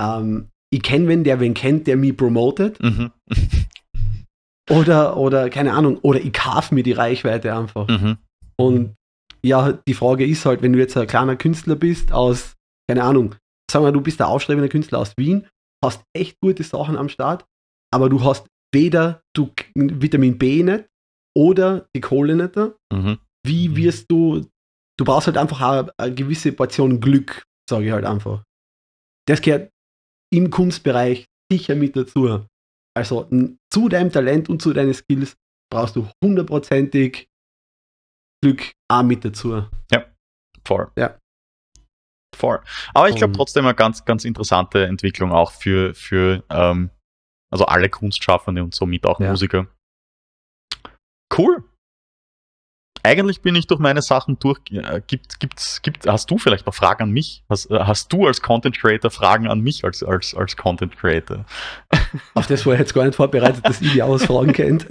ähm, 0.00 0.50
ich 0.72 0.82
kenne 0.82 1.08
wen, 1.08 1.24
der 1.24 1.40
wen 1.40 1.54
kennt, 1.54 1.88
der 1.88 1.96
mich 1.96 2.16
promotet. 2.16 2.80
Mhm. 2.80 3.10
Oder, 4.70 5.16
oder, 5.16 5.50
keine 5.50 5.74
Ahnung, 5.74 5.98
oder 5.98 6.20
ich 6.20 6.32
kaufe 6.32 6.74
mir 6.74 6.82
die 6.82 6.92
Reichweite 6.92 7.54
einfach. 7.54 7.88
Mhm. 7.88 8.18
Und 8.58 8.96
ja, 9.44 9.72
die 9.72 9.94
Frage 9.94 10.26
ist 10.26 10.44
halt, 10.46 10.62
wenn 10.62 10.72
du 10.72 10.78
jetzt 10.78 10.96
ein 10.96 11.06
kleiner 11.06 11.36
Künstler 11.36 11.76
bist 11.76 12.12
aus, 12.12 12.54
keine 12.88 13.04
Ahnung, 13.04 13.34
sagen 13.70 13.84
wir, 13.84 13.92
du 13.92 14.00
bist 14.00 14.20
der 14.20 14.28
aufstrebende 14.28 14.68
Künstler 14.68 14.98
aus 14.98 15.12
Wien, 15.16 15.46
hast 15.84 16.02
echt 16.16 16.36
gute 16.40 16.62
Sachen 16.62 16.96
am 16.96 17.08
Start, 17.08 17.44
aber 17.92 18.08
du 18.08 18.24
hast 18.24 18.46
weder 18.74 19.22
du 19.34 19.52
Vitamin 19.74 20.38
B 20.38 20.62
nicht 20.62 20.86
oder 21.36 21.88
die 21.94 22.00
Kohle 22.00 22.34
nicht 22.34 22.56
da. 22.56 22.74
Mhm. 22.92 23.18
Wie 23.46 23.76
wirst 23.76 24.10
du, 24.10 24.46
du 24.98 25.04
brauchst 25.04 25.26
halt 25.26 25.38
einfach 25.38 25.60
eine, 25.60 25.92
eine 25.98 26.14
gewisse 26.14 26.52
Portion 26.52 27.00
Glück, 27.00 27.44
sage 27.68 27.86
ich 27.86 27.92
halt 27.92 28.04
einfach. 28.04 28.42
Das 29.28 29.40
gehört 29.40 29.70
im 30.32 30.50
Kunstbereich 30.50 31.26
sicher 31.50 31.74
mit 31.74 31.96
dazu. 31.96 32.44
Also 32.96 33.28
zu 33.72 33.88
deinem 33.88 34.10
Talent 34.10 34.48
und 34.48 34.62
zu 34.62 34.72
deinen 34.72 34.94
Skills 34.94 35.36
brauchst 35.70 35.96
du 35.96 36.08
hundertprozentig 36.22 37.28
Glück 38.42 38.72
auch 38.88 39.02
mit 39.02 39.24
dazu. 39.24 39.64
Voll. 40.66 40.90
Ja. 40.98 41.16
Voll. 42.36 42.60
Aber 42.92 43.08
ich 43.08 43.16
glaube 43.16 43.32
trotzdem 43.32 43.64
eine 43.64 43.74
ganz, 43.74 44.04
ganz 44.04 44.24
interessante 44.24 44.84
Entwicklung 44.84 45.32
auch 45.32 45.52
für, 45.52 45.94
für 45.94 46.44
ähm, 46.50 46.90
also 47.50 47.64
alle 47.66 47.88
Kunstschaffende 47.88 48.62
und 48.62 48.74
somit 48.74 49.06
auch 49.06 49.20
Ja. 49.20 49.30
Musiker. 49.30 49.68
Cool. 51.36 51.64
Eigentlich 53.02 53.40
bin 53.40 53.54
ich 53.54 53.68
durch 53.68 53.78
meine 53.78 54.02
Sachen 54.02 54.38
durch. 54.40 54.58
Äh, 54.70 55.00
gibt, 55.06 55.38
gibt's, 55.38 55.80
gibt, 55.80 56.08
hast 56.08 56.28
du 56.30 56.38
vielleicht 56.38 56.66
noch 56.66 56.74
Fragen 56.74 57.04
an 57.04 57.10
mich? 57.12 57.44
Hast, 57.48 57.70
äh, 57.70 57.78
hast 57.78 58.12
du 58.12 58.26
als 58.26 58.42
Content 58.42 58.76
Creator 58.76 59.12
Fragen 59.12 59.46
an 59.46 59.60
mich 59.60 59.84
als, 59.84 60.02
als, 60.02 60.34
als 60.34 60.56
Content 60.56 60.96
Creator? 60.96 61.46
Auf 62.34 62.46
das 62.48 62.66
war 62.66 62.72
ich 62.74 62.80
jetzt 62.80 62.94
gar 62.94 63.04
nicht 63.04 63.14
vorbereitet, 63.14 63.64
dass 63.64 63.80
ihr 63.80 63.92
die 63.92 64.02
Ausfragen 64.02 64.52
kennt. 64.52 64.90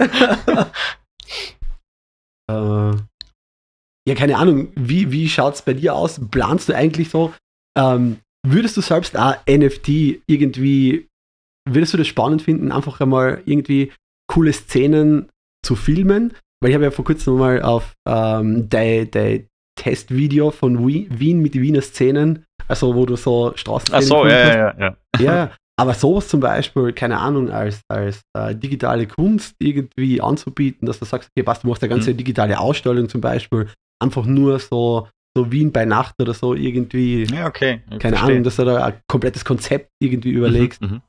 äh, 2.50 2.92
ja, 4.06 4.14
keine 4.14 4.36
Ahnung, 4.38 4.68
wie, 4.76 5.10
wie 5.10 5.28
schaut 5.28 5.54
es 5.54 5.62
bei 5.62 5.74
dir 5.74 5.94
aus? 5.94 6.20
Planst 6.30 6.68
du 6.68 6.74
eigentlich 6.74 7.10
so, 7.10 7.32
ähm, 7.76 8.18
würdest 8.46 8.76
du 8.76 8.80
selbst 8.80 9.18
auch 9.18 9.34
NFT 9.48 9.88
irgendwie, 10.26 11.08
würdest 11.68 11.92
du 11.94 11.98
das 11.98 12.06
spannend 12.06 12.42
finden, 12.42 12.70
einfach 12.72 13.00
einmal 13.00 13.42
irgendwie 13.46 13.92
coole 14.32 14.52
Szenen 14.52 15.28
zu 15.64 15.74
filmen? 15.74 16.34
Weil 16.60 16.70
ich 16.70 16.74
habe 16.74 16.84
ja 16.84 16.90
vor 16.90 17.04
kurzem 17.04 17.36
mal 17.36 17.60
auf 17.62 17.94
ähm, 18.08 18.68
dein, 18.68 19.10
dein 19.10 19.46
Testvideo 19.78 20.50
von 20.52 20.86
Wien, 20.86 21.06
Wien 21.10 21.40
mit 21.40 21.54
den 21.54 21.62
Wiener 21.62 21.82
Szenen, 21.82 22.44
also 22.68 22.94
wo 22.94 23.04
du 23.04 23.16
so 23.16 23.52
Straßen 23.56 23.94
Ach 23.94 24.00
so, 24.00 24.24
ja, 24.26 24.38
ja, 24.38 24.56
ja, 24.56 24.74
ja. 24.78 24.96
ja, 25.20 25.52
aber 25.78 25.92
sowas 25.94 26.28
zum 26.28 26.40
Beispiel, 26.40 26.92
keine 26.92 27.18
Ahnung, 27.18 27.50
als, 27.50 27.82
als 27.88 28.22
äh, 28.38 28.54
digitale 28.54 29.06
Kunst 29.06 29.54
irgendwie 29.58 30.20
anzubieten, 30.20 30.86
dass 30.86 30.98
du 30.98 31.04
sagst, 31.04 31.28
okay, 31.36 31.46
was, 31.46 31.60
du 31.60 31.68
machst 31.68 31.82
eine 31.82 31.90
ganze 31.90 32.12
Mhm. 32.12 32.16
digitale 32.16 32.58
Ausstellung 32.58 33.08
zum 33.08 33.20
Beispiel, 33.20 33.68
einfach 34.00 34.26
nur 34.26 34.58
so, 34.58 35.08
so 35.36 35.50
Wien 35.52 35.72
bei 35.72 35.84
Nacht 35.84 36.14
oder 36.20 36.34
so 36.34 36.54
irgendwie, 36.54 37.24
Ja, 37.24 37.46
okay. 37.46 37.82
Ich 37.90 37.98
keine 37.98 38.16
verstehe. 38.16 38.34
Ahnung, 38.34 38.44
dass 38.44 38.56
du 38.56 38.64
da 38.64 38.84
ein 38.84 39.00
komplettes 39.08 39.44
Konzept 39.44 39.90
irgendwie 40.00 40.30
überlegst. 40.30 40.80
Mhm, 40.80 40.88
mhm. 40.88 41.02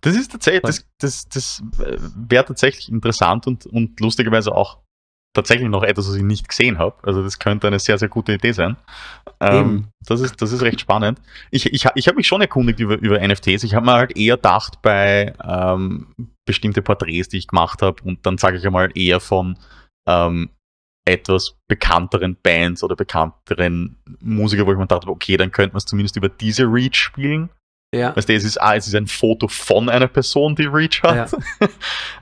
Das 0.00 0.14
ist 0.14 0.30
tatsächlich, 0.30 0.62
das, 0.62 0.86
das, 0.98 1.28
das 1.28 1.62
wäre 2.16 2.44
tatsächlich 2.44 2.88
interessant 2.88 3.46
und, 3.46 3.66
und 3.66 3.98
lustigerweise 3.98 4.54
auch 4.54 4.78
tatsächlich 5.34 5.68
noch 5.68 5.82
etwas, 5.82 6.08
was 6.08 6.14
ich 6.14 6.22
nicht 6.22 6.48
gesehen 6.48 6.78
habe. 6.78 6.96
Also 7.02 7.22
das 7.22 7.38
könnte 7.38 7.66
eine 7.66 7.80
sehr, 7.80 7.98
sehr 7.98 8.08
gute 8.08 8.34
Idee 8.34 8.52
sein. 8.52 8.76
Ähm, 9.40 9.88
das, 10.06 10.20
ist, 10.20 10.40
das 10.40 10.52
ist 10.52 10.62
recht 10.62 10.80
spannend. 10.80 11.20
Ich, 11.50 11.66
ich, 11.66 11.86
ich 11.94 12.06
habe 12.06 12.16
mich 12.16 12.26
schon 12.26 12.40
erkundigt 12.40 12.78
über, 12.78 12.96
über 12.98 13.18
NFTs. 13.18 13.64
Ich 13.64 13.74
habe 13.74 13.84
mir 13.84 13.94
halt 13.94 14.16
eher 14.16 14.36
gedacht 14.36 14.80
bei 14.80 15.34
ähm, 15.44 16.14
bestimmte 16.46 16.82
Porträts, 16.82 17.28
die 17.28 17.38
ich 17.38 17.48
gemacht 17.48 17.82
habe 17.82 18.02
und 18.04 18.24
dann 18.24 18.38
sage 18.38 18.58
ich 18.58 18.66
einmal 18.66 18.90
eher 18.94 19.18
von 19.18 19.58
ähm, 20.06 20.50
etwas 21.04 21.56
bekannteren 21.68 22.36
Bands 22.42 22.82
oder 22.82 22.96
bekannteren 22.96 23.96
Musiker, 24.20 24.66
wo 24.66 24.72
ich 24.72 24.78
mir 24.78 24.86
dachte, 24.86 25.08
okay, 25.08 25.36
dann 25.36 25.52
könnte 25.52 25.74
man 25.74 25.78
es 25.78 25.86
zumindest 25.86 26.16
über 26.16 26.28
diese 26.28 26.64
Reach 26.64 26.94
spielen. 26.94 27.50
Ja. 27.94 28.16
Weißt 28.16 28.28
du, 28.28 28.34
es 28.34 28.44
ist, 28.44 28.60
ah, 28.60 28.74
es 28.74 28.88
ist 28.88 28.94
ein 28.94 29.06
Foto 29.06 29.46
von 29.46 29.88
einer 29.88 30.08
Person, 30.08 30.56
die 30.56 30.64
Reach 30.64 31.02
hat. 31.02 31.32
Ja. 31.32 31.68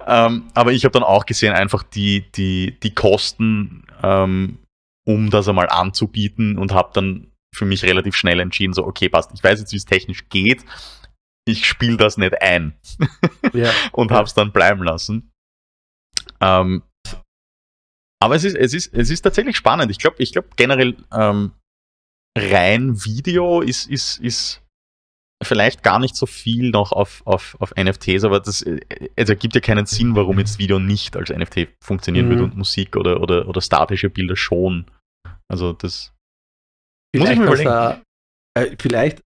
ähm, 0.27 0.45
aber 0.55 0.73
ich 0.73 0.85
habe 0.85 0.93
dann 0.93 1.03
auch 1.03 1.25
gesehen, 1.25 1.55
einfach 1.55 1.83
die, 1.83 2.31
die, 2.33 2.79
die 2.83 2.95
Kosten, 2.95 3.85
ähm, 4.03 4.59
um 5.07 5.31
das 5.31 5.49
einmal 5.49 5.69
anzubieten 5.69 6.59
und 6.59 6.73
habe 6.73 6.91
dann 6.93 7.33
für 7.55 7.65
mich 7.65 7.85
relativ 7.85 8.17
schnell 8.17 8.41
entschieden, 8.41 8.73
so, 8.73 8.85
okay, 8.85 9.09
passt, 9.09 9.31
ich 9.35 9.43
weiß 9.43 9.61
jetzt, 9.61 9.73
wie 9.73 9.77
es 9.77 9.85
technisch 9.85 10.29
geht, 10.29 10.65
ich 11.45 11.67
spiele 11.67 11.97
das 11.97 12.17
nicht 12.17 12.41
ein 12.41 12.75
ja. 13.53 13.71
und 13.93 14.11
habe 14.11 14.25
es 14.25 14.35
dann 14.35 14.53
bleiben 14.53 14.83
lassen. 14.83 15.33
Ähm, 16.41 16.83
aber 18.23 18.37
es 18.37 18.45
ist, 18.45 18.57
es, 18.57 18.73
ist, 18.73 18.95
es 18.95 19.11
ist 19.11 19.23
tatsächlich 19.23 19.57
spannend. 19.57 19.91
Ich 19.91 19.99
glaube, 19.99 20.17
ich 20.21 20.33
glaub 20.33 20.57
generell 20.57 20.97
ähm, 21.13 21.53
rein 22.39 23.05
Video 23.05 23.61
ist, 23.61 23.91
ist, 23.91 24.21
ist 24.21 24.63
vielleicht 25.43 25.83
gar 25.83 25.99
nicht 25.99 26.15
so 26.15 26.27
viel 26.27 26.71
noch 26.71 26.93
auf, 26.93 27.23
auf, 27.27 27.57
auf 27.59 27.75
NFTs, 27.77 28.23
aber 28.23 28.39
das 28.39 28.63
äh, 28.63 28.81
es 29.17 29.29
ergibt 29.29 29.57
ja 29.57 29.61
keinen 29.61 29.87
Sinn, 29.87 30.15
warum 30.15 30.39
jetzt 30.39 30.61
Video 30.61 30.79
nicht 30.79 31.17
als 31.17 31.31
NFT 31.31 31.69
funktionieren 31.83 32.27
Mhm. 32.27 32.31
wird 32.31 32.41
und 32.43 32.57
Musik 32.57 32.97
oder, 32.97 33.21
oder, 33.21 33.49
oder 33.49 33.61
statische 33.61 34.09
Bilder 34.09 34.37
schon. 34.37 34.87
Also 35.49 35.73
das. 35.73 36.13
Muss 37.15 37.29
ich 37.29 37.37
Vielleicht, 37.37 37.41
mir 37.41 37.47
kannst 37.47 37.65
du, 37.65 38.03
äh, 38.61 38.77
vielleicht, 38.79 39.21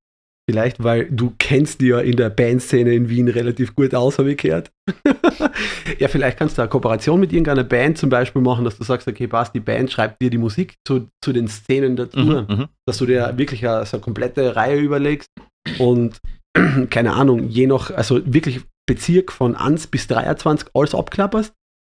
vielleicht, 0.48 0.82
weil 0.82 1.10
du 1.10 1.34
kennst 1.38 1.80
die 1.80 1.88
ja 1.88 2.00
in 2.00 2.16
der 2.16 2.30
Bandszene 2.30 2.94
in 2.94 3.08
Wien 3.08 3.28
relativ 3.28 3.74
gut 3.74 3.94
aus, 3.94 4.18
habe 4.18 4.32
ich 4.32 4.38
gehört. 4.38 4.70
ja, 5.98 6.08
vielleicht 6.08 6.38
kannst 6.38 6.56
du 6.56 6.62
eine 6.62 6.68
Kooperation 6.68 7.18
mit 7.18 7.32
irgendeiner 7.32 7.64
Band 7.64 7.98
zum 7.98 8.10
Beispiel 8.10 8.42
machen, 8.42 8.64
dass 8.64 8.78
du 8.78 8.84
sagst, 8.84 9.08
okay, 9.08 9.26
passt, 9.26 9.54
die 9.54 9.60
Band 9.60 9.90
schreibt 9.90 10.22
dir 10.22 10.30
die 10.30 10.38
Musik 10.38 10.76
zu, 10.86 11.08
zu 11.22 11.32
den 11.32 11.48
Szenen 11.48 11.96
dazu, 11.96 12.18
Mhm, 12.18 12.46
mhm. 12.48 12.68
dass 12.86 12.98
du 12.98 13.06
dir 13.06 13.36
wirklich 13.36 13.66
eine, 13.66 13.84
so 13.86 13.96
eine 13.96 14.04
komplette 14.04 14.56
Reihe 14.56 14.78
überlegst 14.78 15.30
und 15.78 16.20
keine 16.90 17.12
Ahnung, 17.14 17.48
je 17.48 17.66
nach, 17.66 17.90
also 17.90 18.20
wirklich 18.32 18.60
Bezirk 18.88 19.32
von 19.32 19.56
1 19.56 19.88
bis 19.88 20.06
23 20.06 20.68
alles 20.74 20.94
abklapperst 20.94 21.52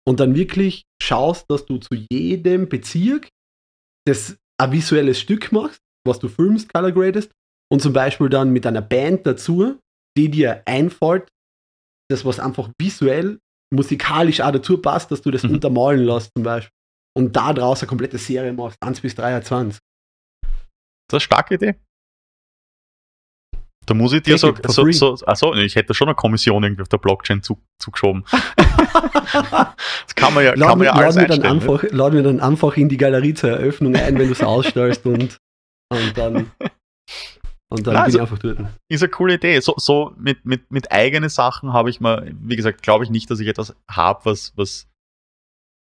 und 0.07 0.21
dann 0.21 0.35
wirklich 0.35 0.85
schaust, 1.01 1.45
dass 1.49 1.65
du 1.65 1.77
zu 1.77 1.95
jedem 2.09 2.69
Bezirk 2.69 3.27
das 4.07 4.37
ein 4.57 4.71
visuelles 4.71 5.19
Stück 5.19 5.51
machst, 5.51 5.81
was 6.05 6.19
du 6.19 6.29
filmst, 6.29 6.73
color 6.73 6.93
gradest 6.93 7.31
und 7.71 7.81
zum 7.81 7.93
Beispiel 7.93 8.29
dann 8.29 8.51
mit 8.51 8.65
einer 8.65 8.81
Band 8.81 9.25
dazu, 9.27 9.79
die 10.17 10.29
dir 10.29 10.63
einfällt, 10.65 11.27
das 12.09 12.23
was 12.25 12.39
einfach 12.39 12.69
visuell, 12.79 13.39
musikalisch 13.73 14.41
auch 14.41 14.51
dazu 14.51 14.77
passt, 14.81 15.11
dass 15.11 15.21
du 15.21 15.31
das 15.31 15.43
Mhm. 15.43 15.55
untermalen 15.55 16.05
lässt 16.05 16.31
zum 16.35 16.43
Beispiel 16.43 16.71
und 17.17 17.35
da 17.35 17.51
draus 17.53 17.81
eine 17.81 17.87
komplette 17.89 18.17
Serie 18.17 18.53
machst, 18.53 18.77
1 18.81 19.01
bis 19.01 19.15
23. 19.15 19.79
Das 20.41 20.49
ist 21.09 21.13
eine 21.13 21.19
starke 21.21 21.55
Idee. 21.55 21.75
Da 23.85 23.93
muss 23.93 24.11
ich 24.11 24.21
dir 24.21 24.37
so, 24.37 24.53
so, 24.67 24.91
so, 24.91 25.17
achso, 25.25 25.53
ich 25.53 25.75
hätte 25.77 25.93
schon 25.93 26.09
eine 26.09 26.15
Kommission 26.15 26.61
irgendwie 26.61 26.81
auf 26.81 26.89
der 26.89 26.97
Blockchain 26.97 27.41
zu, 27.41 27.61
zugeschoben. 27.81 28.25
Das 29.33 30.15
kann 30.15 30.33
man 30.33 30.43
ja, 30.45 30.51
kann 30.51 30.59
Lad, 30.59 30.69
man 30.69 30.79
mir- 30.79 30.85
ja 30.85 30.91
alles 30.93 31.15
lad, 31.15 31.31
einstellen. 31.31 31.41
ne? 31.57 31.61
einfach, 31.61 31.83
lad 31.91 32.13
mir 32.13 32.23
dann 32.23 32.39
einfach 32.39 32.75
in 32.77 32.89
die 32.89 32.97
Galerie 32.97 33.33
zur 33.33 33.51
Eröffnung 33.51 33.95
ein, 33.95 34.17
wenn 34.17 34.27
du 34.27 34.31
es 34.33 34.41
ausstellst 34.41 35.05
und, 35.05 35.37
und 35.89 36.17
dann, 36.17 36.51
und 37.69 37.85
dann 37.85 37.93
Na, 37.95 37.99
bin 38.01 38.05
also- 38.05 38.17
ich 38.17 38.21
einfach 38.21 38.39
dort. 38.39 38.59
Ist 38.89 39.03
eine 39.03 39.09
coole 39.11 39.33
Idee. 39.35 39.59
So, 39.59 39.73
so 39.77 40.13
mit, 40.17 40.45
mit, 40.45 40.71
mit 40.71 40.91
eigenen 40.91 41.29
Sachen 41.29 41.73
habe 41.73 41.89
ich 41.89 41.99
mal, 41.99 42.31
wie 42.39 42.55
gesagt, 42.55 42.81
glaube 42.81 43.03
ich 43.03 43.09
nicht, 43.09 43.29
dass 43.29 43.39
ich 43.39 43.47
etwas 43.47 43.75
habe, 43.89 44.25
was, 44.25 44.53
was 44.57 44.87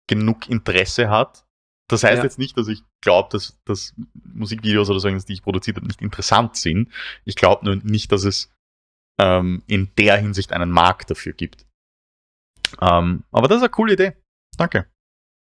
genug 0.09 0.49
Interesse 0.49 1.09
hat. 1.09 1.45
Das 1.89 2.03
heißt 2.03 2.17
Ja. 2.19 2.23
jetzt 2.23 2.39
nicht, 2.39 2.57
dass 2.57 2.67
ich 2.69 2.83
glaube, 3.01 3.29
dass, 3.31 3.59
dass 3.65 3.93
Musikvideos 4.33 4.89
oder 4.89 4.99
so, 4.99 5.09
die 5.09 5.33
ich 5.33 5.43
produziert 5.43 5.77
habe, 5.77 5.87
nicht 5.87 6.01
interessant 6.01 6.55
sind. 6.55 6.89
Ich 7.25 7.35
glaube 7.35 7.65
nur 7.65 7.75
nicht, 7.75 8.11
dass 8.11 8.23
es 8.23 8.49
ähm, 9.19 9.61
in 9.67 9.91
der 9.97 10.17
Hinsicht 10.17 10.53
einen 10.53 10.71
Markt 10.71 11.11
dafür 11.11 11.33
gibt. 11.33 11.65
Ähm, 12.81 13.23
aber 13.31 13.47
das 13.47 13.57
ist 13.57 13.63
eine 13.63 13.69
coole 13.69 13.93
Idee. 13.93 14.13
Danke. 14.57 14.87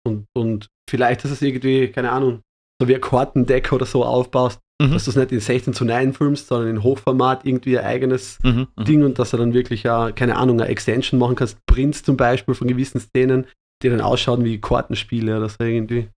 Und, 0.07 0.25
und 0.33 0.67
vielleicht 0.89 1.25
ist 1.25 1.31
es 1.31 1.41
irgendwie, 1.41 1.91
keine 1.91 2.11
Ahnung, 2.11 2.41
so 2.81 2.87
wie 2.87 2.95
ein 2.95 3.01
Kartendeck 3.01 3.71
oder 3.71 3.85
so 3.85 4.03
aufbaust, 4.03 4.59
Mhm. 4.87 4.93
dass 4.93 5.05
du 5.05 5.11
es 5.11 5.15
nicht 5.17 5.31
in 5.31 5.39
16 5.39 5.73
zu 5.73 5.85
9 5.85 6.13
filmst, 6.13 6.47
sondern 6.47 6.69
in 6.69 6.83
Hochformat 6.83 7.45
irgendwie 7.45 7.77
ein 7.77 7.85
eigenes 7.85 8.39
Mhm. 8.43 8.67
Mhm. 8.77 8.85
Ding 8.85 9.03
und 9.03 9.19
dass 9.19 9.31
du 9.31 9.37
dann 9.37 9.53
wirklich, 9.53 9.83
ja, 9.83 10.11
keine 10.11 10.37
Ahnung, 10.37 10.59
eine 10.59 10.69
Extension 10.69 11.19
machen 11.19 11.35
kannst, 11.35 11.57
Prints 11.65 12.03
zum 12.03 12.17
Beispiel 12.17 12.55
von 12.55 12.67
gewissen 12.67 12.99
Szenen, 12.99 13.47
die 13.83 13.89
dann 13.89 14.01
ausschauen 14.01 14.43
wie 14.43 14.59
Kartenspiele 14.61 15.37
oder 15.37 15.49
so 15.49 15.57
irgendwie. 15.63 16.09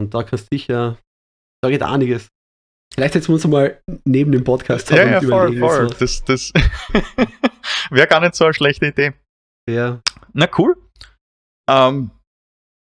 Und 0.00 0.14
da 0.14 0.22
kannst 0.22 0.52
du 0.52 0.56
sicher, 0.56 0.98
da 1.62 1.70
geht 1.70 1.82
einiges. 1.82 2.28
Vielleicht 2.94 3.14
setzen 3.14 3.28
wir 3.28 3.34
uns 3.34 3.46
mal 3.46 3.80
neben 4.04 4.32
dem 4.32 4.44
Podcast 4.44 4.90
Ja, 4.90 5.04
ja, 5.04 5.20
voll, 5.20 5.56
voll. 5.58 5.88
Das, 5.98 6.24
das 6.24 6.52
wäre 7.90 8.06
gar 8.06 8.20
nicht 8.20 8.34
so 8.34 8.44
eine 8.44 8.54
schlechte 8.54 8.86
Idee. 8.86 9.12
Ja, 9.68 10.00
Na 10.32 10.48
cool. 10.58 10.76
Ähm, 11.68 12.10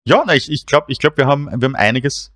ja, 0.09 0.25
na, 0.27 0.35
ich, 0.35 0.51
ich 0.51 0.65
glaube, 0.67 0.91
ich 0.91 0.99
glaub, 0.99 1.17
wir 1.19 1.27
haben, 1.27 1.47
wir 1.47 1.53
haben 1.67 1.77
einiges, 1.77 2.33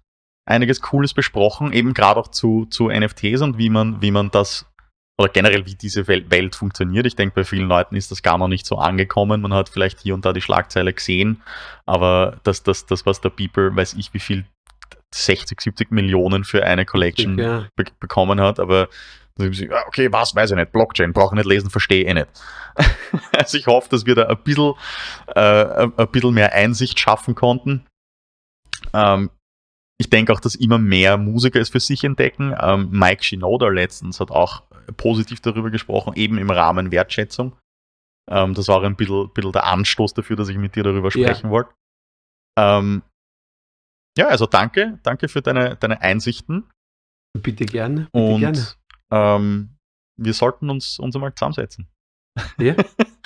einiges 0.46 0.80
Cooles 0.80 1.14
besprochen, 1.14 1.72
eben 1.72 1.94
gerade 1.94 2.20
auch 2.20 2.28
zu, 2.28 2.66
zu 2.66 2.88
NFTs 2.88 3.40
und 3.40 3.58
wie 3.58 3.70
man, 3.70 4.02
wie 4.02 4.10
man 4.10 4.30
das 4.30 4.66
oder 5.16 5.28
generell 5.28 5.64
wie 5.64 5.76
diese 5.76 6.08
Wel 6.08 6.28
Welt 6.30 6.56
funktioniert. 6.56 7.06
Ich 7.06 7.14
denke, 7.14 7.36
bei 7.36 7.44
vielen 7.44 7.68
Leuten 7.68 7.94
ist 7.94 8.10
das 8.10 8.22
gar 8.22 8.36
noch 8.36 8.48
nicht 8.48 8.66
so 8.66 8.78
angekommen. 8.78 9.42
Man 9.42 9.54
hat 9.54 9.68
vielleicht 9.68 10.00
hier 10.00 10.12
und 10.14 10.24
da 10.24 10.32
die 10.32 10.40
Schlagzeile 10.40 10.92
gesehen, 10.92 11.42
aber 11.86 12.40
das, 12.42 12.64
das, 12.64 12.86
das 12.86 13.06
was 13.06 13.20
der 13.20 13.30
Beeper, 13.30 13.74
weiß 13.76 13.94
ich 13.94 14.12
wie 14.12 14.18
viel, 14.18 14.44
60, 15.14 15.60
70 15.60 15.90
Millionen 15.92 16.42
für 16.42 16.64
eine 16.64 16.84
Collection 16.84 17.38
ja. 17.38 17.68
be 17.76 17.84
bekommen 18.00 18.40
hat, 18.40 18.58
aber 18.58 18.88
ah, 19.38 19.82
okay, 19.86 20.10
was 20.10 20.34
weiß 20.34 20.50
ich 20.50 20.56
nicht, 20.56 20.72
Blockchain, 20.72 21.12
brauche 21.12 21.34
ich 21.34 21.38
nicht 21.38 21.48
lesen, 21.48 21.70
verstehe 21.70 22.04
ich 22.04 22.14
nicht. 22.14 22.26
also 23.32 23.56
ich 23.56 23.68
hoffe, 23.68 23.88
dass 23.90 24.06
wir 24.06 24.16
da 24.16 24.26
ein 24.26 24.42
bisschen, 24.42 24.72
äh, 25.36 25.88
ein 25.96 26.08
bisschen 26.10 26.34
mehr 26.34 26.52
Einsicht 26.52 26.98
schaffen 26.98 27.36
konnten. 27.36 27.86
Ähm, 28.92 29.30
ich 29.98 30.10
denke 30.10 30.32
auch, 30.32 30.40
dass 30.40 30.54
immer 30.54 30.78
mehr 30.78 31.16
Musiker 31.16 31.60
es 31.60 31.68
für 31.68 31.80
sich 31.80 32.02
entdecken. 32.04 32.54
Ähm, 32.60 32.88
Mike 32.90 33.22
Shinoda 33.22 33.68
letztens 33.68 34.18
hat 34.20 34.30
auch 34.30 34.62
positiv 34.96 35.40
darüber 35.40 35.70
gesprochen, 35.70 36.14
eben 36.16 36.36
im 36.38 36.50
Rahmen 36.50 36.90
Wertschätzung. 36.90 37.56
Ähm, 38.30 38.54
das 38.54 38.68
war 38.68 38.82
ein 38.82 38.96
bisschen, 38.96 39.30
bisschen 39.32 39.52
der 39.52 39.64
Anstoß 39.66 40.14
dafür, 40.14 40.36
dass 40.36 40.48
ich 40.48 40.56
mit 40.58 40.74
dir 40.76 40.82
darüber 40.82 41.10
Ja. 41.14 41.28
sprechen 41.28 41.50
wollte. 41.50 41.70
Ähm, 42.58 43.02
ja, 44.18 44.28
also 44.28 44.46
danke, 44.46 44.98
danke 45.02 45.28
für 45.28 45.42
deine, 45.42 45.76
deine 45.76 46.00
Einsichten. 46.00 46.70
Bitte 47.36 47.66
gerne, 47.66 48.08
bitte 48.12 48.38
gerne. 48.38 48.58
Und 48.58 48.78
ähm, 49.10 49.76
wir 50.16 50.32
sollten 50.34 50.70
uns, 50.70 50.98
uns 50.98 51.14
einmal 51.16 51.34
zusammensetzen. 51.34 51.88
Ja. 52.58 52.74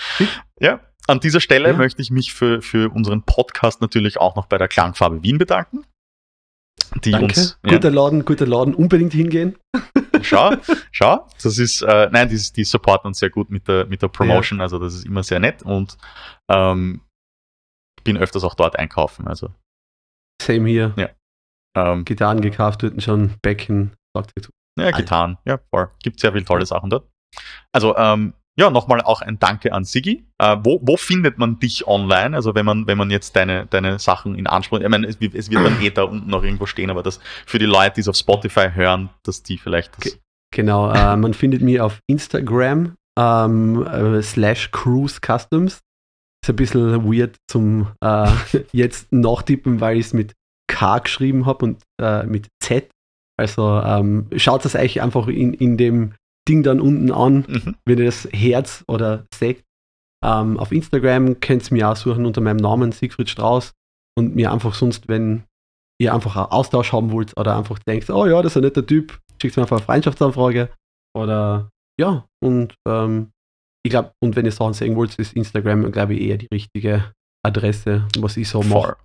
ja, 0.60 0.80
an 1.06 1.20
dieser 1.20 1.40
Stelle 1.40 1.70
Ja. 1.70 1.76
möchte 1.76 2.00
ich 2.02 2.10
mich 2.10 2.32
für, 2.34 2.62
für 2.62 2.90
unseren 2.92 3.22
Podcast 3.22 3.80
natürlich 3.80 4.18
auch 4.18 4.36
noch 4.36 4.46
bei 4.46 4.58
der 4.58 4.68
Klangfarbe 4.68 5.22
Wien 5.22 5.38
bedanken. 5.38 5.84
Die 7.04 7.10
Danke. 7.10 7.26
uns. 7.26 7.58
Guter 7.62 7.90
Laden, 7.90 8.24
guter 8.24 8.46
Laden. 8.46 8.74
Unbedingt 8.74 9.12
hingehen. 9.12 9.56
Ja, 9.74 10.22
schau, 10.22 10.56
schau, 10.90 11.28
das 11.42 11.58
ist, 11.58 11.82
äh, 11.82 12.08
nein, 12.10 12.28
die, 12.28 12.40
die 12.54 12.64
supporten 12.64 13.08
uns 13.08 13.18
sehr 13.18 13.30
gut 13.30 13.50
mit 13.50 13.68
der, 13.68 13.86
mit 13.86 14.02
der 14.02 14.08
Promotion, 14.08 14.60
also 14.60 14.78
das 14.78 14.94
ist 14.94 15.06
immer 15.06 15.22
sehr 15.22 15.40
nett 15.40 15.62
und 15.62 15.96
ähm, 16.50 17.02
bin 18.04 18.16
öfters 18.16 18.44
auch 18.44 18.54
dort 18.54 18.78
einkaufen. 18.78 19.28
Also 19.28 19.50
Same 20.42 20.68
hier. 20.68 20.94
ähm, 21.76 22.04
Gitarren 22.04 22.40
gekauft, 22.40 22.82
dort 22.82 23.02
schon 23.02 23.34
Becken. 23.42 23.92
Sagt 24.16 24.32
dazu. 24.34 24.50
Ja, 24.78 24.90
getan. 24.92 25.38
Ja, 25.44 25.58
voll. 25.70 25.90
Gibt 26.02 26.20
sehr 26.20 26.32
viele 26.32 26.44
tolle 26.44 26.64
Sachen 26.64 26.90
dort. 26.90 27.08
Also, 27.72 27.96
ähm, 27.96 28.32
ja, 28.58 28.70
nochmal 28.70 29.00
auch 29.02 29.20
ein 29.22 29.38
Danke 29.38 29.72
an 29.72 29.84
Sigi. 29.84 30.24
Äh, 30.38 30.56
wo, 30.62 30.80
wo 30.82 30.96
findet 30.96 31.38
man 31.38 31.58
dich 31.60 31.86
online? 31.86 32.34
Also, 32.34 32.54
wenn 32.54 32.66
man, 32.66 32.86
wenn 32.86 32.98
man 32.98 33.10
jetzt 33.10 33.36
deine, 33.36 33.66
deine 33.66 33.98
Sachen 33.98 34.34
in 34.34 34.46
Anspruch, 34.46 34.80
ich 34.80 34.88
meine, 34.88 35.06
es, 35.06 35.20
wird- 35.20 35.34
es 35.34 35.50
wird 35.50 35.64
dann 35.64 35.80
eh 35.80 35.90
da 35.90 36.02
unten 36.02 36.28
noch 36.28 36.42
irgendwo 36.42 36.66
stehen, 36.66 36.90
aber 36.90 37.02
das 37.02 37.20
für 37.46 37.58
die 37.58 37.66
Leute, 37.66 37.94
die 37.96 38.00
es 38.00 38.08
auf 38.08 38.16
Spotify 38.16 38.68
hören, 38.74 39.10
dass 39.24 39.42
die 39.42 39.58
vielleicht 39.58 39.96
das. 40.04 40.18
Genau, 40.54 40.90
äh, 40.92 41.16
man 41.16 41.34
findet 41.34 41.62
mich 41.62 41.80
auf 41.80 42.00
Instagram 42.08 42.94
ähm, 43.18 43.86
äh, 43.86 44.22
slash 44.22 44.70
Cruise 44.72 45.20
Customs. 45.24 45.80
Ist 46.44 46.50
ein 46.50 46.56
bisschen 46.56 47.04
weird 47.12 47.36
zum 47.50 47.88
äh, 48.02 48.28
jetzt 48.72 49.12
nachtippen, 49.12 49.80
weil 49.80 49.96
ich 49.98 50.06
es 50.06 50.12
mit 50.14 50.34
K 50.70 50.98
geschrieben 50.98 51.46
habe 51.46 51.64
und 51.64 51.82
äh, 52.00 52.24
mit 52.24 52.48
Z. 52.62 52.88
Also 53.40 53.80
ähm, 53.84 54.26
schaut 54.36 54.64
es 54.64 54.74
euch 54.74 55.00
einfach 55.00 55.28
in, 55.28 55.54
in 55.54 55.76
dem 55.76 56.14
Ding 56.48 56.62
dann 56.62 56.80
unten 56.80 57.10
an, 57.12 57.44
Mhm. 57.48 57.76
wenn 57.84 57.98
ihr 57.98 58.06
das 58.06 58.28
Herz 58.32 58.84
oder 58.88 59.26
seht. 59.34 59.62
Ähm, 60.24 60.58
auf 60.58 60.72
Instagram 60.72 61.38
könnt 61.40 61.70
ihr 61.70 61.74
mich 61.74 61.84
auch 61.84 61.96
suchen 61.96 62.26
unter 62.26 62.40
meinem 62.40 62.56
Namen 62.56 62.90
Siegfried 62.92 63.28
Strauß 63.30 63.72
und 64.18 64.34
mir 64.34 64.50
einfach 64.52 64.74
sonst, 64.74 65.08
wenn 65.08 65.44
ihr 66.00 66.12
einfach 66.14 66.36
einen 66.36 66.46
Austausch 66.46 66.92
haben 66.92 67.12
wollt 67.12 67.36
oder 67.36 67.56
einfach 67.56 67.78
denkt, 67.80 68.08
oh 68.10 68.26
ja, 68.26 68.40
das 68.42 68.52
ist 68.52 68.56
ein 68.56 68.62
netter 68.64 68.84
Typ, 68.86 69.18
schickt 69.40 69.56
mir 69.56 69.62
einfach 69.62 69.76
eine 69.76 69.84
Freundschaftsanfrage 69.84 70.70
oder 71.16 71.70
ja, 72.00 72.24
und 72.42 72.74
ähm, 72.88 73.30
ich 73.84 73.90
glaube, 73.90 74.12
und 74.22 74.34
wenn 74.36 74.44
ihr 74.44 74.52
Sachen 74.52 74.74
sehen 74.74 74.96
wollt, 74.96 75.14
ist 75.16 75.34
Instagram, 75.34 75.90
glaube 75.92 76.14
ich, 76.14 76.20
eher 76.22 76.36
die 76.38 76.48
richtige 76.52 77.12
Adresse, 77.44 78.06
was 78.18 78.36
ich 78.36 78.48
so 78.48 78.62
mache. 78.62 78.96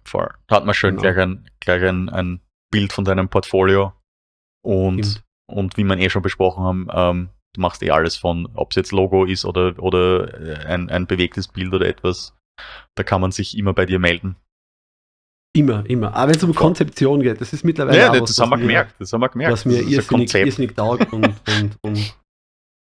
Da 0.47 0.55
hat 0.55 0.65
man 0.65 0.73
schön 0.73 0.97
Genau. 0.97 1.01
gleich, 1.03 1.17
ein, 1.19 1.47
gleich 1.59 1.83
ein, 1.83 2.09
ein 2.09 2.41
Bild 2.71 2.91
von 2.93 3.05
deinem 3.05 3.29
Portfolio 3.29 3.93
und, 4.65 5.03
Stimmt. 5.05 5.23
Und 5.47 5.77
wie 5.77 5.83
wir 5.83 5.97
eh 5.97 6.09
schon 6.09 6.21
besprochen 6.21 6.63
haben, 6.63 6.87
ähm, 6.91 7.29
du 7.53 7.61
machst 7.61 7.83
eh 7.83 7.91
alles 7.91 8.15
von, 8.17 8.47
ob 8.55 8.71
es 8.71 8.75
jetzt 8.75 8.91
Logo 8.91 9.25
ist 9.25 9.45
oder, 9.45 9.77
oder 9.81 10.33
äh, 10.41 10.65
ein, 10.65 10.89
ein 10.89 11.07
bewegtes 11.07 11.47
Bild 11.47 11.73
oder 11.73 11.87
etwas. 11.87 12.35
Da 12.95 13.03
kann 13.03 13.21
man 13.21 13.31
sich 13.31 13.57
immer 13.57 13.73
bei 13.73 13.85
dir 13.85 13.99
melden. 13.99 14.35
Immer, 15.55 15.85
immer. 15.87 16.15
Aber 16.15 16.29
wenn 16.31 16.37
es 16.37 16.43
um. 16.43 16.53
Konzeption 16.55 17.21
geht, 17.21 17.39
das 17.39 17.53
ist 17.53 17.63
mittlerweile 17.63 17.99
Ja, 17.99 18.09
auch 18.09 18.13
das, 18.13 18.21
was, 18.21 18.29
das 18.35 18.39
haben 18.39 18.49
wir 18.49 18.57
gemerkt. 18.57 18.95
Das 18.99 19.13
haben 19.13 19.21
wir 19.21 19.29
gemerkt. 19.29 19.53
was 19.53 19.65
mir 19.65 19.73
das 19.73 19.81
irrsinnig, 19.83 20.07
Konzept. 20.07 20.45
irrsinnig 20.47 20.75
taugt 20.75 21.13
und, 21.13 21.25
und, 21.47 21.77
und, 21.81 22.15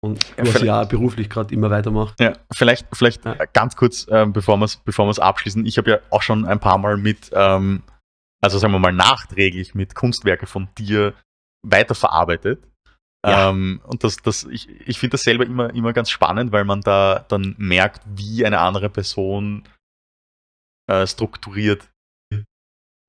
und 0.02 0.20
Ja, 0.38 0.48
was 0.48 0.62
ich 0.62 0.72
auch 0.72 0.88
beruflich 0.88 1.30
gerade 1.30 1.54
immer 1.54 1.70
weitermache. 1.70 2.16
Ja, 2.20 2.34
vielleicht, 2.52 2.88
vielleicht 2.94 3.24
Ja. 3.26 3.36
ganz 3.54 3.76
kurz, 3.76 4.08
ähm, 4.10 4.34
bevor 4.34 4.58
wir 4.58 4.66
es 4.66 4.78
bevor 4.78 5.06
wir's 5.08 5.20
abschließen. 5.20 5.64
Ich 5.68 5.78
habe 5.78 5.92
ja 5.92 6.00
auch 6.10 6.24
schon 6.24 6.46
ein 6.46 6.60
paar 6.60 6.80
Mal 6.80 6.98
mit, 6.98 7.30
ähm, 7.34 7.84
also 8.42 8.58
sagen 8.58 8.74
wir 8.74 8.80
mal 8.80 8.94
nachträglich 8.94 9.76
mit 9.76 9.94
Kunstwerke 9.94 10.48
von 10.48 10.68
dir 10.78 11.14
weiterverarbeitet. 11.66 12.64
Ja. 13.26 13.50
Ähm, 13.50 13.82
und 13.86 14.04
das, 14.04 14.18
das, 14.18 14.44
ich, 14.44 14.70
ich 14.88 15.00
finde 15.00 15.14
das 15.14 15.22
selber 15.22 15.46
immer, 15.46 15.74
immer 15.74 15.94
ganz 15.94 16.10
spannend, 16.10 16.52
weil 16.52 16.64
man 16.64 16.82
da 16.82 17.26
dann 17.28 17.56
merkt, 17.58 18.02
wie 18.06 18.46
eine 18.46 18.60
andere 18.60 18.90
Person 18.90 19.64
äh, 20.88 21.08
strukturiert. 21.08 21.90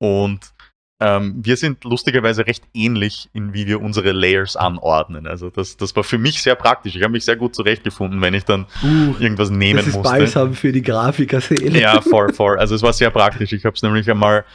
Und 0.01 0.55
ähm, 0.99 1.45
wir 1.45 1.59
sind 1.59 1.85
lustigerweise 1.85 2.47
recht 2.47 2.65
ähnlich, 2.73 3.29
in 3.35 3.53
wie 3.53 3.67
wir 3.67 3.83
unsere 3.83 4.13
Layers 4.13 4.57
anordnen. 4.57 5.27
Also 5.27 5.51
das, 5.51 5.77
das 5.77 5.95
war 5.95 6.05
für 6.05 6.17
mich 6.17 6.41
sehr 6.41 6.55
praktisch. 6.55 6.97
Ich 6.97 7.03
habe 7.03 7.13
mich 7.13 7.27
sehr 7.27 7.37
gut 7.37 7.55
zurechtgefunden, 7.55 8.23
wenn 8.23 8.33
ich 8.33 8.45
dann 8.45 8.67
Uh, 8.83 9.15
irgendwas 9.19 9.51
nehmen 9.51 9.77
das 9.77 9.89
ist 9.89 9.95
musste. 9.95 10.11
Balsam 10.11 10.55
für 10.55 10.73
die 10.73 10.81
Grafikerseele. 10.81 11.79
Ja, 11.79 12.01
voll, 12.11 12.33
voll. 12.33 12.59
Also 12.59 12.75
es 12.75 12.83
war 12.83 12.95
sehr 12.95 13.11
praktisch. 13.11 13.53
Ich 13.53 13.67
habe 13.67 13.75
es 13.75 13.83
nämlich 13.83 14.11
einmal 14.11 14.47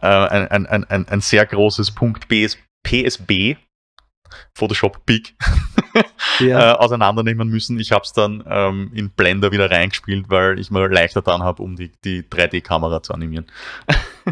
äh, 0.00 0.06
ein, 0.06 0.66
ein, 0.66 0.84
ein, 0.84 1.08
ein, 1.08 1.20
sehr 1.20 1.44
großes 1.44 1.90
Punkt 1.90 2.28
PS, 2.28 2.56
PSB, 2.84 3.56
Photoshop 4.54 5.04
Big, 5.06 5.34
Ja. 6.38 6.72
äh, 6.74 6.76
auseinandernehmen 6.76 7.48
müssen. 7.48 7.78
Ich 7.78 7.92
habe 7.92 8.04
es 8.04 8.12
dann 8.12 8.42
ähm, 8.46 8.90
in 8.94 9.10
Blender 9.10 9.50
wieder 9.52 9.70
reingespielt, 9.70 10.30
weil 10.30 10.58
ich 10.58 10.70
mir 10.70 10.88
leichter 10.88 11.22
dann 11.22 11.42
habe, 11.42 11.62
um 11.62 11.76
die, 11.76 11.92
die 12.04 12.22
3D-Kamera 12.22 13.02
zu 13.02 13.12
animieren. 13.14 13.46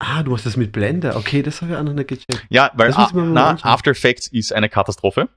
Ah, 0.00 0.22
du 0.22 0.34
hast 0.34 0.44
das 0.44 0.56
mit 0.56 0.72
Blender. 0.72 1.16
Okay, 1.16 1.40
das 1.40 1.62
habe 1.62 1.72
ich 1.72 1.78
auch 1.78 1.82
noch 1.82 1.94
nicht 1.94 2.08
gecheckt. 2.08 2.44
Ja, 2.50 2.70
weil 2.74 2.90
na. 3.14 3.56
After 3.62 3.92
Effects 3.92 4.26
ist 4.26 4.52
eine 4.52 4.68
Katastrophe. 4.68 5.30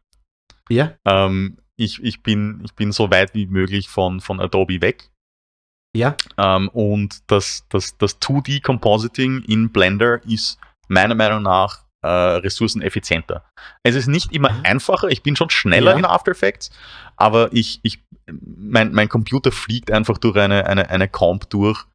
Ja, 0.67 0.95
Ähm, 1.05 1.59
ich, 1.77 2.03
ich, 2.03 2.21
bin, 2.21 2.61
ich 2.65 2.73
bin 2.73 2.91
so 2.91 3.09
weit 3.09 3.33
wie 3.33 3.45
möglich 3.45 3.87
von, 3.87 4.19
von 4.19 4.41
Adobe 4.41 4.81
weg. 4.81 5.09
ja. 5.95 6.17
Ähm, 6.37 6.67
und 6.69 7.19
das, 7.31 7.65
das, 7.69 7.97
das 7.97 8.19
2D-Compositing 8.19 9.43
in 9.47 9.69
Blender 9.71 10.21
ist 10.25 10.59
meiner 10.89 11.15
Meinung 11.15 11.43
nach 11.43 11.85
äh, 12.07 12.35
ressourceneffizienter. 12.37 13.43
Es 13.83 13.95
ist 13.95 14.07
nicht 14.07 14.31
immer 14.33 14.49
Ah. 14.51 14.61
einfacher, 14.63 15.09
ich 15.09 15.23
bin 15.23 15.35
schon 15.35 15.49
schneller 15.49 15.91
Ja. 15.91 15.97
in 15.97 16.05
After 16.05 16.31
Effects, 16.31 16.71
aber 17.15 17.49
ich, 17.53 17.79
ich, 17.83 18.03
mein, 18.31 18.93
mein 18.93 19.09
Computer 19.09 19.51
fliegt 19.51 19.91
einfach 19.91 20.17
durch 20.17 20.37
eine, 20.37 20.65
eine, 20.65 20.89
eine 20.89 21.07
Comp 21.07 21.49
durch 21.49 21.85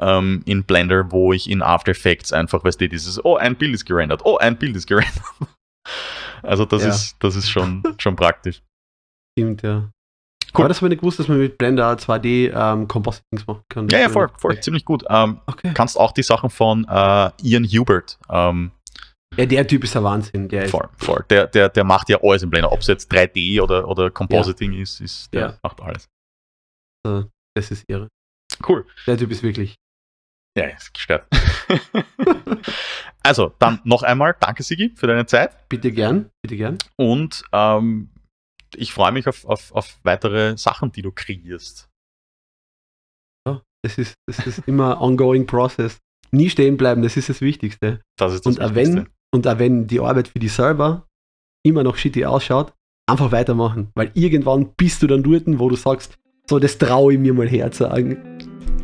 ähm, 0.00 0.42
in 0.46 0.64
Blender, 0.64 1.10
wo 1.12 1.32
ich 1.32 1.50
in 1.50 1.62
After 1.62 1.90
Effects 1.92 2.32
einfach, 2.32 2.64
weißt 2.64 2.80
du, 2.80 2.88
dieses, 2.88 3.24
oh, 3.24 3.36
ein 3.36 3.56
Bild 3.56 3.74
ist 3.74 3.84
gerendert, 3.84 4.22
oh, 4.24 4.38
ein 4.38 4.56
Bild 4.56 4.76
ist 4.76 4.86
gerendert. 4.86 5.22
Also 6.42 6.64
das 6.64 6.82
Ja. 6.82 6.88
ist, 6.90 7.16
das 7.20 7.36
ist 7.36 7.50
schon, 7.50 7.82
schon 7.98 8.16
praktisch. 8.16 8.62
Stimmt, 9.38 9.62
ja. 9.62 9.90
Cool. 10.54 10.62
Aber 10.64 10.68
das 10.68 10.78
habe 10.78 10.86
ich 10.88 10.90
nicht 10.90 11.00
gewusst, 11.00 11.18
dass 11.18 11.28
man 11.28 11.38
mit 11.38 11.58
Blender 11.58 11.88
auch 11.90 11.96
2D 11.96 12.50
ähm, 12.54 12.88
Compositings 12.88 13.46
machen 13.46 13.62
kann. 13.68 13.88
Ja, 13.88 13.98
ja, 14.00 14.08
voll, 14.08 14.28
voll, 14.36 14.58
ziemlich 14.60 14.84
gut. 14.84 15.04
Ähm, 15.08 15.40
Okay. 15.46 15.72
kannst 15.74 15.98
auch 15.98 16.12
die 16.12 16.22
Sachen 16.22 16.50
von 16.50 16.84
äh, 16.88 17.30
Ian 17.42 17.64
Hubert 17.64 18.18
ähm, 18.28 18.70
Ja, 19.40 19.46
der 19.46 19.66
Typ 19.66 19.84
ist 19.84 19.96
ein 19.96 20.04
Wahnsinn. 20.04 20.48
Der 20.48 20.68
Voll, 20.68 20.88
voll. 20.96 21.24
Der, 21.30 21.46
der, 21.46 21.68
der 21.70 21.84
macht 21.84 22.08
ja 22.08 22.18
alles 22.22 22.42
im 22.42 22.50
Blender. 22.50 22.70
Ob 22.72 22.80
es 22.80 22.86
jetzt 22.88 23.10
3D 23.12 23.60
oder, 23.62 23.88
oder 23.88 24.10
Compositing 24.10 24.72
ist, 24.74 25.00
ist, 25.00 25.32
der 25.32 25.40
Ja. 25.40 25.58
macht 25.62 25.80
alles. 25.80 26.08
das 27.56 27.70
ist 27.70 27.84
irre. 27.88 28.08
Cool. 28.68 28.86
Der 29.06 29.16
Typ 29.16 29.30
ist 29.30 29.42
wirklich. 29.42 29.76
Ja, 30.58 30.66
ist 30.66 30.92
gestört. 30.92 31.26
also, 33.22 33.54
dann 33.58 33.80
noch 33.84 34.02
einmal 34.02 34.36
danke, 34.40 34.62
Sigi, 34.62 34.92
für 34.96 35.06
deine 35.06 35.26
Zeit. 35.26 35.68
Bitte 35.68 35.92
gern, 35.92 36.30
bitte 36.42 36.56
gern. 36.56 36.78
Und 36.96 37.44
ähm, 37.52 38.10
ich 38.74 38.92
freue 38.92 39.12
mich 39.12 39.26
auf, 39.28 39.44
auf, 39.44 39.72
auf 39.72 39.98
weitere 40.02 40.56
Sachen, 40.56 40.92
die 40.92 41.02
du 41.02 41.12
kreierst. 41.12 41.88
Ja, 43.46 43.62
das 43.82 43.98
ist, 43.98 44.14
das 44.26 44.46
ist 44.46 44.58
immer 44.66 45.00
ongoing 45.00 45.46
process. 45.46 45.98
Nie 46.32 46.50
stehen 46.50 46.76
bleiben, 46.76 47.02
das 47.02 47.16
ist 47.16 47.28
das 47.28 47.40
Wichtigste. 47.40 48.02
Das 48.18 48.32
ist 48.34 48.44
das 48.46 48.58
Und 48.58 48.74
Wichtigste. 48.74 48.96
wenn, 49.06 49.08
und 49.32 49.46
auch 49.46 49.58
wenn 49.58 49.86
die 49.86 50.00
Arbeit 50.00 50.28
für 50.28 50.38
dich 50.38 50.52
selber 50.52 51.06
immer 51.62 51.82
noch 51.82 51.96
shitty 51.96 52.24
ausschaut, 52.24 52.72
einfach 53.08 53.32
weitermachen. 53.32 53.88
Weil 53.94 54.10
irgendwann 54.14 54.70
bist 54.76 55.02
du 55.02 55.06
dann 55.06 55.22
dort, 55.22 55.42
wo 55.46 55.68
du 55.68 55.76
sagst, 55.76 56.18
so, 56.48 56.58
das 56.58 56.78
traue 56.78 57.12
ich 57.14 57.18
mir 57.18 57.32
mal 57.32 57.48
herzusagen. 57.48 58.16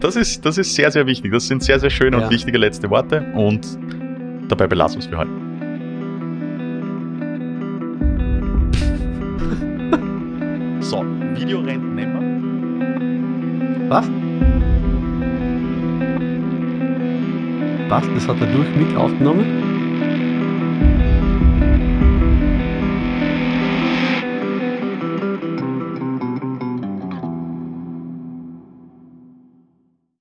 Das 0.00 0.14
ist, 0.14 0.44
das 0.44 0.58
ist 0.58 0.74
sehr, 0.74 0.90
sehr 0.90 1.06
wichtig. 1.06 1.32
Das 1.32 1.48
sind 1.48 1.62
sehr, 1.62 1.80
sehr 1.80 1.90
schöne 1.90 2.18
Ja. 2.18 2.24
und 2.24 2.30
wichtige 2.30 2.58
letzte 2.58 2.90
Worte. 2.90 3.22
Und 3.34 3.66
dabei 4.48 4.66
belassen 4.66 5.00
wir 5.00 5.04
es 5.04 5.06
für 5.06 5.16
heute. 5.18 5.30
so, 10.80 11.04
Videorent 11.34 11.94
nehmen 11.94 12.16
Was? 13.88 14.06
Was? 17.88 18.04
Das 18.14 18.28
hat 18.28 18.40
er 18.40 18.46
durch 18.52 18.68
mit 18.76 18.96
aufgenommen? 18.96 19.65